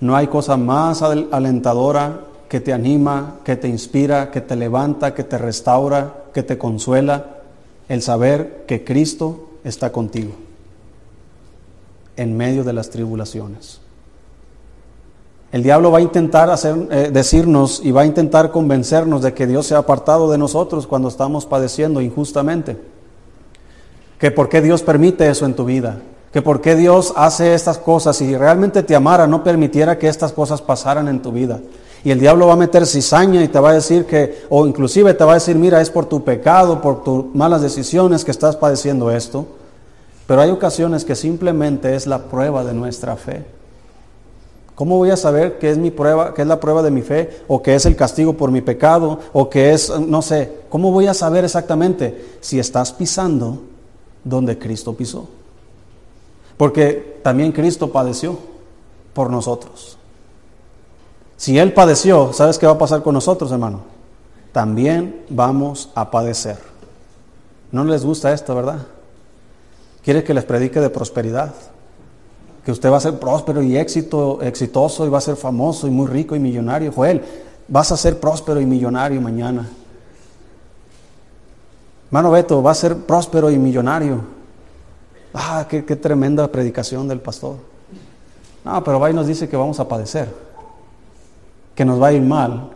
No 0.00 0.14
hay 0.14 0.26
cosa 0.26 0.58
más 0.58 1.00
alentadora 1.00 2.20
que 2.48 2.60
te 2.60 2.72
anima, 2.72 3.40
que 3.44 3.56
te 3.56 3.68
inspira, 3.68 4.30
que 4.30 4.40
te 4.40 4.56
levanta, 4.56 5.14
que 5.14 5.24
te 5.24 5.38
restaura, 5.38 6.24
que 6.32 6.42
te 6.42 6.58
consuela, 6.58 7.36
el 7.88 8.02
saber 8.02 8.64
que 8.66 8.84
Cristo 8.84 9.50
está 9.64 9.92
contigo 9.92 10.32
en 12.16 12.36
medio 12.36 12.64
de 12.64 12.72
las 12.72 12.90
tribulaciones. 12.90 13.80
El 15.52 15.62
diablo 15.62 15.90
va 15.90 15.98
a 15.98 16.02
intentar 16.02 16.50
hacer, 16.50 16.76
eh, 16.90 17.10
decirnos 17.12 17.80
y 17.82 17.92
va 17.92 18.02
a 18.02 18.06
intentar 18.06 18.50
convencernos 18.50 19.22
de 19.22 19.32
que 19.32 19.46
Dios 19.46 19.66
se 19.66 19.74
ha 19.74 19.78
apartado 19.78 20.30
de 20.30 20.38
nosotros 20.38 20.86
cuando 20.86 21.08
estamos 21.08 21.46
padeciendo 21.46 22.00
injustamente. 22.00 22.76
Que 24.18 24.30
por 24.30 24.48
qué 24.48 24.60
Dios 24.60 24.82
permite 24.82 25.28
eso 25.28 25.46
en 25.46 25.54
tu 25.54 25.64
vida. 25.64 26.00
Que 26.32 26.42
por 26.42 26.60
qué 26.60 26.74
Dios 26.74 27.12
hace 27.16 27.54
estas 27.54 27.78
cosas. 27.78 28.16
Si 28.16 28.36
realmente 28.36 28.82
te 28.82 28.96
amara, 28.96 29.26
no 29.26 29.44
permitiera 29.44 29.98
que 29.98 30.08
estas 30.08 30.32
cosas 30.32 30.60
pasaran 30.60 31.08
en 31.08 31.22
tu 31.22 31.32
vida. 31.32 31.60
Y 32.06 32.12
el 32.12 32.20
diablo 32.20 32.46
va 32.46 32.52
a 32.52 32.56
meter 32.56 32.86
cizaña 32.86 33.42
y 33.42 33.48
te 33.48 33.58
va 33.58 33.70
a 33.70 33.72
decir 33.72 34.06
que, 34.06 34.44
o 34.48 34.64
inclusive 34.64 35.12
te 35.14 35.24
va 35.24 35.32
a 35.32 35.34
decir, 35.42 35.56
mira, 35.56 35.80
es 35.80 35.90
por 35.90 36.06
tu 36.06 36.22
pecado, 36.22 36.80
por 36.80 37.02
tus 37.02 37.34
malas 37.34 37.62
decisiones 37.62 38.24
que 38.24 38.30
estás 38.30 38.54
padeciendo 38.54 39.10
esto. 39.10 39.44
Pero 40.28 40.40
hay 40.40 40.50
ocasiones 40.50 41.04
que 41.04 41.16
simplemente 41.16 41.96
es 41.96 42.06
la 42.06 42.28
prueba 42.28 42.62
de 42.62 42.74
nuestra 42.74 43.16
fe. 43.16 43.44
¿Cómo 44.76 44.98
voy 44.98 45.10
a 45.10 45.16
saber 45.16 45.58
qué 45.58 45.68
es 45.68 45.78
mi 45.78 45.90
prueba, 45.90 46.32
es 46.36 46.46
la 46.46 46.60
prueba 46.60 46.80
de 46.80 46.92
mi 46.92 47.02
fe, 47.02 47.40
o 47.48 47.60
qué 47.60 47.74
es 47.74 47.86
el 47.86 47.96
castigo 47.96 48.34
por 48.34 48.52
mi 48.52 48.60
pecado, 48.60 49.18
o 49.32 49.50
qué 49.50 49.72
es, 49.72 49.90
no 49.98 50.22
sé, 50.22 50.60
cómo 50.68 50.92
voy 50.92 51.08
a 51.08 51.12
saber 51.14 51.44
exactamente 51.44 52.36
si 52.40 52.60
estás 52.60 52.92
pisando 52.92 53.62
donde 54.22 54.56
Cristo 54.60 54.94
pisó? 54.94 55.26
Porque 56.56 57.18
también 57.24 57.50
Cristo 57.50 57.90
padeció 57.90 58.38
por 59.12 59.28
nosotros. 59.28 59.98
Si 61.36 61.58
Él 61.58 61.72
padeció, 61.72 62.32
¿sabes 62.32 62.58
qué 62.58 62.66
va 62.66 62.72
a 62.72 62.78
pasar 62.78 63.02
con 63.02 63.14
nosotros, 63.14 63.52
hermano? 63.52 63.80
También 64.52 65.24
vamos 65.28 65.90
a 65.94 66.10
padecer. 66.10 66.58
No 67.72 67.84
les 67.84 68.04
gusta 68.04 68.32
esto, 68.32 68.54
¿verdad? 68.54 68.78
Quiere 70.02 70.24
que 70.24 70.32
les 70.32 70.44
predique 70.44 70.80
de 70.80 70.88
prosperidad, 70.88 71.52
que 72.64 72.72
usted 72.72 72.90
va 72.90 72.96
a 72.96 73.00
ser 73.00 73.18
próspero 73.18 73.62
y 73.62 73.76
éxito, 73.76 74.40
exitoso 74.40 75.04
y 75.04 75.08
va 75.08 75.18
a 75.18 75.20
ser 75.20 75.36
famoso 75.36 75.86
y 75.86 75.90
muy 75.90 76.06
rico 76.06 76.34
y 76.34 76.38
millonario. 76.38 76.92
Joel, 76.92 77.22
vas 77.68 77.92
a 77.92 77.96
ser 77.96 78.18
próspero 78.18 78.60
y 78.60 78.66
millonario 78.66 79.20
mañana. 79.20 79.68
Hermano 82.06 82.30
Beto, 82.30 82.62
va 82.62 82.70
a 82.70 82.74
ser 82.74 82.96
próspero 82.96 83.50
y 83.50 83.58
millonario. 83.58 84.20
Ah, 85.34 85.66
qué, 85.68 85.82
tremenda 85.82 86.50
predicación 86.50 87.08
del 87.08 87.20
pastor. 87.20 87.56
No, 88.64 88.82
pero 88.82 88.98
va 88.98 89.10
y 89.10 89.14
nos 89.14 89.26
dice 89.26 89.48
que 89.48 89.56
vamos 89.56 89.78
a 89.80 89.88
padecer, 89.88 90.32
que 91.76 91.84
nos 91.84 92.02
va 92.02 92.08
a 92.08 92.12
ir 92.12 92.22
mal, 92.22 92.70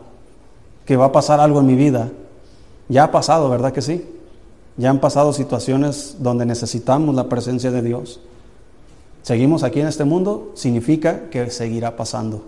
que 0.85 0.97
va 0.97 1.07
a 1.07 1.13
pasar 1.13 1.41
algo 1.41 1.59
en 1.59 1.67
mi 1.67 1.75
vida. 1.75 2.11
Ya 2.89 3.05
ha 3.05 3.11
pasado, 3.11 3.49
¿verdad 3.49 3.73
que 3.73 3.83
sí? 3.83 4.09
Ya 4.77 4.91
han 4.91 5.01
pasado 5.01 5.33
situaciones 5.33 6.17
donde 6.21 6.47
necesitamos 6.47 7.15
la 7.15 7.29
presencia 7.29 7.71
de 7.71 7.83
Dios. 7.83 8.21
Seguimos 9.23 9.63
aquí 9.63 9.81
en 9.81 9.89
este 9.89 10.05
mundo, 10.05 10.53
significa 10.55 11.31
que 11.31 11.51
seguirá 11.51 11.97
pasando. 11.97 12.43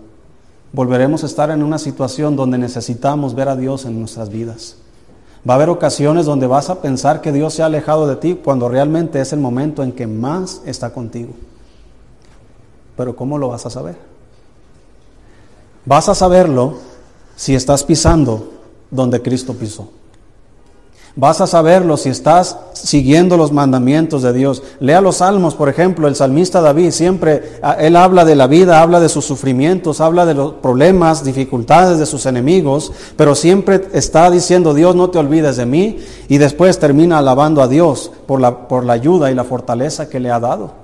Volveremos 0.71 1.23
a 1.23 1.25
estar 1.25 1.49
en 1.49 1.63
una 1.63 1.77
situación 1.77 2.35
donde 2.35 2.57
necesitamos 2.57 3.35
ver 3.35 3.49
a 3.49 3.55
Dios 3.55 3.85
en 3.85 3.99
nuestras 3.99 4.29
vidas. 4.29 4.77
Va 5.47 5.53
a 5.53 5.57
haber 5.57 5.69
ocasiones 5.69 6.25
donde 6.25 6.47
vas 6.47 6.69
a 6.69 6.81
pensar 6.81 7.21
que 7.21 7.31
Dios 7.31 7.53
se 7.53 7.63
ha 7.63 7.65
alejado 7.65 8.07
de 8.07 8.15
ti 8.15 8.39
cuando 8.43 8.69
realmente 8.69 9.19
es 9.19 9.33
el 9.33 9.39
momento 9.39 9.83
en 9.83 9.91
que 9.91 10.07
más 10.07 10.61
está 10.65 10.91
contigo. 10.91 11.33
Pero 12.95 13.15
¿cómo 13.15 13.37
lo 13.37 13.49
vas 13.49 13.65
a 13.65 13.69
saber? 13.69 14.12
Vas 15.85 16.09
a 16.09 16.15
saberlo 16.15 16.75
si 17.35 17.55
estás 17.55 17.83
pisando 17.83 18.51
donde 18.89 19.21
Cristo 19.21 19.53
pisó. 19.53 19.89
Vas 21.15 21.41
a 21.41 21.47
saberlo 21.47 21.95
si 21.95 22.09
estás 22.09 22.57
siguiendo 22.73 23.37
los 23.37 23.51
mandamientos 23.51 24.23
de 24.23 24.33
Dios. 24.33 24.63
Lea 24.79 24.99
los 24.99 25.17
salmos, 25.17 25.53
por 25.53 25.69
ejemplo, 25.69 26.07
el 26.07 26.15
salmista 26.15 26.59
David 26.59 26.89
siempre, 26.89 27.59
ah, 27.61 27.75
él 27.79 27.95
habla 27.95 28.25
de 28.25 28.35
la 28.35 28.47
vida, 28.47 28.81
habla 28.81 28.99
de 28.99 29.09
sus 29.09 29.23
sufrimientos, 29.23 30.01
habla 30.01 30.25
de 30.25 30.33
los 30.33 30.53
problemas, 30.53 31.23
dificultades 31.23 31.99
de 31.99 32.07
sus 32.07 32.25
enemigos, 32.25 32.91
pero 33.15 33.35
siempre 33.35 33.89
está 33.93 34.31
diciendo, 34.31 34.73
Dios 34.73 34.95
no 34.95 35.11
te 35.11 35.19
olvides 35.19 35.57
de 35.57 35.67
mí, 35.67 35.99
y 36.29 36.39
después 36.39 36.79
termina 36.79 37.19
alabando 37.19 37.61
a 37.61 37.67
Dios 37.67 38.11
por 38.25 38.41
la, 38.41 38.67
por 38.67 38.83
la 38.83 38.93
ayuda 38.93 39.29
y 39.29 39.35
la 39.35 39.43
fortaleza 39.43 40.09
que 40.09 40.19
le 40.19 40.31
ha 40.31 40.39
dado. 40.39 40.82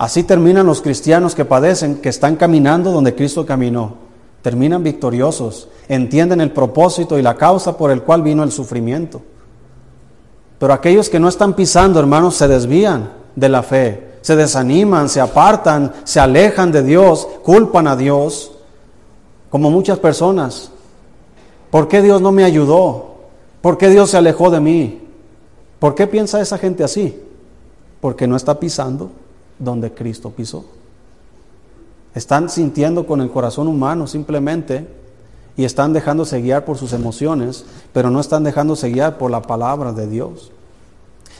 Así 0.00 0.22
terminan 0.22 0.64
los 0.64 0.80
cristianos 0.80 1.34
que 1.34 1.44
padecen, 1.44 1.96
que 1.96 2.08
están 2.08 2.36
caminando 2.36 2.90
donde 2.90 3.14
Cristo 3.14 3.44
caminó 3.44 4.08
terminan 4.40 4.82
victoriosos, 4.82 5.68
entienden 5.86 6.40
el 6.40 6.52
propósito 6.52 7.18
y 7.18 7.22
la 7.22 7.36
causa 7.36 7.76
por 7.76 7.90
el 7.90 8.00
cual 8.00 8.22
vino 8.22 8.42
el 8.42 8.50
sufrimiento. 8.50 9.20
Pero 10.58 10.72
aquellos 10.72 11.10
que 11.10 11.20
no 11.20 11.28
están 11.28 11.52
pisando, 11.52 12.00
hermanos, 12.00 12.36
se 12.36 12.48
desvían 12.48 13.10
de 13.36 13.50
la 13.50 13.62
fe, 13.62 14.12
se 14.22 14.36
desaniman, 14.36 15.10
se 15.10 15.20
apartan, 15.20 15.92
se 16.04 16.20
alejan 16.20 16.72
de 16.72 16.82
Dios, 16.82 17.28
culpan 17.42 17.86
a 17.86 17.96
Dios, 17.96 18.52
como 19.50 19.70
muchas 19.70 19.98
personas. 19.98 20.70
¿Por 21.70 21.88
qué 21.88 22.00
Dios 22.00 22.22
no 22.22 22.32
me 22.32 22.44
ayudó? 22.44 23.16
¿Por 23.60 23.76
qué 23.76 23.88
Dios 23.88 24.08
se 24.08 24.16
alejó 24.16 24.50
de 24.50 24.60
mí? 24.60 25.02
¿Por 25.78 25.94
qué 25.94 26.06
piensa 26.06 26.40
esa 26.40 26.56
gente 26.56 26.84
así? 26.84 27.22
Porque 28.00 28.26
no 28.26 28.36
está 28.36 28.58
pisando 28.58 29.10
donde 29.60 29.92
Cristo 29.92 30.30
pisó. 30.30 30.64
Están 32.14 32.48
sintiendo 32.48 33.06
con 33.06 33.20
el 33.20 33.30
corazón 33.30 33.68
humano 33.68 34.08
simplemente 34.08 34.88
y 35.56 35.64
están 35.64 35.92
dejándose 35.92 36.40
guiar 36.40 36.64
por 36.64 36.76
sus 36.76 36.92
emociones, 36.92 37.64
pero 37.92 38.10
no 38.10 38.18
están 38.18 38.42
dejándose 38.42 38.90
guiar 38.90 39.18
por 39.18 39.30
la 39.30 39.42
palabra 39.42 39.92
de 39.92 40.08
Dios. 40.08 40.50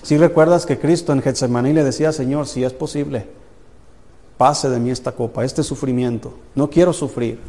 Si 0.03 0.17
recuerdas 0.17 0.67
que 0.67 0.79
Cristo 0.79 1.13
en 1.13 1.23
Getsemaní 1.23 1.73
le 1.73 1.83
decía, 1.83 2.13
Señor, 2.13 2.47
si 2.47 2.63
es 2.63 2.73
posible, 2.73 3.27
pase 4.39 4.71
de 4.71 4.79
mí 4.79 4.91
esta 4.91 5.13
copa, 5.13 5.45
este 5.45 5.63
sufrimiento, 5.63 6.33
no 6.55 6.71
quiero 6.71 6.93
sufrir. 6.93 7.41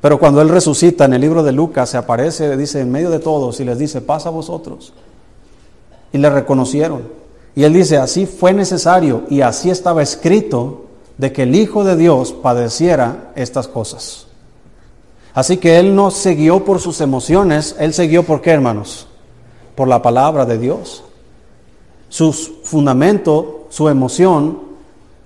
Pero 0.00 0.18
cuando 0.18 0.42
Él 0.42 0.48
resucita 0.48 1.04
en 1.04 1.12
el 1.12 1.20
libro 1.20 1.44
de 1.44 1.52
Lucas, 1.52 1.90
se 1.90 1.96
aparece, 1.96 2.56
dice, 2.56 2.80
en 2.80 2.90
medio 2.90 3.10
de 3.10 3.20
todos 3.20 3.60
y 3.60 3.64
les 3.64 3.78
dice, 3.78 4.00
pasa 4.00 4.30
a 4.30 4.32
vosotros. 4.32 4.92
Y 6.12 6.18
le 6.18 6.28
reconocieron. 6.28 7.21
Y 7.54 7.64
Él 7.64 7.74
dice, 7.74 7.98
así 7.98 8.26
fue 8.26 8.52
necesario 8.52 9.24
y 9.28 9.42
así 9.42 9.70
estaba 9.70 10.02
escrito 10.02 10.86
de 11.18 11.32
que 11.32 11.42
el 11.42 11.54
Hijo 11.54 11.84
de 11.84 11.96
Dios 11.96 12.32
padeciera 12.32 13.32
estas 13.36 13.68
cosas. 13.68 14.26
Así 15.34 15.58
que 15.58 15.78
Él 15.78 15.94
no 15.94 16.10
se 16.10 16.34
guió 16.34 16.64
por 16.64 16.80
sus 16.80 17.00
emociones, 17.00 17.76
Él 17.78 17.94
se 17.94 18.06
guió 18.06 18.22
por 18.22 18.40
qué, 18.40 18.50
hermanos? 18.50 19.06
Por 19.74 19.88
la 19.88 20.02
palabra 20.02 20.44
de 20.44 20.58
Dios. 20.58 21.04
Su 22.08 22.32
fundamento, 22.32 23.66
su 23.70 23.88
emoción, 23.88 24.60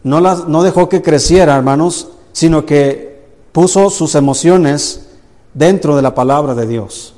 no, 0.05 0.21
las, 0.21 0.47
no 0.47 0.63
dejó 0.63 0.89
que 0.89 1.03
creciera, 1.03 1.57
hermanos, 1.57 2.09
sino 2.33 2.65
que 2.65 3.25
puso 3.51 3.91
sus 3.91 4.15
emociones 4.15 5.09
dentro 5.55 5.97
de 5.97 6.03
la 6.03 6.15
palabra 6.15 6.55
de 6.55 6.67
Dios. 6.67 7.16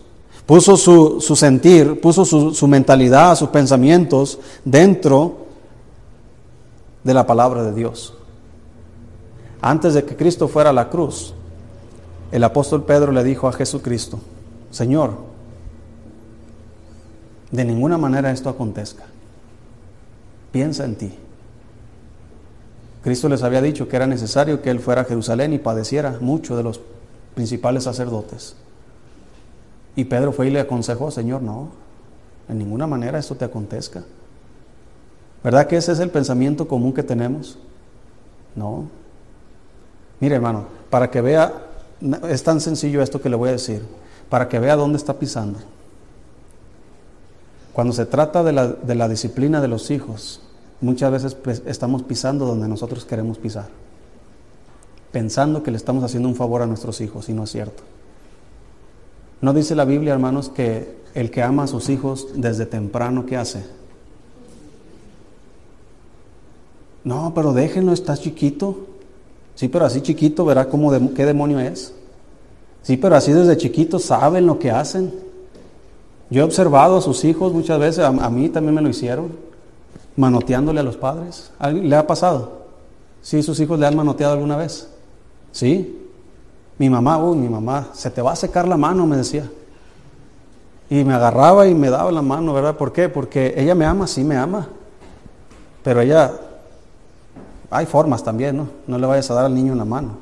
Puso 0.48 0.78
su, 0.78 1.20
su 1.20 1.36
sentir, 1.36 2.00
puso 2.00 2.24
su, 2.24 2.54
su 2.54 2.66
mentalidad, 2.66 3.36
sus 3.36 3.50
pensamientos 3.50 4.38
dentro 4.64 5.44
de 7.04 7.12
la 7.12 7.26
palabra 7.26 7.62
de 7.64 7.74
Dios. 7.74 8.14
Antes 9.60 9.92
de 9.92 10.06
que 10.06 10.16
Cristo 10.16 10.48
fuera 10.48 10.70
a 10.70 10.72
la 10.72 10.88
cruz, 10.88 11.34
el 12.32 12.42
apóstol 12.42 12.84
Pedro 12.84 13.12
le 13.12 13.24
dijo 13.24 13.46
a 13.46 13.52
Jesucristo, 13.52 14.20
Señor, 14.70 15.18
de 17.50 17.66
ninguna 17.66 17.98
manera 17.98 18.30
esto 18.30 18.48
acontezca. 18.48 19.04
Piensa 20.50 20.86
en 20.86 20.94
ti. 20.96 21.12
Cristo 23.02 23.28
les 23.28 23.42
había 23.42 23.60
dicho 23.60 23.86
que 23.86 23.96
era 23.96 24.06
necesario 24.06 24.62
que 24.62 24.70
Él 24.70 24.80
fuera 24.80 25.02
a 25.02 25.04
Jerusalén 25.04 25.52
y 25.52 25.58
padeciera 25.58 26.16
mucho 26.22 26.56
de 26.56 26.62
los 26.62 26.80
principales 27.34 27.84
sacerdotes. 27.84 28.56
Y 29.98 30.04
Pedro 30.04 30.30
fue 30.30 30.46
y 30.46 30.50
le 30.50 30.60
aconsejó, 30.60 31.10
Señor, 31.10 31.42
no, 31.42 31.70
en 32.48 32.56
ninguna 32.56 32.86
manera 32.86 33.18
esto 33.18 33.34
te 33.34 33.44
acontezca. 33.44 34.04
¿Verdad 35.42 35.66
que 35.66 35.76
ese 35.76 35.90
es 35.90 35.98
el 35.98 36.10
pensamiento 36.10 36.68
común 36.68 36.92
que 36.92 37.02
tenemos? 37.02 37.58
No, 38.54 38.84
Mire, 40.20 40.36
hermano, 40.36 40.66
para 40.88 41.10
que 41.10 41.20
vea, 41.20 41.52
es 42.28 42.44
tan 42.44 42.60
sencillo 42.60 43.02
esto 43.02 43.20
que 43.20 43.28
le 43.28 43.34
voy 43.34 43.48
a 43.48 43.52
decir, 43.52 43.84
para 44.28 44.48
que 44.48 44.60
vea 44.60 44.76
dónde 44.76 44.98
está 44.98 45.18
pisando. 45.18 45.58
Cuando 47.72 47.92
se 47.92 48.06
trata 48.06 48.44
de 48.44 48.52
la, 48.52 48.68
de 48.68 48.94
la 48.94 49.08
disciplina 49.08 49.60
de 49.60 49.66
los 49.66 49.90
hijos, 49.90 50.40
muchas 50.80 51.10
veces 51.10 51.36
estamos 51.66 52.04
pisando 52.04 52.46
donde 52.46 52.68
nosotros 52.68 53.04
queremos 53.04 53.36
pisar, 53.36 53.66
pensando 55.10 55.64
que 55.64 55.72
le 55.72 55.76
estamos 55.76 56.04
haciendo 56.04 56.28
un 56.28 56.36
favor 56.36 56.62
a 56.62 56.66
nuestros 56.66 57.00
hijos, 57.00 57.28
y 57.28 57.32
no 57.32 57.42
es 57.42 57.50
cierto. 57.50 57.97
¿No 59.40 59.52
dice 59.52 59.74
la 59.74 59.84
Biblia, 59.84 60.14
hermanos, 60.14 60.48
que 60.48 60.98
el 61.14 61.30
que 61.30 61.42
ama 61.42 61.64
a 61.64 61.66
sus 61.66 61.88
hijos 61.88 62.28
desde 62.34 62.66
temprano, 62.66 63.26
¿qué 63.26 63.36
hace? 63.36 63.64
No, 67.04 67.32
pero 67.34 67.52
déjenlo, 67.52 67.92
está 67.92 68.16
chiquito. 68.16 68.86
Sí, 69.54 69.68
pero 69.68 69.84
así 69.84 70.00
chiquito 70.00 70.44
verá 70.44 70.68
cómo 70.68 70.92
qué 71.14 71.24
demonio 71.24 71.58
es. 71.58 71.92
Sí, 72.82 72.96
pero 72.96 73.16
así 73.16 73.32
desde 73.32 73.56
chiquito 73.56 73.98
saben 73.98 74.46
lo 74.46 74.58
que 74.58 74.70
hacen. 74.70 75.12
Yo 76.30 76.42
he 76.42 76.44
observado 76.44 76.98
a 76.98 77.00
sus 77.00 77.24
hijos 77.24 77.52
muchas 77.52 77.78
veces, 77.78 78.04
a, 78.04 78.30
mí 78.30 78.48
también 78.50 78.74
me 78.74 78.82
lo 78.82 78.88
hicieron, 78.88 79.32
manoteándole 80.16 80.80
a 80.80 80.82
los 80.82 80.96
padres. 80.96 81.50
¿Le 81.72 81.96
ha 81.96 82.06
pasado? 82.06 82.66
¿Sí 83.22 83.42
sus 83.42 83.58
hijos 83.60 83.78
le 83.78 83.86
han 83.86 83.96
manoteado 83.96 84.34
alguna 84.34 84.56
vez? 84.56 84.88
¿Sí? 85.52 86.07
Mi 86.78 86.88
mamá, 86.88 87.18
uy, 87.18 87.36
mi 87.36 87.48
mamá, 87.48 87.88
se 87.92 88.10
te 88.10 88.22
va 88.22 88.32
a 88.32 88.36
secar 88.36 88.68
la 88.68 88.76
mano, 88.76 89.06
me 89.06 89.16
decía. 89.16 89.50
Y 90.88 91.04
me 91.04 91.12
agarraba 91.12 91.66
y 91.66 91.74
me 91.74 91.90
daba 91.90 92.10
la 92.12 92.22
mano, 92.22 92.54
¿verdad? 92.54 92.76
¿Por 92.76 92.92
qué? 92.92 93.08
Porque 93.08 93.54
ella 93.56 93.74
me 93.74 93.84
ama, 93.84 94.06
sí 94.06 94.22
me 94.22 94.36
ama. 94.36 94.68
Pero 95.82 96.00
ella, 96.00 96.32
hay 97.70 97.84
formas 97.86 98.22
también, 98.22 98.56
¿no? 98.56 98.68
No 98.86 98.96
le 98.96 99.06
vayas 99.06 99.30
a 99.30 99.34
dar 99.34 99.44
al 99.46 99.54
niño 99.54 99.72
una 99.72 99.84
mano. 99.84 100.16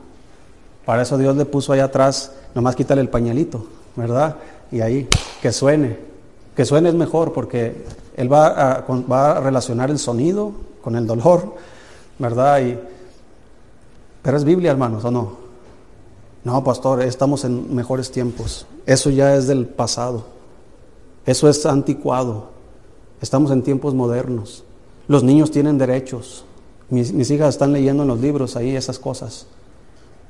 Para 0.87 1.03
eso 1.03 1.19
Dios 1.19 1.37
le 1.37 1.45
puso 1.45 1.73
allá 1.73 1.85
atrás, 1.85 2.33
nomás 2.55 2.75
quítale 2.75 3.01
el 3.01 3.11
pañalito, 3.11 3.67
¿verdad? 3.95 4.37
Y 4.73 4.81
ahí, 4.81 5.09
que 5.43 5.53
suene. 5.53 5.99
Que 6.57 6.65
suene 6.65 6.89
es 6.89 6.95
mejor 6.95 7.33
porque 7.33 7.85
él 8.17 8.33
va 8.33 8.47
a, 8.47 8.85
va 9.11 9.33
a 9.33 9.41
relacionar 9.41 9.91
el 9.91 9.99
sonido 9.99 10.53
con 10.83 10.97
el 10.97 11.07
dolor, 11.07 11.55
¿verdad? 12.19 12.61
Y, 12.61 12.79
pero 14.23 14.37
es 14.39 14.45
Biblia, 14.45 14.71
hermanos, 14.71 15.05
¿o 15.05 15.11
no? 15.11 15.46
No, 16.47 16.63
pastor, 16.63 17.03
estamos 17.03 17.45
en 17.45 17.75
mejores 17.75 18.13
tiempos. 18.13 18.67
Eso 18.87 19.11
ya 19.11 19.35
es 19.35 19.49
del 19.49 19.67
pasado. 19.67 20.27
Eso 21.27 21.49
es 21.49 21.67
anticuado. 21.67 22.51
Estamos 23.21 23.51
en 23.51 23.63
tiempos 23.63 23.95
modernos. 23.95 24.63
Los 25.09 25.25
niños 25.25 25.51
tienen 25.51 25.77
derechos. 25.77 26.45
Mis, 26.89 27.11
hijas 27.33 27.49
están 27.49 27.73
leyendo 27.73 28.05
en 28.05 28.09
los 28.11 28.21
libros 28.21 28.55
ahí 28.55 28.77
esas 28.77 29.01
cosas 29.01 29.49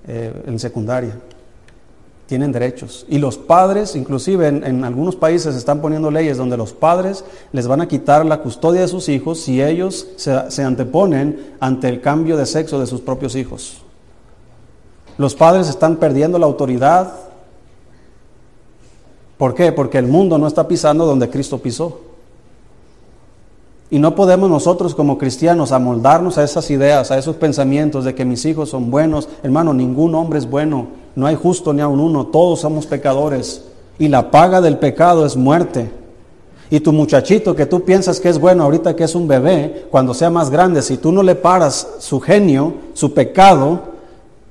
eh, 0.09 0.33
en 0.47 0.59
secundaria 0.59 1.21
tienen 2.27 2.51
derechos. 2.51 3.05
Y 3.11 3.19
los 3.19 3.37
padres, 3.37 3.95
inclusive 3.95 4.49
en, 4.49 4.85
algunos 4.85 5.17
países 5.17 5.55
están 5.55 5.83
poniendo 5.83 6.11
leyes 6.11 6.39
donde 6.39 6.57
los 6.57 6.73
padres 6.73 7.25
les 7.53 7.69
van 7.69 7.83
a 7.83 7.89
quitar 7.89 8.25
la 8.25 8.41
custodia 8.41 8.81
de 8.81 8.89
sus 8.89 9.11
hijos 9.11 9.39
si 9.41 9.63
ellos 9.63 10.09
se, 10.17 10.51
se 10.51 10.65
anteponen 10.65 11.55
ante 11.61 11.89
el 11.91 12.01
cambio 12.01 12.39
de 12.39 12.47
sexo 12.47 12.81
de 12.81 12.87
sus 12.87 13.03
propios 13.03 13.37
hijos. 13.37 13.86
Los 15.19 15.35
padres 15.35 15.69
están 15.69 15.97
perdiendo 15.97 16.39
la 16.39 16.47
autoridad. 16.47 17.13
¿Por 19.39 19.55
qué? 19.55 19.73
Porque 19.73 19.99
el 19.99 20.07
mundo 20.07 20.39
no 20.39 20.47
está 20.47 20.69
pisando 20.69 21.07
donde 21.07 21.31
Cristo 21.31 21.59
pisó. 21.59 22.01
Y 23.89 23.99
no 23.99 24.15
podemos 24.15 24.51
nosotros 24.51 24.95
como 24.95 25.17
cristianos 25.17 25.73
amoldarnos 25.73 26.39
a 26.39 26.45
esas 26.45 26.71
ideas, 26.71 27.11
a 27.11 27.19
esos 27.19 27.37
pensamientos 27.37 28.05
de 28.05 28.15
que 28.15 28.25
mis 28.25 28.45
hijos 28.45 28.71
son 28.71 28.91
buenos. 28.91 29.29
Hermano, 29.43 29.73
ningún 29.73 30.15
hombre 30.15 30.39
es 30.39 30.51
bueno. 30.51 30.89
No 31.15 31.27
hay 31.27 31.37
justo 31.37 31.73
ni 31.73 31.81
a 31.81 31.89
un 31.89 32.01
uno, 32.01 32.27
todos 32.27 32.61
somos 32.61 32.87
pecadores. 32.87 33.65
Y 33.99 34.09
la 34.09 34.31
paga 34.31 34.61
del 34.61 34.79
pecado 34.79 35.25
es 35.25 35.37
muerte. 35.37 35.91
Y 36.69 36.81
tu 36.81 36.93
muchachito 36.93 37.55
que 37.55 37.65
tú 37.65 37.85
piensas 37.85 38.19
que 38.19 38.29
es 38.29 38.39
bueno 38.39 38.65
ahorita 38.65 38.97
que 38.97 39.05
es 39.05 39.15
un 39.15 39.29
bebé, 39.29 39.87
cuando 39.91 40.15
sea 40.15 40.31
más 40.31 40.51
grande, 40.51 40.83
si 40.83 40.97
tú 40.97 41.13
no 41.13 41.23
le 41.23 41.37
paras 41.37 41.87
su 42.01 42.21
genio, 42.21 42.75
su 42.93 43.15
pecado, 43.15 43.96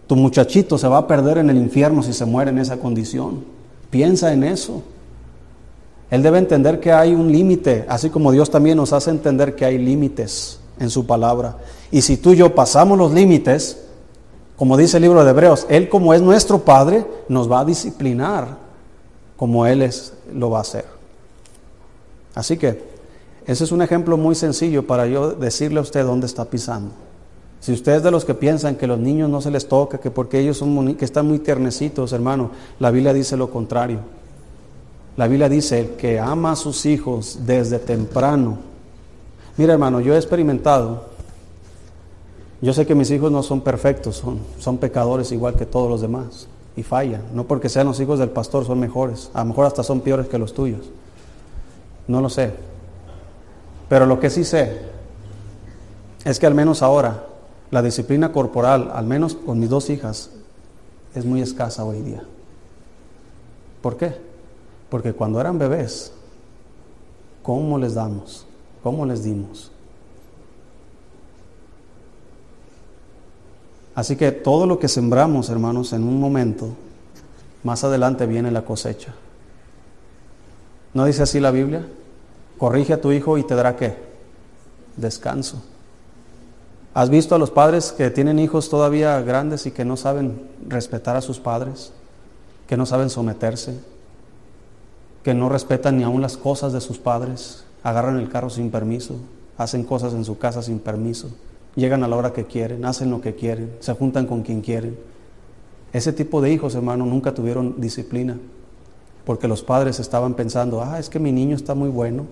tu 0.07 0.15
muchachito 0.15 0.77
se 0.77 0.87
va 0.87 0.99
a 0.99 1.07
perder 1.07 1.39
en 1.39 1.49
el 1.49 1.57
infierno 1.57 2.03
si 2.03 2.13
se 2.13 2.25
muere 2.25 2.51
en 2.51 2.59
esa 2.59 2.77
condición. 2.77 3.43
Piensa 3.89 4.33
en 4.33 4.43
eso. 4.43 4.83
Él 6.11 6.21
debe 6.21 6.37
entender 6.37 6.79
que 6.79 6.91
hay 6.91 7.15
un 7.15 7.31
límite, 7.31 7.85
así 7.89 8.09
como 8.09 8.31
Dios 8.31 8.49
también 8.51 8.77
nos 8.77 8.93
hace 8.93 9.09
entender 9.09 9.55
que 9.55 9.65
hay 9.65 9.77
límites 9.77 10.59
en 10.79 10.89
su 10.89 11.05
palabra. 11.05 11.57
Y 11.91 12.01
si 12.01 12.17
tú 12.17 12.33
y 12.33 12.37
yo 12.37 12.53
pasamos 12.53 12.97
los 12.97 13.11
límites, 13.11 13.81
como 14.55 14.77
dice 14.77 14.97
el 14.97 15.03
libro 15.03 15.23
de 15.23 15.31
Hebreos, 15.31 15.65
Él 15.69 15.89
como 15.89 16.13
es 16.13 16.21
nuestro 16.21 16.59
Padre, 16.59 17.05
nos 17.27 17.51
va 17.51 17.61
a 17.61 17.65
disciplinar 17.65 18.57
como 19.35 19.65
Él 19.65 19.81
es, 19.81 20.13
lo 20.31 20.51
va 20.51 20.59
a 20.59 20.61
hacer. 20.61 20.85
Así 22.35 22.57
que 22.57 22.83
ese 23.45 23.63
es 23.63 23.71
un 23.71 23.81
ejemplo 23.81 24.17
muy 24.17 24.35
sencillo 24.35 24.85
para 24.85 25.07
yo 25.07 25.31
decirle 25.31 25.79
a 25.79 25.83
usted 25.83 26.05
dónde 26.05 26.27
está 26.27 26.45
pisando. 26.45 26.91
Si 27.65 27.73
usted 27.73 27.93
es 27.93 28.03
de 28.03 28.11
los 28.11 28.25
que 28.25 28.35
piensan 28.35 28.75
que 28.75 28.85
los 28.85 28.99
niños 28.99 29.27
no 29.27 29.41
se 29.41 29.49
les 29.49 29.67
toca, 29.67 29.97
que 29.97 30.11
porque 30.11 30.39
ellos 30.39 30.57
son 30.57 30.93
que 30.93 31.03
están 31.03 31.27
muy 31.27 31.39
tiernecitos, 31.39 32.13
hermano, 32.13 32.51
la 32.77 32.91
Biblia 32.91 33.11
dice 33.11 33.35
lo 33.35 33.49
contrario. 33.49 34.01
La 35.17 35.27
Biblia 35.27 35.49
dice 35.49 35.95
que 35.97 36.19
ama 36.19 36.51
a 36.51 36.55
sus 36.55 36.85
hijos 36.85 37.39
desde 37.43 37.79
temprano. 37.79 38.59
Mira, 39.57 39.73
hermano, 39.73 39.99
yo 39.99 40.13
he 40.13 40.17
experimentado 40.17 41.15
yo 42.61 42.71
sé 42.71 42.85
que 42.85 42.93
mis 42.93 43.09
hijos 43.09 43.31
no 43.31 43.41
son 43.41 43.61
perfectos, 43.61 44.17
son, 44.17 44.39
son 44.59 44.77
pecadores 44.77 45.31
igual 45.31 45.55
que 45.55 45.65
todos 45.65 45.89
los 45.89 46.01
demás 46.01 46.47
y 46.75 46.83
fallan. 46.83 47.23
No 47.33 47.45
porque 47.45 47.67
sean 47.67 47.87
los 47.87 47.99
hijos 47.99 48.19
del 48.19 48.29
pastor 48.29 48.63
son 48.63 48.79
mejores, 48.79 49.31
a 49.33 49.39
lo 49.39 49.45
mejor 49.45 49.65
hasta 49.65 49.81
son 49.81 50.01
peores 50.01 50.27
que 50.27 50.37
los 50.37 50.53
tuyos. 50.53 50.85
No 52.07 52.21
lo 52.21 52.29
sé. 52.29 52.53
Pero 53.89 54.05
lo 54.05 54.19
que 54.19 54.29
sí 54.29 54.43
sé 54.43 54.81
es 56.23 56.39
que 56.39 56.45
al 56.45 56.53
menos 56.53 56.83
ahora 56.83 57.23
la 57.71 57.81
disciplina 57.81 58.31
corporal, 58.31 58.91
al 58.93 59.05
menos 59.05 59.35
con 59.35 59.59
mis 59.59 59.69
dos 59.69 59.89
hijas, 59.89 60.29
es 61.13 61.25
muy 61.25 61.41
escasa 61.41 61.83
hoy 61.83 62.01
día. 62.01 62.23
¿Por 63.81 63.97
qué? 63.97 64.15
Porque 64.89 65.13
cuando 65.13 65.39
eran 65.39 65.57
bebés, 65.57 66.11
¿cómo 67.43 67.77
les 67.77 67.95
damos? 67.95 68.45
¿Cómo 68.83 69.05
les 69.05 69.23
dimos? 69.23 69.71
Así 73.95 74.15
que 74.15 74.31
todo 74.31 74.67
lo 74.67 74.77
que 74.77 74.87
sembramos, 74.87 75.49
hermanos, 75.49 75.93
en 75.93 76.03
un 76.03 76.19
momento, 76.19 76.69
más 77.63 77.83
adelante 77.83 78.25
viene 78.25 78.51
la 78.51 78.65
cosecha. 78.65 79.13
¿No 80.93 81.05
dice 81.05 81.23
así 81.23 81.39
la 81.39 81.51
Biblia? 81.51 81.87
Corrige 82.57 82.93
a 82.93 83.01
tu 83.01 83.11
hijo 83.11 83.37
y 83.37 83.43
te 83.43 83.55
dará 83.55 83.75
qué? 83.75 83.95
Descanso. 84.97 85.61
¿Has 86.95 87.11
visto 87.11 87.35
a 87.35 87.37
los 87.37 87.51
padres 87.51 87.91
que 87.91 88.09
tienen 88.09 88.39
hijos 88.39 88.69
todavía 88.69 89.21
grandes 89.21 89.67
y 89.67 89.71
que 89.71 89.85
no 89.85 89.97
saben 89.97 90.41
respetar 90.67 91.15
a 91.15 91.21
sus 91.21 91.39
padres? 91.39 91.93
Que 92.65 92.75
no 92.75 92.87
saben 92.87 93.11
someterse? 93.11 93.77
Que 95.21 95.35
no 95.35 95.47
respetan 95.49 95.97
ni 95.97 96.03
aun 96.03 96.21
las 96.21 96.37
cosas 96.37 96.73
de 96.73 96.81
sus 96.81 96.97
padres? 96.97 97.65
Agarran 97.83 98.17
el 98.17 98.29
carro 98.29 98.49
sin 98.49 98.71
permiso, 98.71 99.17
hacen 99.55 99.83
cosas 99.83 100.13
en 100.13 100.25
su 100.25 100.39
casa 100.39 100.63
sin 100.63 100.79
permiso 100.79 101.29
llegan 101.75 102.03
a 102.03 102.07
la 102.07 102.15
hora 102.15 102.33
que 102.33 102.45
quieren, 102.45 102.85
hacen 102.85 103.11
lo 103.11 103.21
que 103.21 103.35
quieren, 103.35 103.75
se 103.79 103.93
juntan 103.93 104.25
con 104.25 104.41
quien 104.41 104.61
quieren. 104.61 104.97
Ese 105.93 106.13
tipo 106.13 106.41
de 106.41 106.51
hijos, 106.51 106.75
hermano, 106.75 107.05
nunca 107.05 107.33
tuvieron 107.33 107.75
disciplina, 107.79 108.37
porque 109.25 109.47
los 109.47 109.61
padres 109.61 109.99
estaban 109.99 110.33
pensando, 110.33 110.81
ah, 110.81 110.99
es 110.99 111.09
que 111.09 111.19
mi 111.19 111.31
niño 111.31 111.55
está 111.55 111.75
muy 111.75 111.89
bueno, 111.89 112.25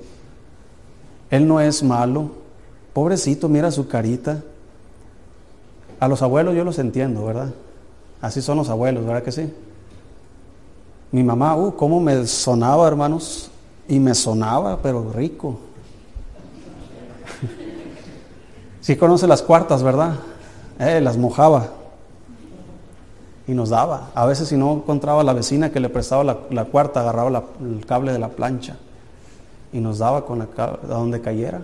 él 1.30 1.48
no 1.48 1.60
es 1.60 1.84
malo, 1.84 2.32
pobrecito, 2.94 3.50
mira 3.50 3.72
su 3.72 3.88
carita. 3.88 4.44
A 6.04 6.08
los 6.10 6.22
abuelos 6.22 6.54
yo 6.54 6.66
los 6.66 6.80
entiendo, 6.80 7.26
¿verdad? 7.26 7.54
Así 8.20 8.42
son 8.42 8.58
los 8.58 8.68
abuelos, 8.68 9.06
¿verdad 9.06 9.24
que 9.24 9.32
sí? 9.32 9.54
Mi 11.14 11.24
mamá, 11.24 11.56
uh, 11.56 11.74
cómo 11.78 12.02
me 12.02 12.28
sonaba, 12.28 12.86
hermanos, 12.90 13.50
y 13.88 14.02
me 14.02 14.14
sonaba, 14.14 14.82
pero 14.82 15.14
rico. 15.14 15.60
Sí 18.82 18.98
conoce 18.98 19.28
las 19.28 19.42
cuartas, 19.42 19.82
¿verdad? 19.82 20.16
Eh, 20.78 21.00
las 21.00 21.16
mojaba 21.16 21.70
y 23.48 23.54
nos 23.54 23.70
daba. 23.70 24.10
A 24.14 24.26
veces 24.26 24.50
si 24.50 24.58
no 24.58 24.74
encontraba 24.74 25.24
la 25.24 25.32
vecina 25.32 25.72
que 25.72 25.80
le 25.80 25.88
prestaba 25.88 26.26
la, 26.26 26.66
cuarta, 26.66 27.00
agarraba 27.00 27.46
el 27.62 27.86
cable 27.86 28.12
de 28.12 28.20
la 28.20 28.28
plancha 28.28 28.76
y 29.72 29.80
nos 29.80 30.00
daba 30.00 30.26
con 30.26 30.40
la, 30.40 30.50
a 30.58 30.86
donde 30.86 31.22
cayera. 31.22 31.62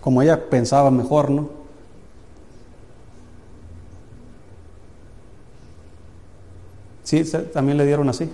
Como 0.00 0.22
ella 0.22 0.48
pensaba 0.48 0.92
mejor, 0.92 1.28
¿no? 1.28 1.59
Sí, 7.10 7.24
también 7.52 7.76
le 7.76 7.84
dieron 7.84 8.08
así. 8.08 8.30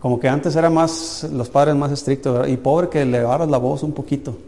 Como 0.00 0.18
que 0.18 0.26
antes 0.26 0.56
era 0.56 0.70
más, 0.70 1.28
los 1.30 1.50
padres 1.50 1.76
más 1.76 1.92
estrictos, 1.92 2.32
¿verdad? 2.32 2.48
y 2.48 2.56
pobre 2.56 2.88
que 2.88 3.04
le 3.04 3.18
elevaras 3.18 3.46
la 3.50 3.58
voz 3.58 3.82
un 3.82 3.92
poquito. 3.92 4.38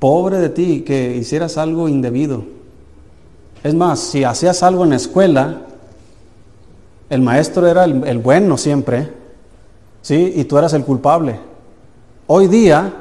Pobre 0.00 0.38
de 0.38 0.48
ti 0.48 0.80
que 0.80 1.14
hicieras 1.14 1.56
algo 1.56 1.88
indebido. 1.88 2.42
Es 3.62 3.72
más, 3.72 4.00
si 4.00 4.24
hacías 4.24 4.64
algo 4.64 4.82
en 4.82 4.90
la 4.90 4.96
escuela, 4.96 5.60
el 7.08 7.22
maestro 7.22 7.68
era 7.68 7.84
el, 7.84 8.18
bueno 8.18 8.58
siempre, 8.58 9.12
¿sí? 10.02 10.32
Y 10.34 10.46
tú 10.46 10.58
eras 10.58 10.72
el 10.72 10.84
culpable. 10.84 11.38
Hoy 12.26 12.48
día, 12.48 12.92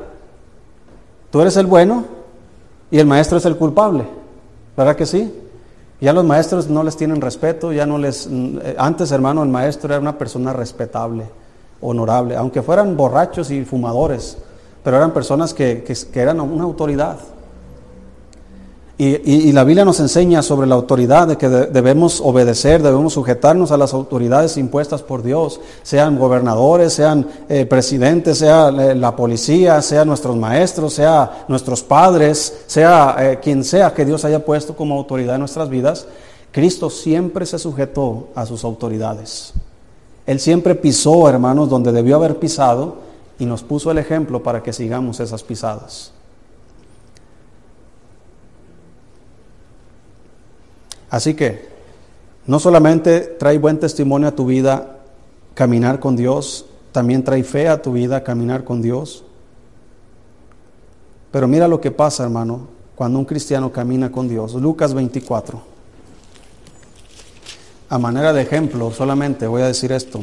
tú 1.31 1.41
eres 1.41 1.57
el 1.57 1.65
bueno 1.65 2.05
y 2.91 2.99
el 2.99 3.07
maestro 3.07 3.39
es 3.39 3.45
el 3.45 3.57
culpable. 3.57 4.05
¿Verdad 4.77 4.95
que 4.95 5.07
sí? 5.07 5.39
Ya 6.03 6.13
los 6.13 6.25
maestros 6.25 6.69
no 6.69 6.83
les 6.83 6.97
tienen 6.97 7.21
respeto, 7.21 7.71
ya 7.71 7.85
no 7.85 7.97
les... 7.97 8.29
Antes, 8.77 9.11
hermano, 9.11 9.41
el 9.41 9.49
maestro 9.49 9.89
era 9.93 9.99
una 9.99 10.17
persona 10.17 10.51
respetable, 10.53 11.23
honorable, 11.81 12.35
aunque 12.35 12.61
fueran 12.61 12.95
borrachos 12.95 13.49
y 13.49 13.63
fumadores 13.63 14.37
pero 14.83 14.97
eran 14.97 15.11
personas 15.11 15.53
que, 15.53 15.85
eran 16.13 16.41
una 16.41 16.63
autoridad. 16.63 17.17
Y, 18.95 19.51
la 19.53 19.63
Biblia 19.63 19.85
nos 19.85 19.99
enseña 19.99 20.43
sobre 20.43 20.67
la 20.67 20.75
autoridad 20.75 21.27
de 21.27 21.35
que 21.35 21.49
debemos 21.49 22.21
obedecer, 22.21 22.83
debemos 22.83 23.13
sujetarnos 23.13 23.71
a 23.71 23.77
las 23.77 23.91
autoridades 23.91 24.55
impuestas 24.55 25.01
por 25.01 25.23
Dios, 25.23 25.59
sean 25.81 26.19
gobernadores, 26.19 26.93
sean 26.93 27.27
eh, 27.49 27.65
presidentes, 27.65 28.37
sea 28.37 28.69
eh, 28.69 28.93
la 28.93 29.15
policía, 29.15 29.81
sean 29.81 30.07
nuestros 30.07 30.37
maestros, 30.37 30.93
sea 30.93 31.45
nuestros 31.47 31.81
padres, 31.81 32.65
sea 32.67 33.15
eh, 33.17 33.39
quien 33.41 33.63
sea 33.63 33.95
que 33.95 34.05
Dios 34.05 34.25
haya 34.25 34.45
puesto 34.45 34.75
como 34.75 34.95
autoridad 34.95 35.35
en 35.35 35.41
nuestras 35.41 35.69
vidas. 35.69 36.05
Cristo 36.51 36.91
siempre 36.91 37.47
se 37.47 37.57
sujetó 37.57 38.27
a 38.35 38.45
sus 38.45 38.63
autoridades. 38.63 39.53
Él 40.27 40.39
siempre 40.39 40.75
pisó, 40.75 41.27
hermanos, 41.27 41.67
donde 41.67 41.91
debió 41.91 42.17
haber 42.17 42.37
pisado 42.37 42.97
y 43.39 43.45
nos 43.45 43.63
puso 43.63 43.89
el 43.89 43.97
ejemplo 43.97 44.43
para 44.43 44.61
que 44.61 44.71
sigamos 44.71 45.19
esas 45.19 45.41
pisadas. 45.41 46.12
Así 51.13 51.35
que 51.35 51.61
no 52.47 52.59
solamente 52.59 53.19
trae 53.19 53.59
buen 53.59 53.79
testimonio 53.79 54.29
a 54.29 54.31
tu 54.31 54.47
vida 54.47 54.97
caminar 55.53 55.99
con 55.99 56.15
Dios, 56.15 56.65
también 56.91 57.23
trae 57.23 57.43
fe 57.43 57.67
a 57.67 57.79
tu 57.79 57.91
vida 57.91 58.23
caminar 58.23 58.63
con 58.63 58.81
Dios. 58.81 59.23
Pero 61.29 61.47
mira 61.47 61.67
lo 61.67 61.79
que 61.79 61.91
pasa, 61.91 62.23
hermano, 62.23 62.67
cuando 62.95 63.19
un 63.19 63.25
cristiano 63.25 63.71
camina 63.71 64.11
con 64.11 64.27
Dios. 64.27 64.55
Lucas 64.55 64.95
24. 64.95 65.61
A 67.89 67.99
manera 67.99 68.33
de 68.33 68.41
ejemplo, 68.41 68.91
solamente 68.91 69.45
voy 69.45 69.61
a 69.61 69.67
decir 69.67 69.91
esto. 69.91 70.19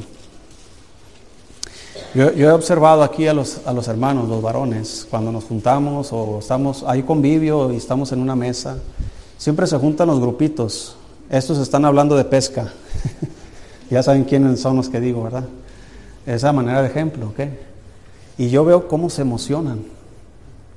Yo, 2.17 2.31
he 2.31 2.51
observado 2.51 3.05
aquí 3.05 3.29
a 3.29 3.33
los, 3.33 3.65
a 3.65 3.73
los 3.73 3.87
hermanos, 3.87 4.29
los 4.29 4.43
varones, 4.43 5.07
cuando 5.09 5.31
nos 5.31 5.45
juntamos 5.45 6.13
o 6.13 6.41
estamos 6.41 6.83
ahí 6.85 7.05
convivio 7.05 7.71
y 7.73 7.77
estamos 7.77 8.11
en 8.11 8.21
una 8.21 8.35
mesa 8.35 8.79
Siempre 9.41 9.67
se 9.67 9.79
juntan 9.79 10.07
los 10.07 10.21
grupitos. 10.21 10.97
Estos 11.31 11.57
están 11.57 11.87
hablando 11.87 12.15
de 12.15 12.25
pesca. 12.27 12.75
ya 13.91 14.03
saben 14.03 14.25
quiénes 14.25 14.61
son 14.61 14.77
los 14.77 14.91
que 14.91 15.01
digo, 15.01 15.23
¿verdad? 15.23 15.45
Esa 16.27 16.53
manera 16.53 16.83
de 16.83 16.89
ejemplo, 16.89 17.29
¿ok? 17.29 17.41
Y 18.37 18.51
yo 18.51 18.67
veo 18.67 18.87
cómo 18.87 19.09
se 19.09 19.23
emocionan 19.23 19.81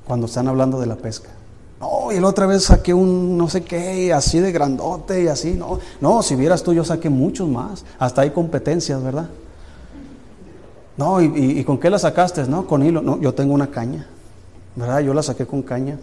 cuando 0.06 0.28
están 0.28 0.48
hablando 0.48 0.80
de 0.80 0.86
la 0.86 0.96
pesca. 0.96 1.28
No, 1.82 2.14
y 2.14 2.22
la 2.22 2.28
otra 2.30 2.46
vez 2.46 2.64
saqué 2.64 2.94
un 2.94 3.38
no 3.38 3.50
sé 3.50 3.66
qué, 3.66 4.14
así 4.14 4.40
de 4.40 4.54
grandote 4.54 5.24
y 5.24 5.28
así. 5.28 5.56
No, 5.56 5.80
no, 6.00 6.24
si 6.24 6.38
vieras 6.38 6.64
tú, 6.64 6.72
yo 6.72 6.86
saqué 6.86 7.10
muchos 7.10 7.50
más. 7.50 7.84
Hasta 8.00 8.22
hay 8.22 8.30
competencias, 8.30 9.04
¿verdad? 9.04 9.30
No, 10.96 11.22
¿y, 11.22 11.60
y 11.60 11.64
con 11.66 11.78
qué 11.78 11.90
la 11.90 12.00
sacaste? 12.00 12.48
No, 12.48 12.66
con 12.66 12.82
hilo. 12.82 13.02
No, 13.02 13.20
yo 13.20 13.34
tengo 13.34 13.54
una 13.54 13.68
caña, 13.68 14.08
¿verdad? 14.78 15.02
Yo 15.02 15.14
la 15.14 15.22
saqué 15.22 15.46
con 15.46 15.64
caña 15.64 16.00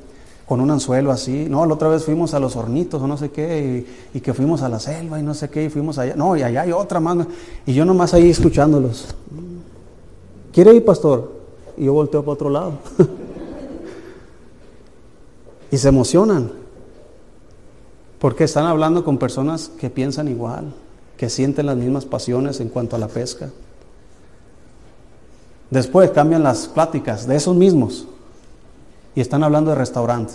con 0.51 0.61
un 0.61 0.73
anzuelo 0.73 1.13
así. 1.13 1.47
No, 1.49 1.65
la 1.65 1.75
otra 1.75 1.87
vez 1.87 2.05
fuimos 2.05 2.35
a 2.35 2.41
los 2.41 2.57
hornitos 2.57 3.01
o 3.01 3.07
no 3.07 3.17
sé 3.17 3.31
qué, 3.31 3.87
y, 4.13 4.19
que 4.19 4.35
fuimos 4.35 4.63
a 4.63 4.69
la 4.69 4.81
selva 4.81 5.21
y 5.21 5.23
no 5.23 5.33
sé 5.33 5.49
qué, 5.49 5.63
y 5.63 5.69
fuimos 5.69 5.97
allá. 5.97 6.17
No, 6.17 6.37
y 6.37 6.43
allá 6.43 6.63
hay 6.63 6.73
otra 6.73 6.99
más. 6.99 7.25
Y 7.67 7.73
yo 7.73 7.85
nomás 7.85 8.15
ahí 8.15 8.31
escuchándolos. 8.31 9.15
¿Quiere 10.53 10.75
ir, 10.75 10.85
pastor? 10.85 11.31
Y 11.77 11.85
yo 11.85 11.93
volteo 11.93 12.23
para 12.23 12.33
otro 12.33 12.51
lado. 12.51 12.73
y 15.71 15.79
se 15.79 15.87
emocionan. 15.87 16.51
Porque 18.19 18.43
están 18.43 18.67
hablando 18.67 19.05
con 19.05 19.19
personas 19.19 19.71
que 19.79 19.89
piensan 19.89 20.27
igual, 20.27 20.75
que 21.17 21.31
sienten 21.31 21.67
las 21.67 21.77
mismas 21.77 22.07
pasiones 22.07 22.59
en 22.59 22.71
cuanto 22.71 22.97
a 22.97 22.99
la 22.99 23.07
pesca. 23.07 23.51
Después 25.71 26.11
cambian 26.11 26.43
las 26.43 26.67
pláticas 26.67 27.29
de 27.29 27.37
esos 27.37 27.55
mismos 27.55 28.09
y 29.15 29.21
están 29.21 29.43
hablando 29.43 29.71
de 29.71 29.77
restaurante. 29.77 30.35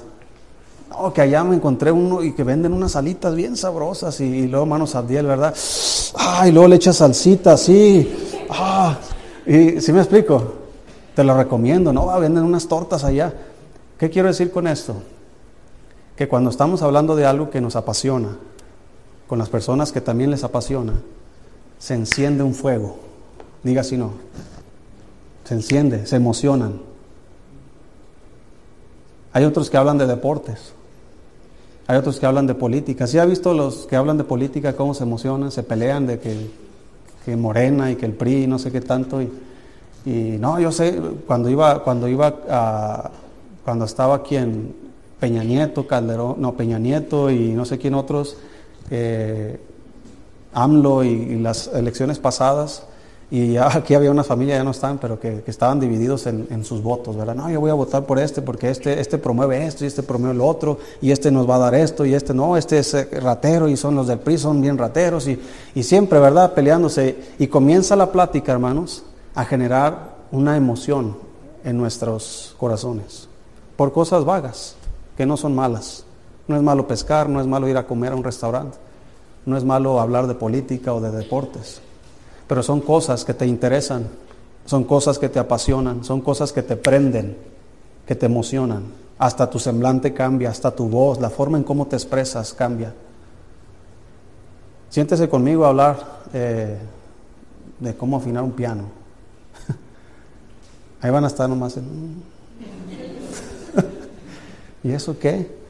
No, 0.90 1.12
que 1.14 1.22
allá 1.22 1.44
me 1.44 1.56
encontré 1.56 1.92
uno 1.92 2.24
y 2.24 2.34
que 2.34 2.44
venden 2.44 2.74
unas 2.74 2.96
alitas 2.96 3.36
bien 3.36 3.58
sabrosas 3.58 4.20
y, 4.22 4.48
luego 4.48 4.66
manos 4.66 4.96
abdiel, 4.96 5.26
¿verdad? 5.26 5.54
Ah, 6.16 6.48
y 6.48 6.52
luego 6.52 6.68
le 6.68 6.76
echas 6.76 6.98
salsita 6.98 7.54
así. 7.54 8.10
Ah, 8.50 8.98
y 9.46 9.82
si 9.82 9.92
me 9.92 10.00
explico, 10.00 10.54
te 11.16 11.24
lo 11.24 11.36
recomiendo, 11.36 11.92
¿no? 11.92 12.12
Ah, 12.12 12.20
venden 12.20 12.44
unas 12.44 12.68
tortas 12.68 13.04
allá. 13.04 13.34
¿Qué 13.98 14.10
quiero 14.10 14.28
decir 14.28 14.52
con 14.52 14.68
esto? 14.68 14.96
Que 16.16 16.28
cuando 16.28 16.50
estamos 16.50 16.82
hablando 16.82 17.16
de 17.16 17.26
algo 17.26 17.50
que 17.50 17.62
nos 17.62 17.76
apasiona, 17.76 18.38
con 19.28 19.40
las 19.40 19.50
personas 19.50 19.92
que 19.92 20.02
también 20.02 20.30
les 20.30 20.44
apasiona, 20.44 20.94
se 21.80 21.96
enciende 21.96 22.44
un 22.44 22.54
fuego. 22.54 22.98
Diga 23.64 23.84
si 23.84 23.98
no. 23.98 24.12
Se 25.46 25.56
enciende, 25.56 26.06
se 26.06 26.16
emocionan. 26.16 26.95
Hay 29.36 29.44
otros 29.44 29.70
que 29.70 29.76
hablan 29.76 29.98
de 29.98 30.08
deportes. 30.08 30.72
Hay 31.88 31.98
otros 31.98 32.22
que 32.22 32.26
hablan 32.26 32.48
de 32.48 32.56
política. 32.56 33.06
¿Sí 33.06 33.20
ha 33.20 33.26
visto 33.26 33.54
los 33.54 33.86
que 33.86 33.98
hablan 33.98 34.18
de 34.18 34.24
política 34.24 34.78
cómo 34.78 34.94
se 34.94 35.04
emocionan? 35.04 35.52
Se 35.52 35.62
pelean 35.62 36.08
de 36.08 36.20
que, 36.22 37.36
Morena 37.36 37.92
y 37.92 37.98
que 37.98 38.06
el 38.06 38.14
PRI 38.14 38.48
no 38.48 38.58
sé 38.58 38.72
qué 38.72 38.80
tanto. 38.80 39.22
Y, 39.22 40.38
no, 40.40 40.58
yo 40.58 40.72
sé, 40.72 40.98
cuando 41.28 41.50
iba, 41.50 41.84
cuando 41.84 42.08
iba 42.08 42.34
a, 42.50 43.12
cuando 43.66 43.84
estaba 43.84 44.16
aquí 44.16 44.38
en 44.38 44.74
Peña 45.20 45.44
Nieto, 45.44 45.86
Calderón, 45.86 46.36
no, 46.38 46.54
Peña 46.54 46.80
Nieto 46.80 47.30
y 47.30 47.50
no 47.50 47.66
sé 47.66 47.78
quién 47.78 47.94
otros, 47.94 48.38
eh, 48.90 49.60
AMLO 50.54 51.04
y 51.04 51.40
las 51.40 51.68
elecciones 51.68 52.20
pasadas, 52.20 52.84
y 53.32 53.58
aquí 53.58 53.96
había 53.96 54.12
una 54.12 54.24
familia, 54.24 54.58
ya 54.58 54.64
no 54.64 54.72
están, 54.72 55.00
pero 55.00 55.20
que, 55.20 55.44
estaban 55.48 55.80
divididos 55.80 56.28
en, 56.28 56.64
sus 56.64 56.84
votos, 56.84 57.16
¿verdad? 57.16 57.36
No, 57.36 57.50
yo 57.50 57.60
voy 57.60 57.72
a 57.72 57.74
votar 57.74 58.06
por 58.06 58.20
este 58.20 58.42
porque 58.42 58.70
este, 58.70 59.00
este 59.00 59.18
promueve 59.18 59.66
esto 59.66 59.84
y 59.84 59.88
este 59.88 60.04
promueve 60.04 60.36
lo 60.36 60.46
otro, 60.46 60.78
y 61.02 61.12
este 61.12 61.32
nos 61.32 61.50
va 61.50 61.56
a 61.56 61.60
dar 61.60 61.76
esto 61.76 62.06
y 62.06 62.14
este 62.14 62.34
no, 62.34 62.56
este 62.56 62.80
es 62.80 62.94
eh, 62.94 63.08
ratero 63.22 63.68
y 63.68 63.78
son 63.78 63.96
los 63.96 64.08
del 64.08 64.20
PRI, 64.20 64.38
son 64.38 64.62
bien 64.62 64.78
rateros, 64.78 65.28
y, 65.28 65.40
y 65.74 65.84
siempre, 65.84 66.20
¿verdad? 66.20 66.54
Peleándose. 66.54 67.16
Y 67.40 67.48
comienza 67.48 67.96
la 67.96 68.12
plática, 68.12 68.52
hermanos, 68.52 69.04
a 69.34 69.44
generar 69.44 70.16
una 70.32 70.56
emoción 70.56 71.18
en 71.64 71.78
nuestros 71.78 72.56
corazones 72.60 73.28
por 73.76 73.92
cosas 73.92 74.24
vagas, 74.24 74.76
que 75.18 75.26
no 75.26 75.36
son 75.36 75.56
malas. 75.56 76.06
No 76.48 76.56
es 76.56 76.62
malo 76.62 76.88
pescar, 76.88 77.28
no 77.28 77.42
es 77.42 77.48
malo 77.48 77.68
ir 77.68 77.76
a 77.76 77.88
comer 77.88 78.12
a 78.12 78.16
un 78.16 78.24
restaurante, 78.24 78.78
no 79.48 79.58
es 79.58 79.64
malo 79.64 80.00
hablar 80.00 80.28
de 80.28 80.36
política 80.36 80.94
o 80.94 81.02
de 81.02 81.10
deportes 81.10 81.82
pero 82.48 82.64
son 82.64 82.82
cosas 82.82 83.26
que 83.26 83.34
te 83.34 83.46
interesan, 83.46 84.08
son 84.66 84.84
cosas 84.84 85.20
que 85.20 85.30
te 85.30 85.40
apasionan, 85.40 86.04
son 86.04 86.22
cosas 86.22 86.52
que 86.52 86.62
te 86.62 86.76
prenden, 86.76 87.38
que 88.06 88.16
te 88.16 88.26
emocionan. 88.26 88.84
Hasta 89.18 89.50
tu 89.50 89.60
semblante 89.60 90.14
cambia, 90.14 90.50
hasta 90.50 90.72
tu 90.72 90.90
voz, 90.90 91.20
la 91.22 91.30
forma 91.30 91.58
en 91.58 91.64
cómo 91.64 91.88
te 91.88 91.96
expresas 91.96 92.54
cambia. 92.54 92.94
Siéntese 94.90 95.30
conmigo 95.30 95.66
a 95.66 95.70
hablar 95.70 95.98
eh, 96.34 96.78
de 97.80 97.96
cómo 97.96 98.18
afinar 98.18 98.44
un 98.44 98.52
piano. 98.52 98.84
Ahí 101.02 101.12
van 101.12 101.24
a 101.24 101.28
estar 101.28 101.50
nomás. 101.50 101.78
¿Y 104.84 104.92
eso 104.92 105.18
qué? 105.18 105.66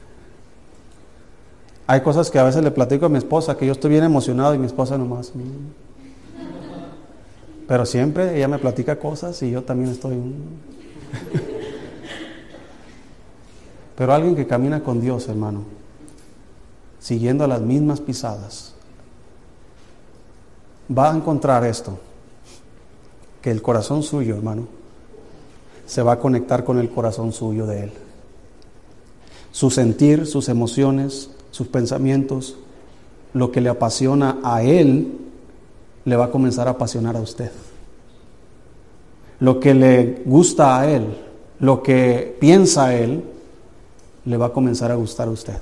Hay 1.86 2.00
cosas 2.00 2.30
que 2.30 2.38
a 2.38 2.44
veces 2.44 2.64
le 2.64 2.70
platico 2.70 3.06
a 3.06 3.08
mi 3.08 3.18
esposa, 3.18 3.56
que 3.56 3.64
yo 3.64 3.72
estoy 3.72 3.90
bien 3.90 4.04
emocionado 4.04 4.54
y 4.54 4.58
mi 4.58 4.66
esposa 4.66 4.98
nomás. 4.98 5.32
Pero 7.66 7.84
siempre 7.84 8.36
ella 8.36 8.48
me 8.48 8.58
platica 8.58 8.98
cosas 8.98 9.42
y 9.42 9.50
yo 9.50 9.62
también 9.62 9.90
estoy... 9.90 10.16
Pero 13.96 14.12
alguien 14.12 14.36
que 14.36 14.46
camina 14.46 14.82
con 14.82 15.00
Dios, 15.00 15.26
hermano, 15.28 15.62
siguiendo 17.00 17.46
las 17.46 17.62
mismas 17.62 18.00
pisadas, 18.00 18.74
va 20.96 21.10
a 21.10 21.16
encontrar 21.16 21.64
esto, 21.64 21.98
que 23.40 23.50
el 23.50 23.62
corazón 23.62 24.02
suyo, 24.02 24.36
hermano, 24.36 24.68
se 25.86 26.02
va 26.02 26.12
a 26.12 26.18
conectar 26.18 26.62
con 26.62 26.78
el 26.78 26.90
corazón 26.90 27.32
suyo 27.32 27.66
de 27.66 27.84
Él. 27.84 27.92
Su 29.50 29.70
sentir, 29.70 30.26
sus 30.26 30.50
emociones, 30.50 31.30
sus 31.50 31.68
pensamientos, 31.68 32.56
lo 33.32 33.50
que 33.50 33.62
le 33.62 33.70
apasiona 33.70 34.38
a 34.42 34.62
Él, 34.62 35.25
le 36.06 36.16
va 36.16 36.26
a 36.26 36.30
comenzar 36.30 36.68
a 36.68 36.70
apasionar 36.70 37.16
a 37.16 37.20
usted. 37.20 37.50
Lo 39.40 39.60
que 39.60 39.74
le 39.74 40.22
gusta 40.24 40.80
a 40.80 40.88
él, 40.88 41.18
lo 41.58 41.82
que 41.82 42.36
piensa 42.40 42.94
él, 42.94 43.24
le 44.24 44.36
va 44.36 44.46
a 44.46 44.52
comenzar 44.52 44.90
a 44.90 44.94
gustar 44.94 45.28
a 45.28 45.32
usted. 45.32 45.58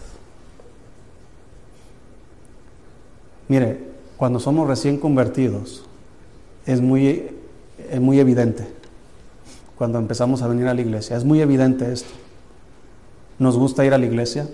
Mire, 3.48 3.78
cuando 4.16 4.38
somos 4.38 4.68
recién 4.68 4.98
convertidos, 4.98 5.82
es 6.66 6.80
muy, 6.80 7.30
es 7.90 8.00
muy 8.00 8.20
evidente. 8.20 8.66
Cuando 9.76 9.98
empezamos 9.98 10.42
a 10.42 10.48
venir 10.48 10.68
a 10.68 10.74
la 10.74 10.80
iglesia, 10.82 11.16
es 11.16 11.24
muy 11.24 11.40
evidente 11.40 11.90
esto. 11.90 12.12
Nos 13.38 13.56
gusta 13.56 13.84
ir 13.84 13.94
a 13.94 13.98
la 13.98 14.06
iglesia, 14.06 14.46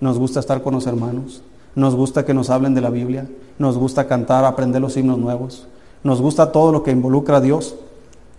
nos 0.00 0.18
gusta 0.18 0.40
estar 0.40 0.62
con 0.62 0.74
los 0.74 0.86
hermanos, 0.86 1.42
nos 1.76 1.94
gusta 1.94 2.24
que 2.24 2.34
nos 2.34 2.50
hablen 2.50 2.74
de 2.74 2.80
la 2.80 2.90
Biblia, 2.90 3.28
nos 3.58 3.78
gusta 3.78 4.08
cantar, 4.08 4.44
aprender 4.44 4.82
los 4.82 4.96
himnos 4.96 5.18
nuevos, 5.18 5.68
nos 6.02 6.20
gusta 6.20 6.50
todo 6.50 6.72
lo 6.72 6.82
que 6.82 6.90
involucra 6.90 7.36
a 7.36 7.40
Dios, 7.40 7.76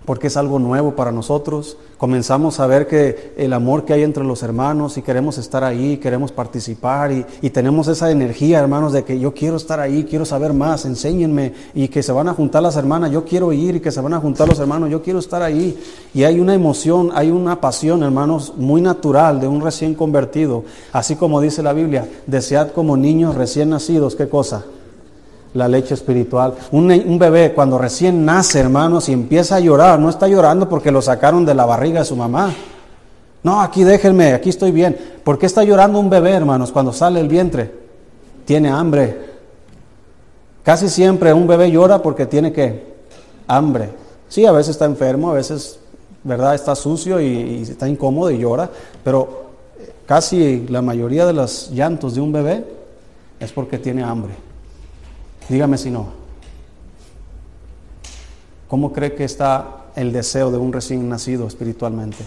porque 0.07 0.27
es 0.27 0.37
algo 0.37 0.57
nuevo 0.57 0.95
para 0.95 1.11
nosotros. 1.11 1.75
Comenzamos 1.97 2.61
a 2.61 2.65
ver 2.65 2.87
que 2.87 3.33
el 3.35 3.51
amor 3.51 3.83
que 3.83 3.91
hay 3.91 4.03
entre 4.03 4.23
los 4.23 4.41
hermanos 4.41 4.97
y 4.97 5.01
queremos 5.01 5.37
estar 5.37 5.65
ahí, 5.65 5.97
queremos 5.97 6.31
participar 6.31 7.11
y, 7.11 7.49
tenemos 7.49 7.89
esa 7.89 8.09
energía, 8.09 8.59
hermanos, 8.59 8.93
de 8.93 9.03
que 9.03 9.19
yo 9.19 9.33
quiero 9.33 9.57
estar 9.57 9.81
ahí, 9.81 10.05
quiero 10.05 10.23
saber 10.23 10.53
más, 10.53 10.85
enséñenme 10.85 11.51
y 11.73 11.89
que 11.89 12.01
se 12.01 12.13
van 12.13 12.29
a 12.29 12.33
juntar 12.33 12.63
las 12.63 12.77
hermanas, 12.77 13.11
yo 13.11 13.25
quiero 13.25 13.51
ir 13.51 13.75
y 13.75 13.79
que 13.81 13.91
se 13.91 13.99
van 13.99 14.13
a 14.13 14.21
juntar 14.21 14.47
los 14.47 14.59
hermanos, 14.59 14.89
yo 14.89 15.01
quiero 15.01 15.19
estar 15.19 15.41
ahí. 15.41 15.77
Y 16.13 16.23
hay 16.23 16.39
una 16.39 16.53
emoción, 16.53 17.11
hay 17.13 17.29
una 17.29 17.59
pasión, 17.59 18.01
hermanos, 18.01 18.53
muy 18.55 18.79
natural 18.79 19.41
de 19.41 19.49
un 19.49 19.59
recién 19.59 19.93
convertido, 19.93 20.63
así 20.93 21.17
como 21.17 21.41
dice 21.41 21.61
la 21.61 21.73
Biblia, 21.73 22.07
desead 22.27 22.71
como 22.71 22.95
niños 22.95 23.35
recién 23.35 23.71
nacidos, 23.71 24.15
¿qué 24.15 24.29
cosa? 24.29 24.63
La 25.53 25.67
leche 25.67 25.93
espiritual. 25.93 26.53
Un, 26.71 27.17
bebé 27.19 27.53
cuando 27.53 27.77
recién 27.77 28.25
nace, 28.25 28.59
hermanos, 28.59 29.09
y 29.09 29.13
empieza 29.13 29.55
a 29.55 29.59
llorar, 29.59 29.99
no 29.99 30.09
está 30.09 30.27
llorando 30.27 30.69
porque 30.69 30.91
lo 30.91 31.01
sacaron 31.01 31.45
de 31.45 31.55
la 31.55 31.65
barriga 31.65 31.99
de 31.99 32.05
su 32.05 32.15
mamá. 32.15 32.53
No, 33.43 33.61
aquí 33.61 33.83
déjenme, 33.83 34.33
aquí 34.33 34.49
estoy 34.49 34.71
bien. 34.71 34.97
¿Por 35.23 35.37
qué 35.37 35.45
está 35.45 35.63
llorando 35.63 35.99
un 35.99 36.09
bebé, 36.09 36.31
hermanos, 36.31 36.71
cuando 36.71 36.91
sale 36.91 37.19
el 37.19 37.27
vientre? 37.27 37.73
Tiene 38.45 38.69
hambre. 38.69 39.27
Casi 40.63 40.89
siempre 40.89 41.33
un 41.33 41.47
bebé 41.47 41.71
llora 41.71 42.01
porque 42.01 42.25
tiene 42.25 42.51
que 42.51 42.95
hambre. 43.47 43.89
Sí, 44.27 44.45
a 44.45 44.51
veces 44.51 44.71
está 44.71 44.85
enfermo, 44.85 45.29
a 45.31 45.33
veces, 45.33 45.79
¿verdad? 46.23 46.55
Está 46.55 46.75
sucio 46.75 47.21
y 47.21 47.61
está 47.61 47.87
incómodo 47.87 48.29
y 48.31 48.39
llora, 48.39 48.69
pero 49.03 49.47
casi 50.05 50.67
la 50.67 50.81
mayoría 50.81 51.25
de 51.25 51.33
los 51.33 51.69
llantos 51.71 52.15
de 52.15 52.21
un 52.21 52.31
bebé 52.33 52.65
es 53.39 53.51
porque 53.51 53.77
tiene 53.77 54.03
hambre. 54.03 54.46
Dígame 55.49 55.77
si 55.77 55.89
no. 55.89 56.07
¿Cómo 58.67 58.91
cree 58.91 59.15
que 59.15 59.23
está 59.23 59.85
el 59.95 60.11
deseo 60.11 60.51
de 60.51 60.57
un 60.57 60.73
recién 60.73 61.07
nacido 61.07 61.47
espiritualmente? 61.47 62.17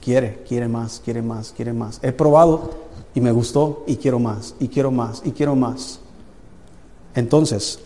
Quiere, 0.00 0.42
quiere 0.48 0.66
más, 0.66 1.00
quiere 1.04 1.22
más, 1.22 1.52
quiere 1.52 1.72
más. 1.72 2.00
He 2.02 2.10
probado 2.10 2.70
y 3.14 3.20
me 3.20 3.30
gustó 3.30 3.84
y 3.86 3.96
quiero 3.96 4.18
más, 4.18 4.56
y 4.58 4.66
quiero 4.66 4.90
más, 4.90 5.22
y 5.24 5.30
quiero 5.30 5.54
más. 5.54 6.00
Entonces, 7.14 7.78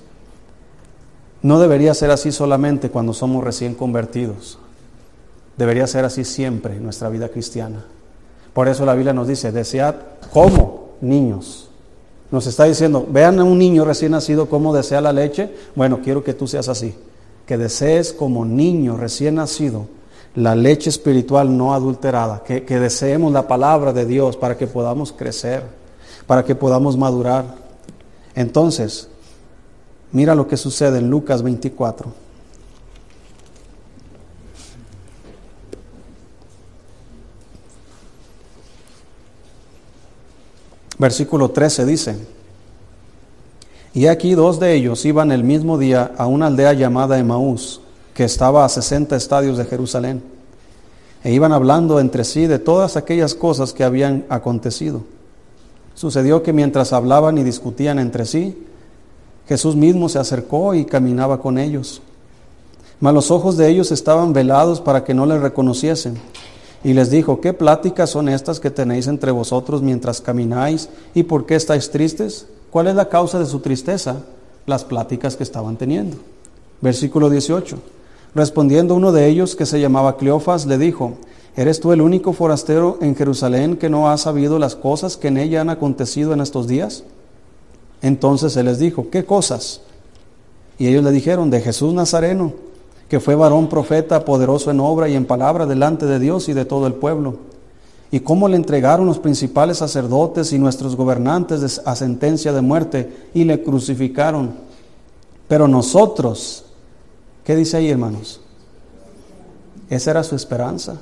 no 1.42 1.60
debería 1.60 1.92
ser 1.92 2.10
así 2.10 2.32
solamente 2.32 2.90
cuando 2.90 3.12
somos 3.12 3.44
recién 3.44 3.74
convertidos. 3.74 4.58
Debería 5.58 5.86
ser 5.86 6.06
así 6.06 6.24
siempre 6.24 6.76
en 6.76 6.84
nuestra 6.84 7.10
vida 7.10 7.28
cristiana. 7.28 7.84
Por 8.54 8.68
eso 8.68 8.86
la 8.86 8.94
Biblia 8.94 9.12
nos 9.12 9.28
dice, 9.28 9.52
desead 9.52 9.96
como 10.32 10.92
niños 11.02 11.70
nos 12.36 12.46
está 12.46 12.64
diciendo, 12.64 13.06
vean 13.08 13.40
a 13.40 13.44
un 13.44 13.58
niño 13.58 13.86
recién 13.86 14.12
nacido 14.12 14.50
cómo 14.50 14.74
desea 14.74 15.00
la 15.00 15.10
leche. 15.10 15.50
Bueno, 15.74 16.00
quiero 16.04 16.22
que 16.22 16.34
tú 16.34 16.46
seas 16.46 16.68
así, 16.68 16.94
que 17.46 17.56
desees 17.56 18.12
como 18.12 18.44
niño 18.44 18.98
recién 18.98 19.36
nacido 19.36 19.86
la 20.34 20.54
leche 20.54 20.90
espiritual 20.90 21.56
no 21.56 21.72
adulterada, 21.72 22.42
que, 22.44 22.62
que 22.66 22.78
deseemos 22.78 23.32
la 23.32 23.48
palabra 23.48 23.94
de 23.94 24.04
Dios 24.04 24.36
para 24.36 24.58
que 24.58 24.66
podamos 24.66 25.12
crecer, 25.12 25.62
para 26.26 26.44
que 26.44 26.54
podamos 26.54 26.98
madurar. 26.98 27.54
Entonces, 28.34 29.08
mira 30.12 30.34
lo 30.34 30.46
que 30.46 30.58
sucede 30.58 30.98
en 30.98 31.08
Lucas 31.08 31.42
24. 31.42 32.25
Versículo 40.98 41.50
13 41.50 41.84
dice, 41.84 42.16
y 43.96 44.08
aquí 44.08 44.34
dos 44.34 44.60
de 44.60 44.74
ellos 44.74 45.06
iban 45.06 45.32
el 45.32 45.42
mismo 45.42 45.78
día 45.78 46.12
a 46.18 46.26
una 46.26 46.48
aldea 46.48 46.74
llamada 46.74 47.18
Emaús, 47.18 47.80
que 48.12 48.24
estaba 48.24 48.64
a 48.64 48.68
60 48.68 49.16
estadios 49.16 49.56
de 49.56 49.64
Jerusalén, 49.64 50.22
e 51.24 51.32
iban 51.32 51.52
hablando 51.52 51.98
entre 51.98 52.24
sí 52.24 52.46
de 52.46 52.58
todas 52.58 52.98
aquellas 52.98 53.34
cosas 53.34 53.72
que 53.72 53.84
habían 53.84 54.26
acontecido. 54.28 55.02
Sucedió 55.94 56.42
que 56.42 56.52
mientras 56.52 56.92
hablaban 56.92 57.38
y 57.38 57.42
discutían 57.42 57.98
entre 57.98 58.26
sí, 58.26 58.66
Jesús 59.48 59.76
mismo 59.76 60.10
se 60.10 60.18
acercó 60.18 60.74
y 60.74 60.84
caminaba 60.84 61.40
con 61.40 61.56
ellos. 61.56 62.02
Mas 63.00 63.14
los 63.14 63.30
ojos 63.30 63.56
de 63.56 63.68
ellos 63.68 63.92
estaban 63.92 64.34
velados 64.34 64.82
para 64.82 65.04
que 65.04 65.14
no 65.14 65.24
le 65.24 65.38
reconociesen 65.38 66.18
y 66.84 66.92
les 66.92 67.10
dijo, 67.10 67.40
¿qué 67.40 67.52
pláticas 67.52 68.10
son 68.10 68.28
estas 68.28 68.60
que 68.60 68.70
tenéis 68.70 69.06
entre 69.06 69.30
vosotros 69.30 69.82
mientras 69.82 70.20
camináis? 70.20 70.88
¿Y 71.14 71.24
por 71.24 71.46
qué 71.46 71.54
estáis 71.56 71.90
tristes? 71.90 72.46
¿Cuál 72.70 72.88
es 72.88 72.94
la 72.94 73.08
causa 73.08 73.38
de 73.38 73.46
su 73.46 73.60
tristeza? 73.60 74.16
Las 74.66 74.84
pláticas 74.84 75.36
que 75.36 75.42
estaban 75.42 75.76
teniendo. 75.76 76.16
Versículo 76.80 77.30
18. 77.30 77.78
Respondiendo 78.34 78.94
uno 78.94 79.12
de 79.12 79.26
ellos, 79.26 79.56
que 79.56 79.66
se 79.66 79.80
llamaba 79.80 80.16
Cleofas, 80.16 80.66
le 80.66 80.76
dijo, 80.76 81.14
¿eres 81.56 81.80
tú 81.80 81.92
el 81.92 82.02
único 82.02 82.32
forastero 82.32 82.98
en 83.00 83.16
Jerusalén 83.16 83.76
que 83.76 83.88
no 83.88 84.10
ha 84.10 84.18
sabido 84.18 84.58
las 84.58 84.76
cosas 84.76 85.16
que 85.16 85.28
en 85.28 85.38
ella 85.38 85.62
han 85.62 85.70
acontecido 85.70 86.34
en 86.34 86.40
estos 86.40 86.66
días? 86.66 87.04
Entonces 88.02 88.56
él 88.56 88.66
les 88.66 88.78
dijo, 88.78 89.08
¿qué 89.10 89.24
cosas? 89.24 89.80
Y 90.78 90.88
ellos 90.88 91.02
le 91.02 91.12
dijeron, 91.12 91.48
de 91.48 91.62
Jesús 91.62 91.94
Nazareno 91.94 92.65
que 93.08 93.20
fue 93.20 93.34
varón 93.34 93.68
profeta, 93.68 94.24
poderoso 94.24 94.70
en 94.70 94.80
obra 94.80 95.08
y 95.08 95.14
en 95.14 95.26
palabra 95.26 95.66
delante 95.66 96.06
de 96.06 96.18
Dios 96.18 96.48
y 96.48 96.52
de 96.52 96.64
todo 96.64 96.86
el 96.86 96.94
pueblo. 96.94 97.36
Y 98.10 98.20
cómo 98.20 98.48
le 98.48 98.56
entregaron 98.56 99.06
los 99.06 99.18
principales 99.18 99.78
sacerdotes 99.78 100.52
y 100.52 100.58
nuestros 100.58 100.96
gobernantes 100.96 101.80
a 101.84 101.96
sentencia 101.96 102.52
de 102.52 102.60
muerte 102.60 103.28
y 103.34 103.44
le 103.44 103.62
crucificaron. 103.62 104.54
Pero 105.48 105.68
nosotros, 105.68 106.64
¿qué 107.44 107.54
dice 107.54 107.76
ahí 107.76 107.90
hermanos? 107.90 108.40
Esa 109.88 110.10
era 110.10 110.24
su 110.24 110.34
esperanza, 110.34 110.96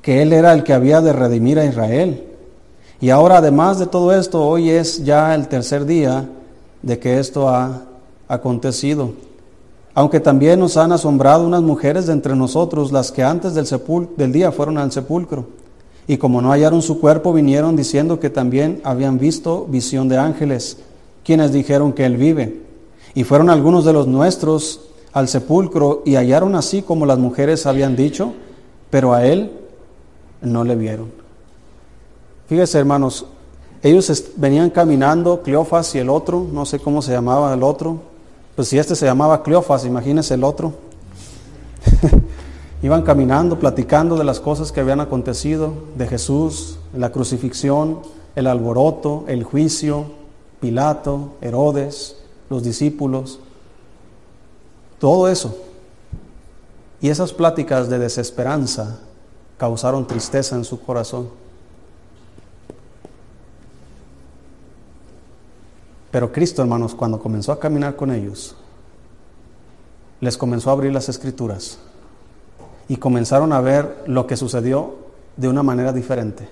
que 0.00 0.22
Él 0.22 0.32
era 0.32 0.52
el 0.54 0.64
que 0.64 0.72
había 0.72 1.02
de 1.02 1.12
redimir 1.12 1.58
a 1.58 1.66
Israel. 1.66 2.24
Y 3.00 3.10
ahora 3.10 3.38
además 3.38 3.78
de 3.78 3.86
todo 3.86 4.12
esto, 4.14 4.46
hoy 4.46 4.70
es 4.70 5.04
ya 5.04 5.34
el 5.34 5.48
tercer 5.48 5.84
día 5.84 6.26
de 6.80 6.98
que 6.98 7.18
esto 7.18 7.48
ha 7.48 7.82
acontecido 8.28 9.12
aunque 9.94 10.18
también 10.18 10.58
nos 10.58 10.76
han 10.76 10.90
asombrado 10.92 11.46
unas 11.46 11.62
mujeres 11.62 12.06
de 12.06 12.12
entre 12.12 12.34
nosotros, 12.34 12.90
las 12.90 13.12
que 13.12 13.22
antes 13.22 13.54
del, 13.54 13.66
del 14.16 14.32
día 14.32 14.50
fueron 14.50 14.76
al 14.76 14.90
sepulcro. 14.90 15.46
Y 16.06 16.16
como 16.16 16.42
no 16.42 16.50
hallaron 16.50 16.82
su 16.82 17.00
cuerpo, 17.00 17.32
vinieron 17.32 17.76
diciendo 17.76 18.18
que 18.18 18.28
también 18.28 18.80
habían 18.84 19.18
visto 19.18 19.66
visión 19.68 20.08
de 20.08 20.18
ángeles, 20.18 20.78
quienes 21.24 21.52
dijeron 21.52 21.92
que 21.92 22.04
él 22.04 22.16
vive. 22.16 22.60
Y 23.14 23.22
fueron 23.22 23.48
algunos 23.48 23.84
de 23.84 23.92
los 23.92 24.08
nuestros 24.08 24.80
al 25.12 25.28
sepulcro 25.28 26.02
y 26.04 26.16
hallaron 26.16 26.56
así 26.56 26.82
como 26.82 27.06
las 27.06 27.18
mujeres 27.18 27.64
habían 27.64 27.94
dicho, 27.94 28.32
pero 28.90 29.14
a 29.14 29.24
él 29.24 29.52
no 30.42 30.64
le 30.64 30.74
vieron. 30.74 31.12
Fíjese, 32.48 32.80
hermanos, 32.80 33.26
ellos 33.82 34.32
venían 34.36 34.70
caminando, 34.70 35.42
Cleofas 35.42 35.94
y 35.94 35.98
el 35.98 36.10
otro, 36.10 36.44
no 36.52 36.66
sé 36.66 36.80
cómo 36.80 37.00
se 37.00 37.12
llamaba 37.12 37.54
el 37.54 37.62
otro, 37.62 38.00
pues 38.56 38.68
si 38.68 38.78
este 38.78 38.94
se 38.94 39.06
llamaba 39.06 39.42
Cleofas, 39.42 39.84
imagínese 39.84 40.34
el 40.34 40.44
otro. 40.44 40.74
Iban 42.82 43.02
caminando, 43.02 43.58
platicando 43.58 44.16
de 44.16 44.24
las 44.24 44.40
cosas 44.40 44.70
que 44.70 44.80
habían 44.80 45.00
acontecido, 45.00 45.72
de 45.96 46.06
Jesús, 46.06 46.78
la 46.94 47.10
crucifixión, 47.10 48.00
el 48.36 48.46
alboroto, 48.46 49.24
el 49.26 49.42
juicio, 49.42 50.06
Pilato, 50.60 51.32
Herodes, 51.40 52.16
los 52.50 52.62
discípulos, 52.62 53.40
todo 54.98 55.28
eso. 55.28 55.56
Y 57.00 57.08
esas 57.08 57.32
pláticas 57.32 57.88
de 57.88 57.98
desesperanza 57.98 59.00
causaron 59.58 60.06
tristeza 60.06 60.56
en 60.56 60.64
su 60.64 60.80
corazón. 60.80 61.28
Pero 66.14 66.30
Cristo, 66.30 66.62
hermanos, 66.62 66.94
cuando 66.94 67.18
comenzó 67.18 67.50
a 67.50 67.58
caminar 67.58 67.96
con 67.96 68.12
ellos, 68.12 68.54
les 70.20 70.38
comenzó 70.38 70.70
a 70.70 70.74
abrir 70.74 70.92
las 70.92 71.08
escrituras 71.08 71.78
y 72.86 72.98
comenzaron 72.98 73.52
a 73.52 73.60
ver 73.60 74.04
lo 74.06 74.24
que 74.28 74.36
sucedió 74.36 74.94
de 75.36 75.48
una 75.48 75.64
manera 75.64 75.92
diferente. 75.92 76.46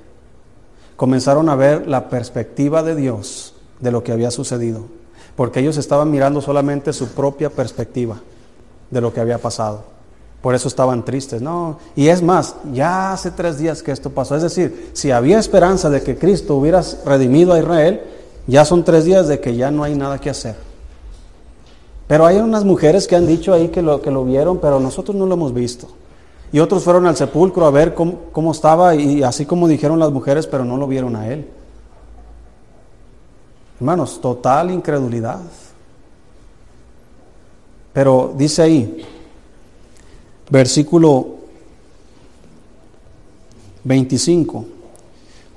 Comenzaron 0.96 1.48
a 1.48 1.54
ver 1.54 1.86
la 1.86 2.08
perspectiva 2.08 2.82
de 2.82 2.96
Dios 2.96 3.54
de 3.78 3.92
lo 3.92 4.02
que 4.02 4.10
había 4.10 4.32
sucedido, 4.32 4.80
porque 5.36 5.60
ellos 5.60 5.76
estaban 5.76 6.10
mirando 6.10 6.40
solamente 6.40 6.92
su 6.92 7.10
propia 7.10 7.48
perspectiva 7.48 8.20
de 8.90 9.00
lo 9.00 9.14
que 9.14 9.20
había 9.20 9.38
pasado. 9.38 9.84
Por 10.40 10.56
eso 10.56 10.66
estaban 10.66 11.04
tristes, 11.04 11.40
¿no? 11.40 11.78
Y 11.94 12.08
es 12.08 12.20
más, 12.20 12.56
ya 12.72 13.12
hace 13.12 13.30
tres 13.30 13.58
días 13.58 13.80
que 13.84 13.92
esto 13.92 14.10
pasó. 14.10 14.34
Es 14.34 14.42
decir, 14.42 14.90
si 14.92 15.12
había 15.12 15.38
esperanza 15.38 15.88
de 15.88 16.02
que 16.02 16.18
Cristo 16.18 16.56
hubiera 16.56 16.82
redimido 17.06 17.52
a 17.52 17.60
Israel, 17.60 18.02
ya 18.47 18.64
son 18.64 18.84
tres 18.84 19.05
días 19.05 19.28
de 19.28 19.40
que 19.40 19.57
ya 19.57 19.70
no 19.70 19.84
hay 19.84 19.95
nada 19.95 20.18
que 20.18 20.30
hacer. 20.30 20.57
Pero 22.09 22.26
hay 22.26 22.36
unas 22.36 22.64
mujeres 22.64 23.07
que 23.07 23.16
han 23.16 23.26
dicho 23.26 23.53
ahí 23.53 23.68
que 23.68 23.82
lo, 23.82 24.03
que 24.03 24.11
lo 24.11 24.24
vieron, 24.24 24.59
pero 24.59 24.80
nosotros 24.80 25.16
no 25.16 25.26
lo 25.26 25.34
hemos 25.34 25.55
visto. 25.55 25.88
Y 26.53 26.59
otros 26.61 26.84
fueron 26.84 27.07
al 27.07 27.16
sepulcro 27.16 27.64
a 27.64 27.70
ver 27.70 27.95
cómo, 27.95 28.18
cómo 28.32 28.53
estaba 28.53 28.95
y 28.95 29.22
así 29.22 29.47
como 29.47 29.68
dijeron 29.68 29.99
las 29.99 30.11
mujeres, 30.11 30.47
pero 30.47 30.64
no 30.64 30.76
lo 30.76 30.86
vieron 30.86 31.16
a 31.16 31.28
él. 31.28 31.49
Hermanos, 33.78 34.20
total 34.20 34.70
incredulidad. 34.70 35.40
Pero 37.93 38.34
dice 38.36 38.62
ahí, 38.62 39.05
versículo 40.51 41.26
25. 43.84 44.64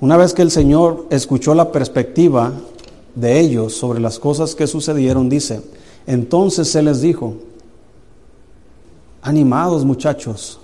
Una 0.00 0.16
vez 0.16 0.34
que 0.34 0.42
el 0.42 0.50
Señor 0.50 1.06
escuchó 1.10 1.54
la 1.54 1.72
perspectiva 1.72 2.52
de 3.16 3.40
ellos 3.40 3.74
sobre 3.74 3.98
las 3.98 4.20
cosas 4.20 4.54
que 4.54 4.68
sucedieron, 4.68 5.28
dice, 5.28 5.62
entonces 6.06 6.68
se 6.68 6.82
les 6.82 7.00
dijo, 7.00 7.34
animados 9.22 9.84
muchachos, 9.84 10.60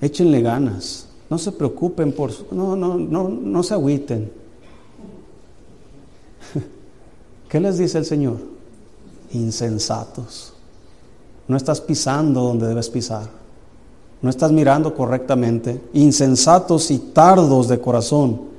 échenle 0.00 0.42
ganas, 0.42 1.06
no 1.28 1.38
se 1.38 1.50
preocupen 1.50 2.12
por, 2.12 2.30
no, 2.52 2.76
no, 2.76 2.96
no, 2.96 3.28
no 3.28 3.62
se 3.62 3.74
agüiten. 3.74 4.30
¿Qué 7.48 7.58
les 7.58 7.78
dice 7.78 7.98
el 7.98 8.04
Señor? 8.04 8.36
Insensatos. 9.32 10.52
No 11.48 11.56
estás 11.56 11.80
pisando 11.80 12.42
donde 12.42 12.66
debes 12.66 12.90
pisar. 12.90 13.28
No 14.20 14.28
estás 14.28 14.52
mirando 14.52 14.94
correctamente. 14.94 15.80
Insensatos 15.94 16.90
y 16.90 16.98
tardos 16.98 17.68
de 17.68 17.80
corazón 17.80 18.49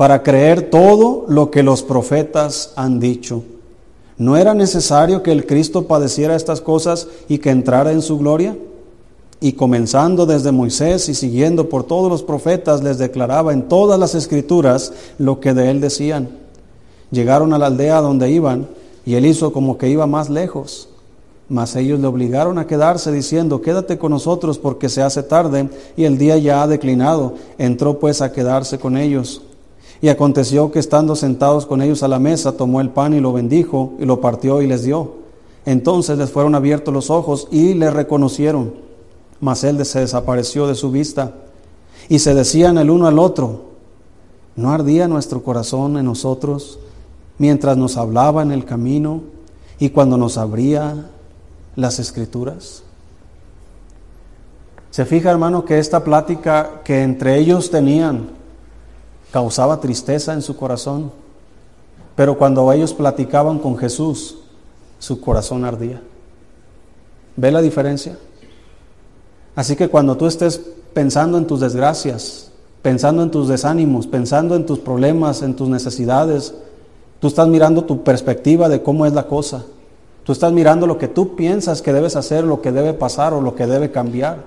para 0.00 0.22
creer 0.22 0.70
todo 0.70 1.26
lo 1.28 1.50
que 1.50 1.62
los 1.62 1.82
profetas 1.82 2.72
han 2.74 3.00
dicho. 3.00 3.42
¿No 4.16 4.38
era 4.38 4.54
necesario 4.54 5.22
que 5.22 5.30
el 5.30 5.44
Cristo 5.44 5.86
padeciera 5.86 6.36
estas 6.36 6.62
cosas 6.62 7.06
y 7.28 7.36
que 7.36 7.50
entrara 7.50 7.92
en 7.92 8.00
su 8.00 8.16
gloria? 8.16 8.56
Y 9.42 9.52
comenzando 9.52 10.24
desde 10.24 10.52
Moisés 10.52 11.10
y 11.10 11.14
siguiendo 11.14 11.68
por 11.68 11.84
todos 11.84 12.10
los 12.10 12.22
profetas, 12.22 12.82
les 12.82 12.96
declaraba 12.96 13.52
en 13.52 13.68
todas 13.68 14.00
las 14.00 14.14
escrituras 14.14 14.94
lo 15.18 15.38
que 15.38 15.52
de 15.52 15.70
él 15.70 15.82
decían. 15.82 16.30
Llegaron 17.10 17.52
a 17.52 17.58
la 17.58 17.66
aldea 17.66 18.00
donde 18.00 18.30
iban 18.30 18.68
y 19.04 19.16
él 19.16 19.26
hizo 19.26 19.52
como 19.52 19.76
que 19.76 19.90
iba 19.90 20.06
más 20.06 20.30
lejos. 20.30 20.88
Mas 21.50 21.76
ellos 21.76 22.00
le 22.00 22.06
obligaron 22.06 22.56
a 22.56 22.66
quedarse 22.66 23.12
diciendo, 23.12 23.60
quédate 23.60 23.98
con 23.98 24.12
nosotros 24.12 24.58
porque 24.58 24.88
se 24.88 25.02
hace 25.02 25.22
tarde 25.22 25.68
y 25.94 26.04
el 26.04 26.16
día 26.16 26.38
ya 26.38 26.62
ha 26.62 26.66
declinado. 26.66 27.34
Entró 27.58 27.98
pues 27.98 28.22
a 28.22 28.32
quedarse 28.32 28.78
con 28.78 28.96
ellos. 28.96 29.42
Y 30.02 30.08
aconteció 30.08 30.70
que 30.70 30.78
estando 30.78 31.14
sentados 31.14 31.66
con 31.66 31.82
ellos 31.82 32.02
a 32.02 32.08
la 32.08 32.18
mesa, 32.18 32.52
tomó 32.52 32.80
el 32.80 32.90
pan 32.90 33.12
y 33.12 33.20
lo 33.20 33.32
bendijo 33.32 33.92
y 33.98 34.06
lo 34.06 34.20
partió 34.20 34.62
y 34.62 34.66
les 34.66 34.82
dio. 34.82 35.20
Entonces 35.66 36.16
les 36.16 36.30
fueron 36.30 36.54
abiertos 36.54 36.92
los 36.92 37.10
ojos 37.10 37.48
y 37.50 37.74
le 37.74 37.90
reconocieron. 37.90 38.74
Mas 39.40 39.62
él 39.64 39.84
se 39.84 40.00
desapareció 40.00 40.66
de 40.66 40.74
su 40.74 40.90
vista. 40.90 41.34
Y 42.08 42.18
se 42.18 42.34
decían 42.34 42.78
el 42.78 42.90
uno 42.90 43.06
al 43.06 43.18
otro, 43.18 43.66
¿no 44.56 44.70
ardía 44.72 45.06
nuestro 45.06 45.42
corazón 45.42 45.96
en 45.96 46.06
nosotros 46.06 46.78
mientras 47.38 47.76
nos 47.76 47.96
hablaba 47.96 48.42
en 48.42 48.52
el 48.52 48.64
camino 48.64 49.20
y 49.78 49.90
cuando 49.90 50.16
nos 50.16 50.38
abría 50.38 51.10
las 51.76 51.98
escrituras? 51.98 52.82
Se 54.90 55.04
fija, 55.04 55.30
hermano, 55.30 55.64
que 55.64 55.78
esta 55.78 56.02
plática 56.02 56.82
que 56.84 57.02
entre 57.02 57.38
ellos 57.38 57.70
tenían 57.70 58.39
causaba 59.30 59.80
tristeza 59.80 60.32
en 60.32 60.42
su 60.42 60.56
corazón, 60.56 61.12
pero 62.16 62.36
cuando 62.36 62.70
ellos 62.72 62.92
platicaban 62.92 63.58
con 63.58 63.76
Jesús, 63.78 64.38
su 64.98 65.20
corazón 65.20 65.64
ardía. 65.64 66.02
¿Ve 67.36 67.50
la 67.50 67.62
diferencia? 67.62 68.18
Así 69.54 69.76
que 69.76 69.88
cuando 69.88 70.16
tú 70.16 70.26
estés 70.26 70.60
pensando 70.92 71.38
en 71.38 71.46
tus 71.46 71.60
desgracias, 71.60 72.50
pensando 72.82 73.22
en 73.22 73.30
tus 73.30 73.48
desánimos, 73.48 74.06
pensando 74.06 74.56
en 74.56 74.66
tus 74.66 74.78
problemas, 74.78 75.42
en 75.42 75.54
tus 75.54 75.68
necesidades, 75.68 76.54
Tú 77.20 77.28
estás 77.28 77.46
mirando 77.46 77.84
tu 77.84 78.02
perspectiva 78.02 78.68
de 78.68 78.82
cómo 78.82 79.04
es 79.04 79.12
la 79.12 79.26
cosa. 79.26 79.62
Tú 80.24 80.32
estás 80.32 80.52
mirando 80.52 80.86
lo 80.86 80.96
que 80.96 81.06
tú 81.06 81.36
piensas 81.36 81.82
que 81.82 81.92
debes 81.92 82.16
hacer, 82.16 82.44
lo 82.44 82.62
que 82.62 82.72
debe 82.72 82.94
pasar 82.94 83.34
o 83.34 83.42
lo 83.42 83.54
que 83.54 83.66
debe 83.66 83.90
cambiar. 83.90 84.38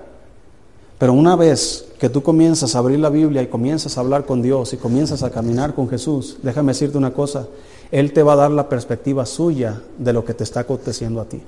Pero 1.04 1.12
una 1.12 1.36
vez 1.36 1.84
que 1.98 2.08
tú 2.08 2.22
comienzas 2.22 2.74
a 2.74 2.78
abrir 2.78 2.98
la 2.98 3.10
Biblia 3.10 3.42
y 3.42 3.48
comienzas 3.48 3.98
a 3.98 4.00
hablar 4.00 4.24
con 4.24 4.40
Dios 4.40 4.72
y 4.72 4.78
comienzas 4.78 5.22
a 5.22 5.28
caminar 5.28 5.74
con 5.74 5.86
Jesús, 5.86 6.38
déjame 6.42 6.72
decirte 6.72 6.96
una 6.96 7.12
cosa, 7.12 7.46
Él 7.90 8.14
te 8.14 8.22
va 8.22 8.32
a 8.32 8.36
dar 8.36 8.50
la 8.50 8.70
perspectiva 8.70 9.26
suya 9.26 9.82
de 9.98 10.14
lo 10.14 10.24
que 10.24 10.32
te 10.32 10.44
está 10.44 10.60
aconteciendo 10.60 11.20
a 11.20 11.26
ti. 11.26 11.42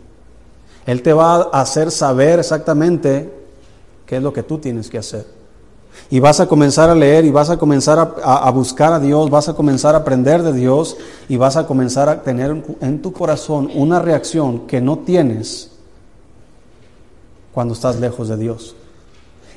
Él 0.84 1.00
te 1.00 1.14
va 1.14 1.48
a 1.50 1.62
hacer 1.62 1.90
saber 1.90 2.38
exactamente 2.38 3.32
qué 4.04 4.18
es 4.18 4.22
lo 4.22 4.30
que 4.30 4.42
tú 4.42 4.58
tienes 4.58 4.90
que 4.90 4.98
hacer. 4.98 5.24
Y 6.10 6.20
vas 6.20 6.38
a 6.38 6.46
comenzar 6.46 6.90
a 6.90 6.94
leer 6.94 7.24
y 7.24 7.30
vas 7.30 7.48
a 7.48 7.56
comenzar 7.56 8.14
a, 8.22 8.50
buscar 8.50 8.92
a 8.92 9.00
Dios, 9.00 9.30
vas 9.30 9.48
a 9.48 9.54
comenzar 9.54 9.94
a 9.94 10.00
aprender 10.00 10.42
de 10.42 10.52
Dios 10.52 10.98
y 11.30 11.38
vas 11.38 11.56
a 11.56 11.66
comenzar 11.66 12.10
a 12.10 12.22
tener 12.22 12.62
en 12.82 13.00
tu 13.00 13.10
corazón 13.10 13.70
una 13.74 14.00
reacción 14.00 14.66
que 14.66 14.82
no 14.82 14.98
tienes 14.98 15.70
cuando 17.54 17.72
estás 17.72 17.98
lejos 17.98 18.28
de 18.28 18.36
Dios. 18.36 18.76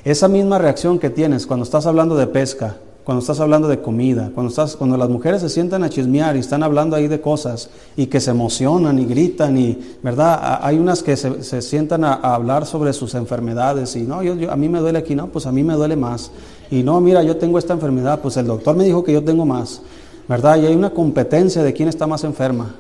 Esa 0.04 0.28
misma 0.28 0.58
reacción 0.58 1.00
que 1.00 1.10
tienes 1.10 1.46
cuando 1.46 1.64
estás 1.64 1.86
hablando 1.86 2.16
de 2.16 2.28
pesca, 2.28 2.78
cuando 3.10 3.22
estás 3.22 3.40
hablando 3.40 3.68
de 3.68 3.82
comida, 3.82 4.30
cuando, 4.36 4.50
estás, 4.50 4.76
cuando 4.76 4.96
las 4.96 5.10
mujeres 5.10 5.42
se 5.42 5.50
sientan 5.50 5.84
a 5.84 5.90
chismear 5.90 6.36
y 6.36 6.40
están 6.40 6.62
hablando 6.62 6.96
ahí 6.96 7.08
de 7.08 7.20
cosas 7.20 7.72
y 7.98 8.06
que 8.06 8.20
se 8.20 8.30
emocionan 8.30 9.00
y 9.00 9.06
gritan 9.06 9.58
y, 9.58 9.80
¿verdad? 10.04 10.60
Hay 10.62 10.78
unas 10.78 11.02
que 11.02 11.18
se, 11.18 11.62
sientan 11.64 12.04
a, 12.04 12.14
hablar 12.14 12.68
sobre 12.68 12.94
sus 12.94 13.16
enfermedades 13.16 13.96
y, 13.96 14.02
no, 14.02 14.22
yo, 14.22 14.52
a 14.52 14.56
mí 14.56 14.70
me 14.70 14.80
duele 14.80 15.00
aquí, 15.00 15.16
no, 15.16 15.28
pues 15.28 15.48
a 15.48 15.52
mí 15.52 15.64
me 15.64 15.74
duele 15.74 15.96
más. 15.96 16.30
Y 16.70 16.84
no, 16.84 17.02
mira, 17.02 17.24
yo 17.24 17.36
tengo 17.38 17.58
esta 17.58 17.74
enfermedad, 17.74 18.20
pues 18.22 18.38
el 18.38 18.46
doctor 18.46 18.76
me 18.76 18.84
dijo 18.84 19.04
que 19.04 19.12
yo 19.12 19.24
tengo 19.24 19.44
más, 19.44 19.82
¿verdad? 20.28 20.62
Y 20.62 20.68
hay 20.68 20.76
una 20.76 20.92
competencia 20.92 21.64
de 21.64 21.74
quién 21.74 21.90
está 21.90 22.06
más 22.06 22.24
enferma. 22.24 22.76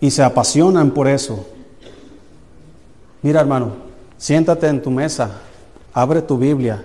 Y 0.00 0.10
se 0.10 0.22
apasionan 0.22 0.92
por 0.92 1.08
eso. 1.08 1.44
Mira, 3.20 3.40
hermano, 3.40 3.72
siéntate 4.16 4.66
en 4.66 4.80
tu 4.80 4.90
mesa, 4.90 5.30
abre 5.94 6.20
tu 6.22 6.36
Biblia, 6.36 6.84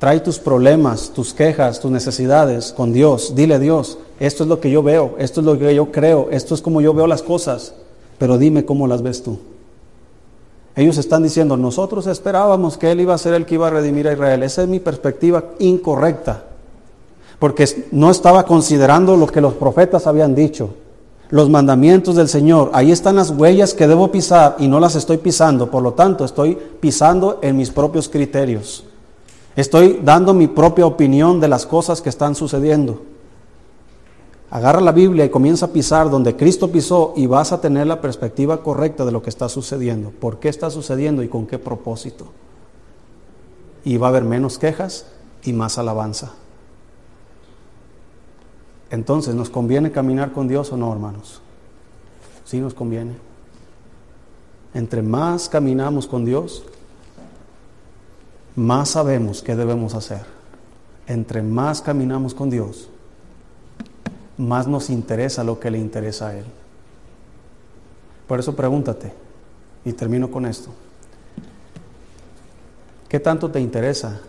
Trae 0.00 0.18
tus 0.20 0.38
problemas, 0.38 1.10
tus 1.14 1.34
quejas, 1.34 1.78
tus 1.78 1.90
necesidades 1.90 2.72
con 2.72 2.90
Dios. 2.90 3.34
Dile 3.34 3.56
a 3.56 3.58
Dios, 3.58 3.98
esto 4.18 4.44
es 4.44 4.48
lo 4.48 4.58
que 4.58 4.70
yo 4.70 4.82
veo, 4.82 5.14
esto 5.18 5.40
es 5.40 5.46
lo 5.46 5.58
que 5.58 5.74
yo 5.74 5.92
creo, 5.92 6.28
esto 6.30 6.54
es 6.54 6.62
como 6.62 6.80
yo 6.80 6.94
veo 6.94 7.06
las 7.06 7.22
cosas, 7.22 7.74
pero 8.16 8.38
dime 8.38 8.64
cómo 8.64 8.86
las 8.86 9.02
ves 9.02 9.22
tú. 9.22 9.38
Ellos 10.74 10.96
están 10.96 11.22
diciendo, 11.22 11.58
nosotros 11.58 12.06
esperábamos 12.06 12.78
que 12.78 12.90
Él 12.90 13.00
iba 13.02 13.12
a 13.12 13.18
ser 13.18 13.34
el 13.34 13.44
que 13.44 13.56
iba 13.56 13.66
a 13.66 13.70
redimir 13.70 14.08
a 14.08 14.14
Israel. 14.14 14.42
Esa 14.42 14.62
es 14.62 14.68
mi 14.68 14.80
perspectiva 14.80 15.44
incorrecta, 15.58 16.44
porque 17.38 17.86
no 17.92 18.10
estaba 18.10 18.46
considerando 18.46 19.18
lo 19.18 19.26
que 19.26 19.42
los 19.42 19.52
profetas 19.52 20.06
habían 20.06 20.34
dicho, 20.34 20.70
los 21.30 21.48
mandamientos 21.48 22.16
del 22.16 22.28
Señor. 22.28 22.70
Ahí 22.74 22.90
están 22.90 23.16
las 23.16 23.30
huellas 23.30 23.74
que 23.74 23.86
debo 23.86 24.10
pisar 24.10 24.56
y 24.58 24.68
no 24.68 24.80
las 24.80 24.96
estoy 24.96 25.18
pisando, 25.18 25.70
por 25.70 25.82
lo 25.82 25.94
tanto 25.94 26.24
estoy 26.24 26.58
pisando 26.80 27.38
en 27.42 27.56
mis 27.56 27.70
propios 27.70 28.08
criterios. 28.08 28.84
Estoy 29.56 30.00
dando 30.02 30.34
mi 30.34 30.46
propia 30.46 30.86
opinión 30.86 31.40
de 31.40 31.48
las 31.48 31.66
cosas 31.66 32.00
que 32.00 32.08
están 32.08 32.34
sucediendo. 32.34 33.02
Agarra 34.50 34.80
la 34.80 34.92
Biblia 34.92 35.24
y 35.24 35.30
comienza 35.30 35.66
a 35.66 35.72
pisar 35.72 36.10
donde 36.10 36.36
Cristo 36.36 36.72
pisó 36.72 37.14
y 37.16 37.26
vas 37.26 37.52
a 37.52 37.60
tener 37.60 37.86
la 37.86 38.00
perspectiva 38.00 38.62
correcta 38.62 39.04
de 39.04 39.12
lo 39.12 39.22
que 39.22 39.30
está 39.30 39.48
sucediendo, 39.48 40.10
por 40.10 40.40
qué 40.40 40.48
está 40.48 40.70
sucediendo 40.70 41.22
y 41.22 41.28
con 41.28 41.46
qué 41.46 41.58
propósito. 41.58 42.26
Y 43.84 43.96
va 43.96 44.08
a 44.08 44.10
haber 44.10 44.24
menos 44.24 44.58
quejas 44.58 45.06
y 45.44 45.52
más 45.52 45.78
alabanza. 45.78 46.32
Entonces, 48.90 49.34
¿nos 49.34 49.50
conviene 49.50 49.92
caminar 49.92 50.32
con 50.32 50.48
Dios 50.48 50.72
o 50.72 50.76
no, 50.76 50.92
hermanos? 50.92 51.40
Sí 52.44 52.58
nos 52.58 52.74
conviene. 52.74 53.12
Entre 54.74 55.02
más 55.02 55.48
caminamos 55.48 56.06
con 56.06 56.24
Dios, 56.24 56.64
más 58.56 58.90
sabemos 58.90 59.42
qué 59.42 59.54
debemos 59.54 59.94
hacer. 59.94 60.22
Entre 61.06 61.42
más 61.42 61.80
caminamos 61.80 62.34
con 62.34 62.50
Dios, 62.50 62.88
más 64.36 64.66
nos 64.66 64.90
interesa 64.90 65.44
lo 65.44 65.60
que 65.60 65.70
le 65.70 65.78
interesa 65.78 66.28
a 66.28 66.36
Él. 66.36 66.44
Por 68.26 68.38
eso 68.38 68.54
pregúntate, 68.54 69.12
y 69.84 69.92
termino 69.92 70.30
con 70.30 70.46
esto, 70.46 70.70
¿qué 73.08 73.18
tanto 73.18 73.50
te 73.50 73.60
interesa 73.60 74.20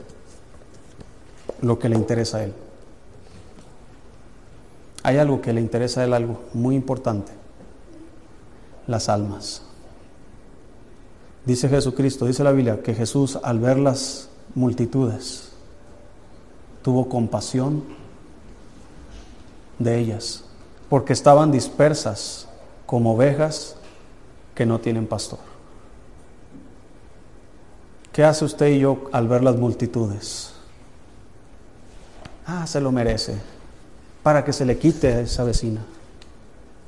lo 1.62 1.78
que 1.78 1.90
le 1.90 1.96
interesa 1.96 2.38
a 2.38 2.44
Él? 2.46 2.54
Hay 5.04 5.18
algo 5.18 5.42
que 5.42 5.54
le 5.54 5.62
interesa 5.62 6.02
a 6.02 6.04
Él, 6.06 6.14
algo 6.14 6.42
muy 6.54 6.76
importante, 6.76 7.32
las 8.88 9.10
almas. 9.10 9.64
Dice 11.46 11.70
Jesucristo, 11.70 12.26
dice 12.26 12.44
la 12.44 12.52
Biblia, 12.52 12.84
que 12.84 12.94
Jesús 12.94 13.40
al 13.42 13.60
ver 13.60 13.80
las 13.80 14.30
multitudes 14.54 15.50
tuvo 16.84 17.10
compasión 17.10 17.84
de 19.80 19.98
ellas, 19.98 20.44
porque 20.90 21.14
estaban 21.14 21.52
dispersas 21.52 22.48
como 22.86 23.14
ovejas 23.14 23.76
que 24.54 24.66
no 24.66 24.80
tienen 24.80 25.08
pastor. 25.08 25.40
¿Qué 28.12 28.24
hace 28.24 28.46
usted 28.46 28.68
y 28.68 28.80
yo 28.80 29.10
al 29.12 29.28
ver 29.28 29.44
las 29.44 29.56
multitudes? 29.56 30.52
Ah, 32.46 32.68
se 32.68 32.82
lo 32.82 32.92
merece, 32.92 33.40
para 34.24 34.44
que 34.44 34.54
se 34.54 34.66
le 34.66 34.78
quite 34.78 35.08
a 35.08 35.20
esa 35.22 35.44
vecina. 35.44 35.82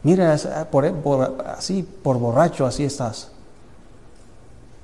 Mira, 0.03 0.37
por, 0.69 0.85
así, 1.45 1.83
por 1.83 2.17
borracho, 2.17 2.65
así 2.65 2.83
estás. 2.83 3.29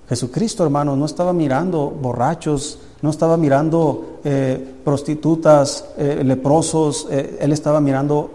Jesucristo, 0.07 0.63
hermanos, 0.63 0.97
no 0.97 1.05
estaba 1.05 1.33
mirando 1.33 1.89
borrachos, 1.89 2.79
no 3.01 3.11
estaba 3.11 3.37
mirando 3.37 4.19
eh, 4.23 4.75
prostitutas, 4.83 5.85
eh, 5.97 6.23
leprosos, 6.23 7.07
eh, 7.11 7.37
Él 7.41 7.51
estaba 7.51 7.79
mirando 7.79 8.31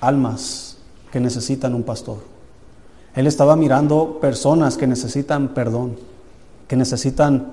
almas 0.00 0.76
que 1.10 1.18
necesitan 1.20 1.74
un 1.74 1.82
pastor. 1.82 2.18
Él 3.14 3.26
estaba 3.26 3.56
mirando 3.56 4.18
personas 4.20 4.76
que 4.76 4.86
necesitan 4.86 5.48
perdón, 5.48 5.96
que 6.68 6.76
necesitan 6.76 7.52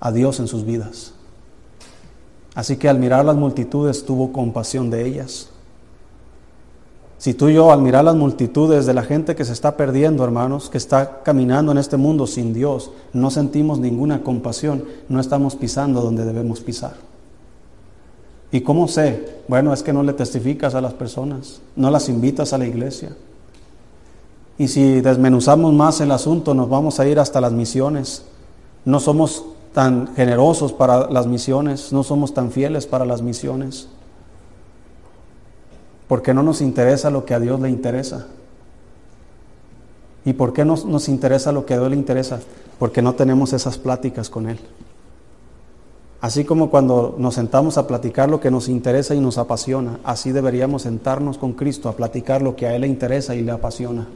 a 0.00 0.12
Dios 0.12 0.40
en 0.40 0.48
sus 0.48 0.64
vidas. 0.64 1.12
Así 2.54 2.76
que 2.76 2.88
al 2.88 2.98
mirar 2.98 3.24
las 3.24 3.36
multitudes 3.36 4.04
tuvo 4.04 4.32
compasión 4.32 4.90
de 4.90 5.06
ellas. 5.06 5.48
Si 7.22 7.34
tú 7.34 7.48
y 7.48 7.54
yo 7.54 7.70
al 7.70 7.80
mirar 7.80 8.04
las 8.04 8.16
multitudes 8.16 8.84
de 8.84 8.94
la 8.94 9.04
gente 9.04 9.36
que 9.36 9.44
se 9.44 9.52
está 9.52 9.76
perdiendo, 9.76 10.24
hermanos, 10.24 10.68
que 10.68 10.76
está 10.76 11.22
caminando 11.22 11.70
en 11.70 11.78
este 11.78 11.96
mundo 11.96 12.26
sin 12.26 12.52
Dios, 12.52 12.90
no 13.12 13.30
sentimos 13.30 13.78
ninguna 13.78 14.24
compasión, 14.24 14.84
no 15.08 15.20
estamos 15.20 15.54
pisando 15.54 16.00
donde 16.00 16.24
debemos 16.24 16.60
pisar. 16.60 16.94
¿Y 18.50 18.62
cómo 18.62 18.88
sé? 18.88 19.38
Bueno, 19.46 19.72
es 19.72 19.84
que 19.84 19.92
no 19.92 20.02
le 20.02 20.12
testificas 20.12 20.74
a 20.74 20.80
las 20.80 20.94
personas, 20.94 21.60
no 21.76 21.90
las 21.90 22.08
invitas 22.08 22.52
a 22.52 22.58
la 22.58 22.66
iglesia. 22.66 23.10
Y 24.58 24.68
si 24.68 25.00
desmenuzamos 25.00 25.72
más 25.72 26.00
el 26.00 26.10
asunto, 26.10 26.54
nos 26.54 26.68
vamos 26.68 26.98
a 27.00 27.06
ir 27.06 27.18
hasta 27.18 27.40
las 27.40 27.52
misiones. 27.52 28.24
No 28.84 28.98
somos 28.98 29.44
tan 29.72 30.14
generosos 30.14 30.72
para 30.72 31.10
las 31.10 31.26
misiones, 31.26 31.92
no 31.92 32.02
somos 32.02 32.34
tan 32.34 32.50
fieles 32.50 32.86
para 32.86 33.04
las 33.04 33.22
misiones 33.22 33.88
porque 36.12 36.34
no 36.34 36.42
nos 36.42 36.60
interesa 36.60 37.08
lo 37.08 37.24
que 37.24 37.32
a 37.32 37.40
Dios 37.40 37.58
le 37.58 37.70
interesa. 37.70 38.26
¿Y 40.26 40.34
por 40.34 40.52
qué 40.52 40.62
no 40.62 40.76
nos 40.76 41.08
interesa 41.08 41.52
lo 41.52 41.64
que 41.64 41.72
a 41.72 41.78
Dios 41.78 41.88
le 41.88 41.96
interesa? 41.96 42.38
Porque 42.78 43.00
no 43.00 43.14
tenemos 43.14 43.54
esas 43.54 43.78
pláticas 43.78 44.28
con 44.28 44.46
Él. 44.46 44.60
Así 46.20 46.44
como 46.44 46.68
cuando 46.68 47.14
nos 47.16 47.36
sentamos 47.36 47.78
a 47.78 47.86
platicar 47.86 48.28
lo 48.28 48.40
que 48.40 48.50
nos 48.50 48.68
interesa 48.68 49.14
y 49.14 49.20
nos 49.20 49.38
apasiona, 49.38 50.00
así 50.04 50.32
deberíamos 50.32 50.82
sentarnos 50.82 51.38
con 51.38 51.54
Cristo 51.54 51.88
a 51.88 51.96
platicar 51.96 52.42
lo 52.42 52.56
que 52.56 52.66
a 52.66 52.74
Él 52.74 52.82
le 52.82 52.88
interesa 52.88 53.34
y 53.34 53.40
le 53.40 53.52
apasiona. 53.52 54.06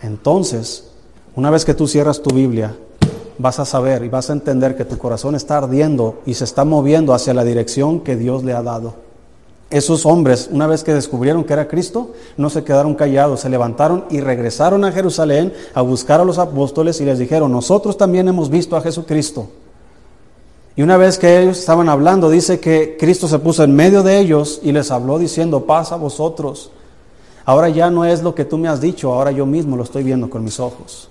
Entonces, 0.00 0.92
una 1.34 1.50
vez 1.50 1.66
que 1.66 1.74
tú 1.74 1.86
cierras 1.86 2.22
tu 2.22 2.34
Biblia, 2.34 2.74
vas 3.38 3.58
a 3.58 3.64
saber 3.64 4.04
y 4.04 4.08
vas 4.08 4.30
a 4.30 4.32
entender 4.32 4.76
que 4.76 4.84
tu 4.84 4.98
corazón 4.98 5.34
está 5.34 5.58
ardiendo 5.58 6.20
y 6.26 6.34
se 6.34 6.44
está 6.44 6.64
moviendo 6.64 7.14
hacia 7.14 7.34
la 7.34 7.44
dirección 7.44 8.00
que 8.00 8.16
Dios 8.16 8.44
le 8.44 8.52
ha 8.52 8.62
dado. 8.62 8.94
Esos 9.68 10.06
hombres, 10.06 10.48
una 10.52 10.68
vez 10.68 10.84
que 10.84 10.94
descubrieron 10.94 11.42
que 11.42 11.52
era 11.52 11.66
Cristo, 11.66 12.12
no 12.36 12.50
se 12.50 12.62
quedaron 12.62 12.94
callados, 12.94 13.40
se 13.40 13.48
levantaron 13.48 14.04
y 14.10 14.20
regresaron 14.20 14.84
a 14.84 14.92
Jerusalén 14.92 15.52
a 15.74 15.82
buscar 15.82 16.20
a 16.20 16.24
los 16.24 16.38
apóstoles 16.38 17.00
y 17.00 17.04
les 17.04 17.18
dijeron, 17.18 17.50
nosotros 17.50 17.96
también 17.96 18.28
hemos 18.28 18.48
visto 18.48 18.76
a 18.76 18.80
Jesucristo. 18.80 19.48
Y 20.76 20.82
una 20.82 20.96
vez 20.96 21.18
que 21.18 21.42
ellos 21.42 21.58
estaban 21.58 21.88
hablando, 21.88 22.30
dice 22.30 22.60
que 22.60 22.96
Cristo 22.98 23.26
se 23.26 23.38
puso 23.38 23.64
en 23.64 23.74
medio 23.74 24.02
de 24.02 24.18
ellos 24.18 24.60
y 24.62 24.72
les 24.72 24.90
habló 24.90 25.18
diciendo, 25.18 25.64
pasa 25.64 25.96
vosotros. 25.96 26.70
Ahora 27.44 27.68
ya 27.68 27.90
no 27.90 28.04
es 28.04 28.22
lo 28.22 28.34
que 28.34 28.44
tú 28.44 28.58
me 28.58 28.68
has 28.68 28.80
dicho, 28.80 29.12
ahora 29.12 29.32
yo 29.32 29.46
mismo 29.46 29.76
lo 29.76 29.82
estoy 29.82 30.04
viendo 30.04 30.28
con 30.28 30.44
mis 30.44 30.60
ojos. 30.60 31.08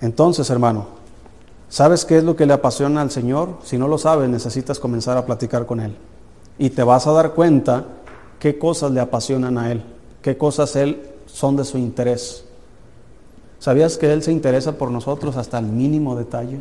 Entonces, 0.00 0.50
hermano, 0.50 0.96
¿Sabes 1.68 2.04
qué 2.04 2.18
es 2.18 2.24
lo 2.24 2.36
que 2.36 2.46
le 2.46 2.52
apasiona 2.52 3.02
al 3.02 3.10
Señor? 3.10 3.58
Si 3.64 3.76
no 3.76 3.88
lo 3.88 3.98
sabes, 3.98 4.28
necesitas 4.28 4.78
comenzar 4.78 5.16
a 5.16 5.26
platicar 5.26 5.66
con 5.66 5.80
Él. 5.80 5.96
Y 6.58 6.70
te 6.70 6.82
vas 6.82 7.06
a 7.06 7.12
dar 7.12 7.32
cuenta 7.34 7.84
qué 8.38 8.58
cosas 8.58 8.92
le 8.92 9.00
apasionan 9.00 9.58
a 9.58 9.72
Él, 9.72 9.82
qué 10.22 10.38
cosas 10.38 10.76
Él 10.76 11.02
son 11.26 11.56
de 11.56 11.64
su 11.64 11.76
interés. 11.76 12.44
¿Sabías 13.58 13.98
que 13.98 14.12
Él 14.12 14.22
se 14.22 14.32
interesa 14.32 14.78
por 14.78 14.90
nosotros 14.90 15.36
hasta 15.36 15.58
el 15.58 15.66
mínimo 15.66 16.14
detalle? 16.14 16.60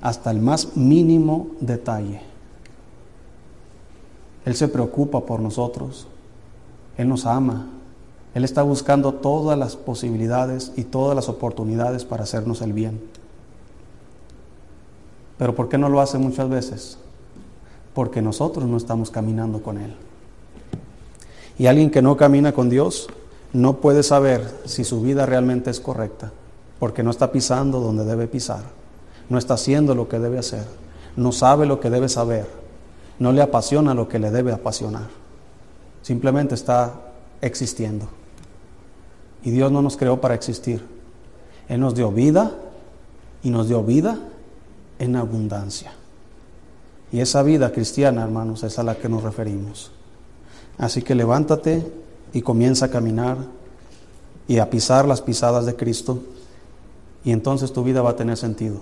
Hasta 0.00 0.30
el 0.30 0.40
más 0.40 0.76
mínimo 0.76 1.48
detalle. 1.60 2.20
Él 4.44 4.54
se 4.56 4.68
preocupa 4.68 5.20
por 5.20 5.40
nosotros. 5.40 6.08
Él 6.96 7.08
nos 7.08 7.24
ama. 7.24 7.66
Él 8.36 8.44
está 8.44 8.62
buscando 8.62 9.14
todas 9.14 9.58
las 9.58 9.76
posibilidades 9.76 10.70
y 10.76 10.84
todas 10.84 11.16
las 11.16 11.30
oportunidades 11.30 12.04
para 12.04 12.24
hacernos 12.24 12.60
el 12.60 12.74
bien. 12.74 13.00
Pero 15.38 15.54
¿por 15.54 15.70
qué 15.70 15.78
no 15.78 15.88
lo 15.88 16.02
hace 16.02 16.18
muchas 16.18 16.46
veces? 16.50 16.98
Porque 17.94 18.20
nosotros 18.20 18.66
no 18.66 18.76
estamos 18.76 19.10
caminando 19.10 19.62
con 19.62 19.78
Él. 19.78 19.94
Y 21.58 21.66
alguien 21.66 21.90
que 21.90 22.02
no 22.02 22.18
camina 22.18 22.52
con 22.52 22.68
Dios 22.68 23.08
no 23.54 23.78
puede 23.78 24.02
saber 24.02 24.46
si 24.66 24.84
su 24.84 25.00
vida 25.00 25.24
realmente 25.24 25.70
es 25.70 25.80
correcta, 25.80 26.30
porque 26.78 27.02
no 27.02 27.12
está 27.12 27.32
pisando 27.32 27.80
donde 27.80 28.04
debe 28.04 28.26
pisar, 28.26 28.64
no 29.30 29.38
está 29.38 29.54
haciendo 29.54 29.94
lo 29.94 30.10
que 30.10 30.18
debe 30.18 30.38
hacer, 30.38 30.66
no 31.16 31.32
sabe 31.32 31.64
lo 31.64 31.80
que 31.80 31.88
debe 31.88 32.10
saber, 32.10 32.46
no 33.18 33.32
le 33.32 33.40
apasiona 33.40 33.94
lo 33.94 34.10
que 34.10 34.18
le 34.18 34.30
debe 34.30 34.52
apasionar, 34.52 35.08
simplemente 36.02 36.54
está 36.54 37.00
existiendo. 37.40 38.06
Y 39.46 39.52
Dios 39.52 39.70
no 39.70 39.80
nos 39.80 39.96
creó 39.96 40.20
para 40.20 40.34
existir. 40.34 40.84
Él 41.68 41.78
nos 41.78 41.94
dio 41.94 42.10
vida 42.10 42.50
y 43.44 43.50
nos 43.50 43.68
dio 43.68 43.80
vida 43.84 44.18
en 44.98 45.14
abundancia. 45.14 45.92
Y 47.12 47.20
esa 47.20 47.44
vida 47.44 47.70
cristiana, 47.70 48.24
hermanos, 48.24 48.64
es 48.64 48.76
a 48.80 48.82
la 48.82 48.96
que 48.96 49.08
nos 49.08 49.22
referimos. 49.22 49.92
Así 50.78 51.00
que 51.00 51.14
levántate 51.14 51.86
y 52.32 52.42
comienza 52.42 52.86
a 52.86 52.90
caminar 52.90 53.36
y 54.48 54.58
a 54.58 54.68
pisar 54.68 55.06
las 55.06 55.22
pisadas 55.22 55.64
de 55.64 55.76
Cristo 55.76 56.24
y 57.22 57.30
entonces 57.30 57.72
tu 57.72 57.84
vida 57.84 58.02
va 58.02 58.10
a 58.10 58.16
tener 58.16 58.36
sentido. 58.36 58.80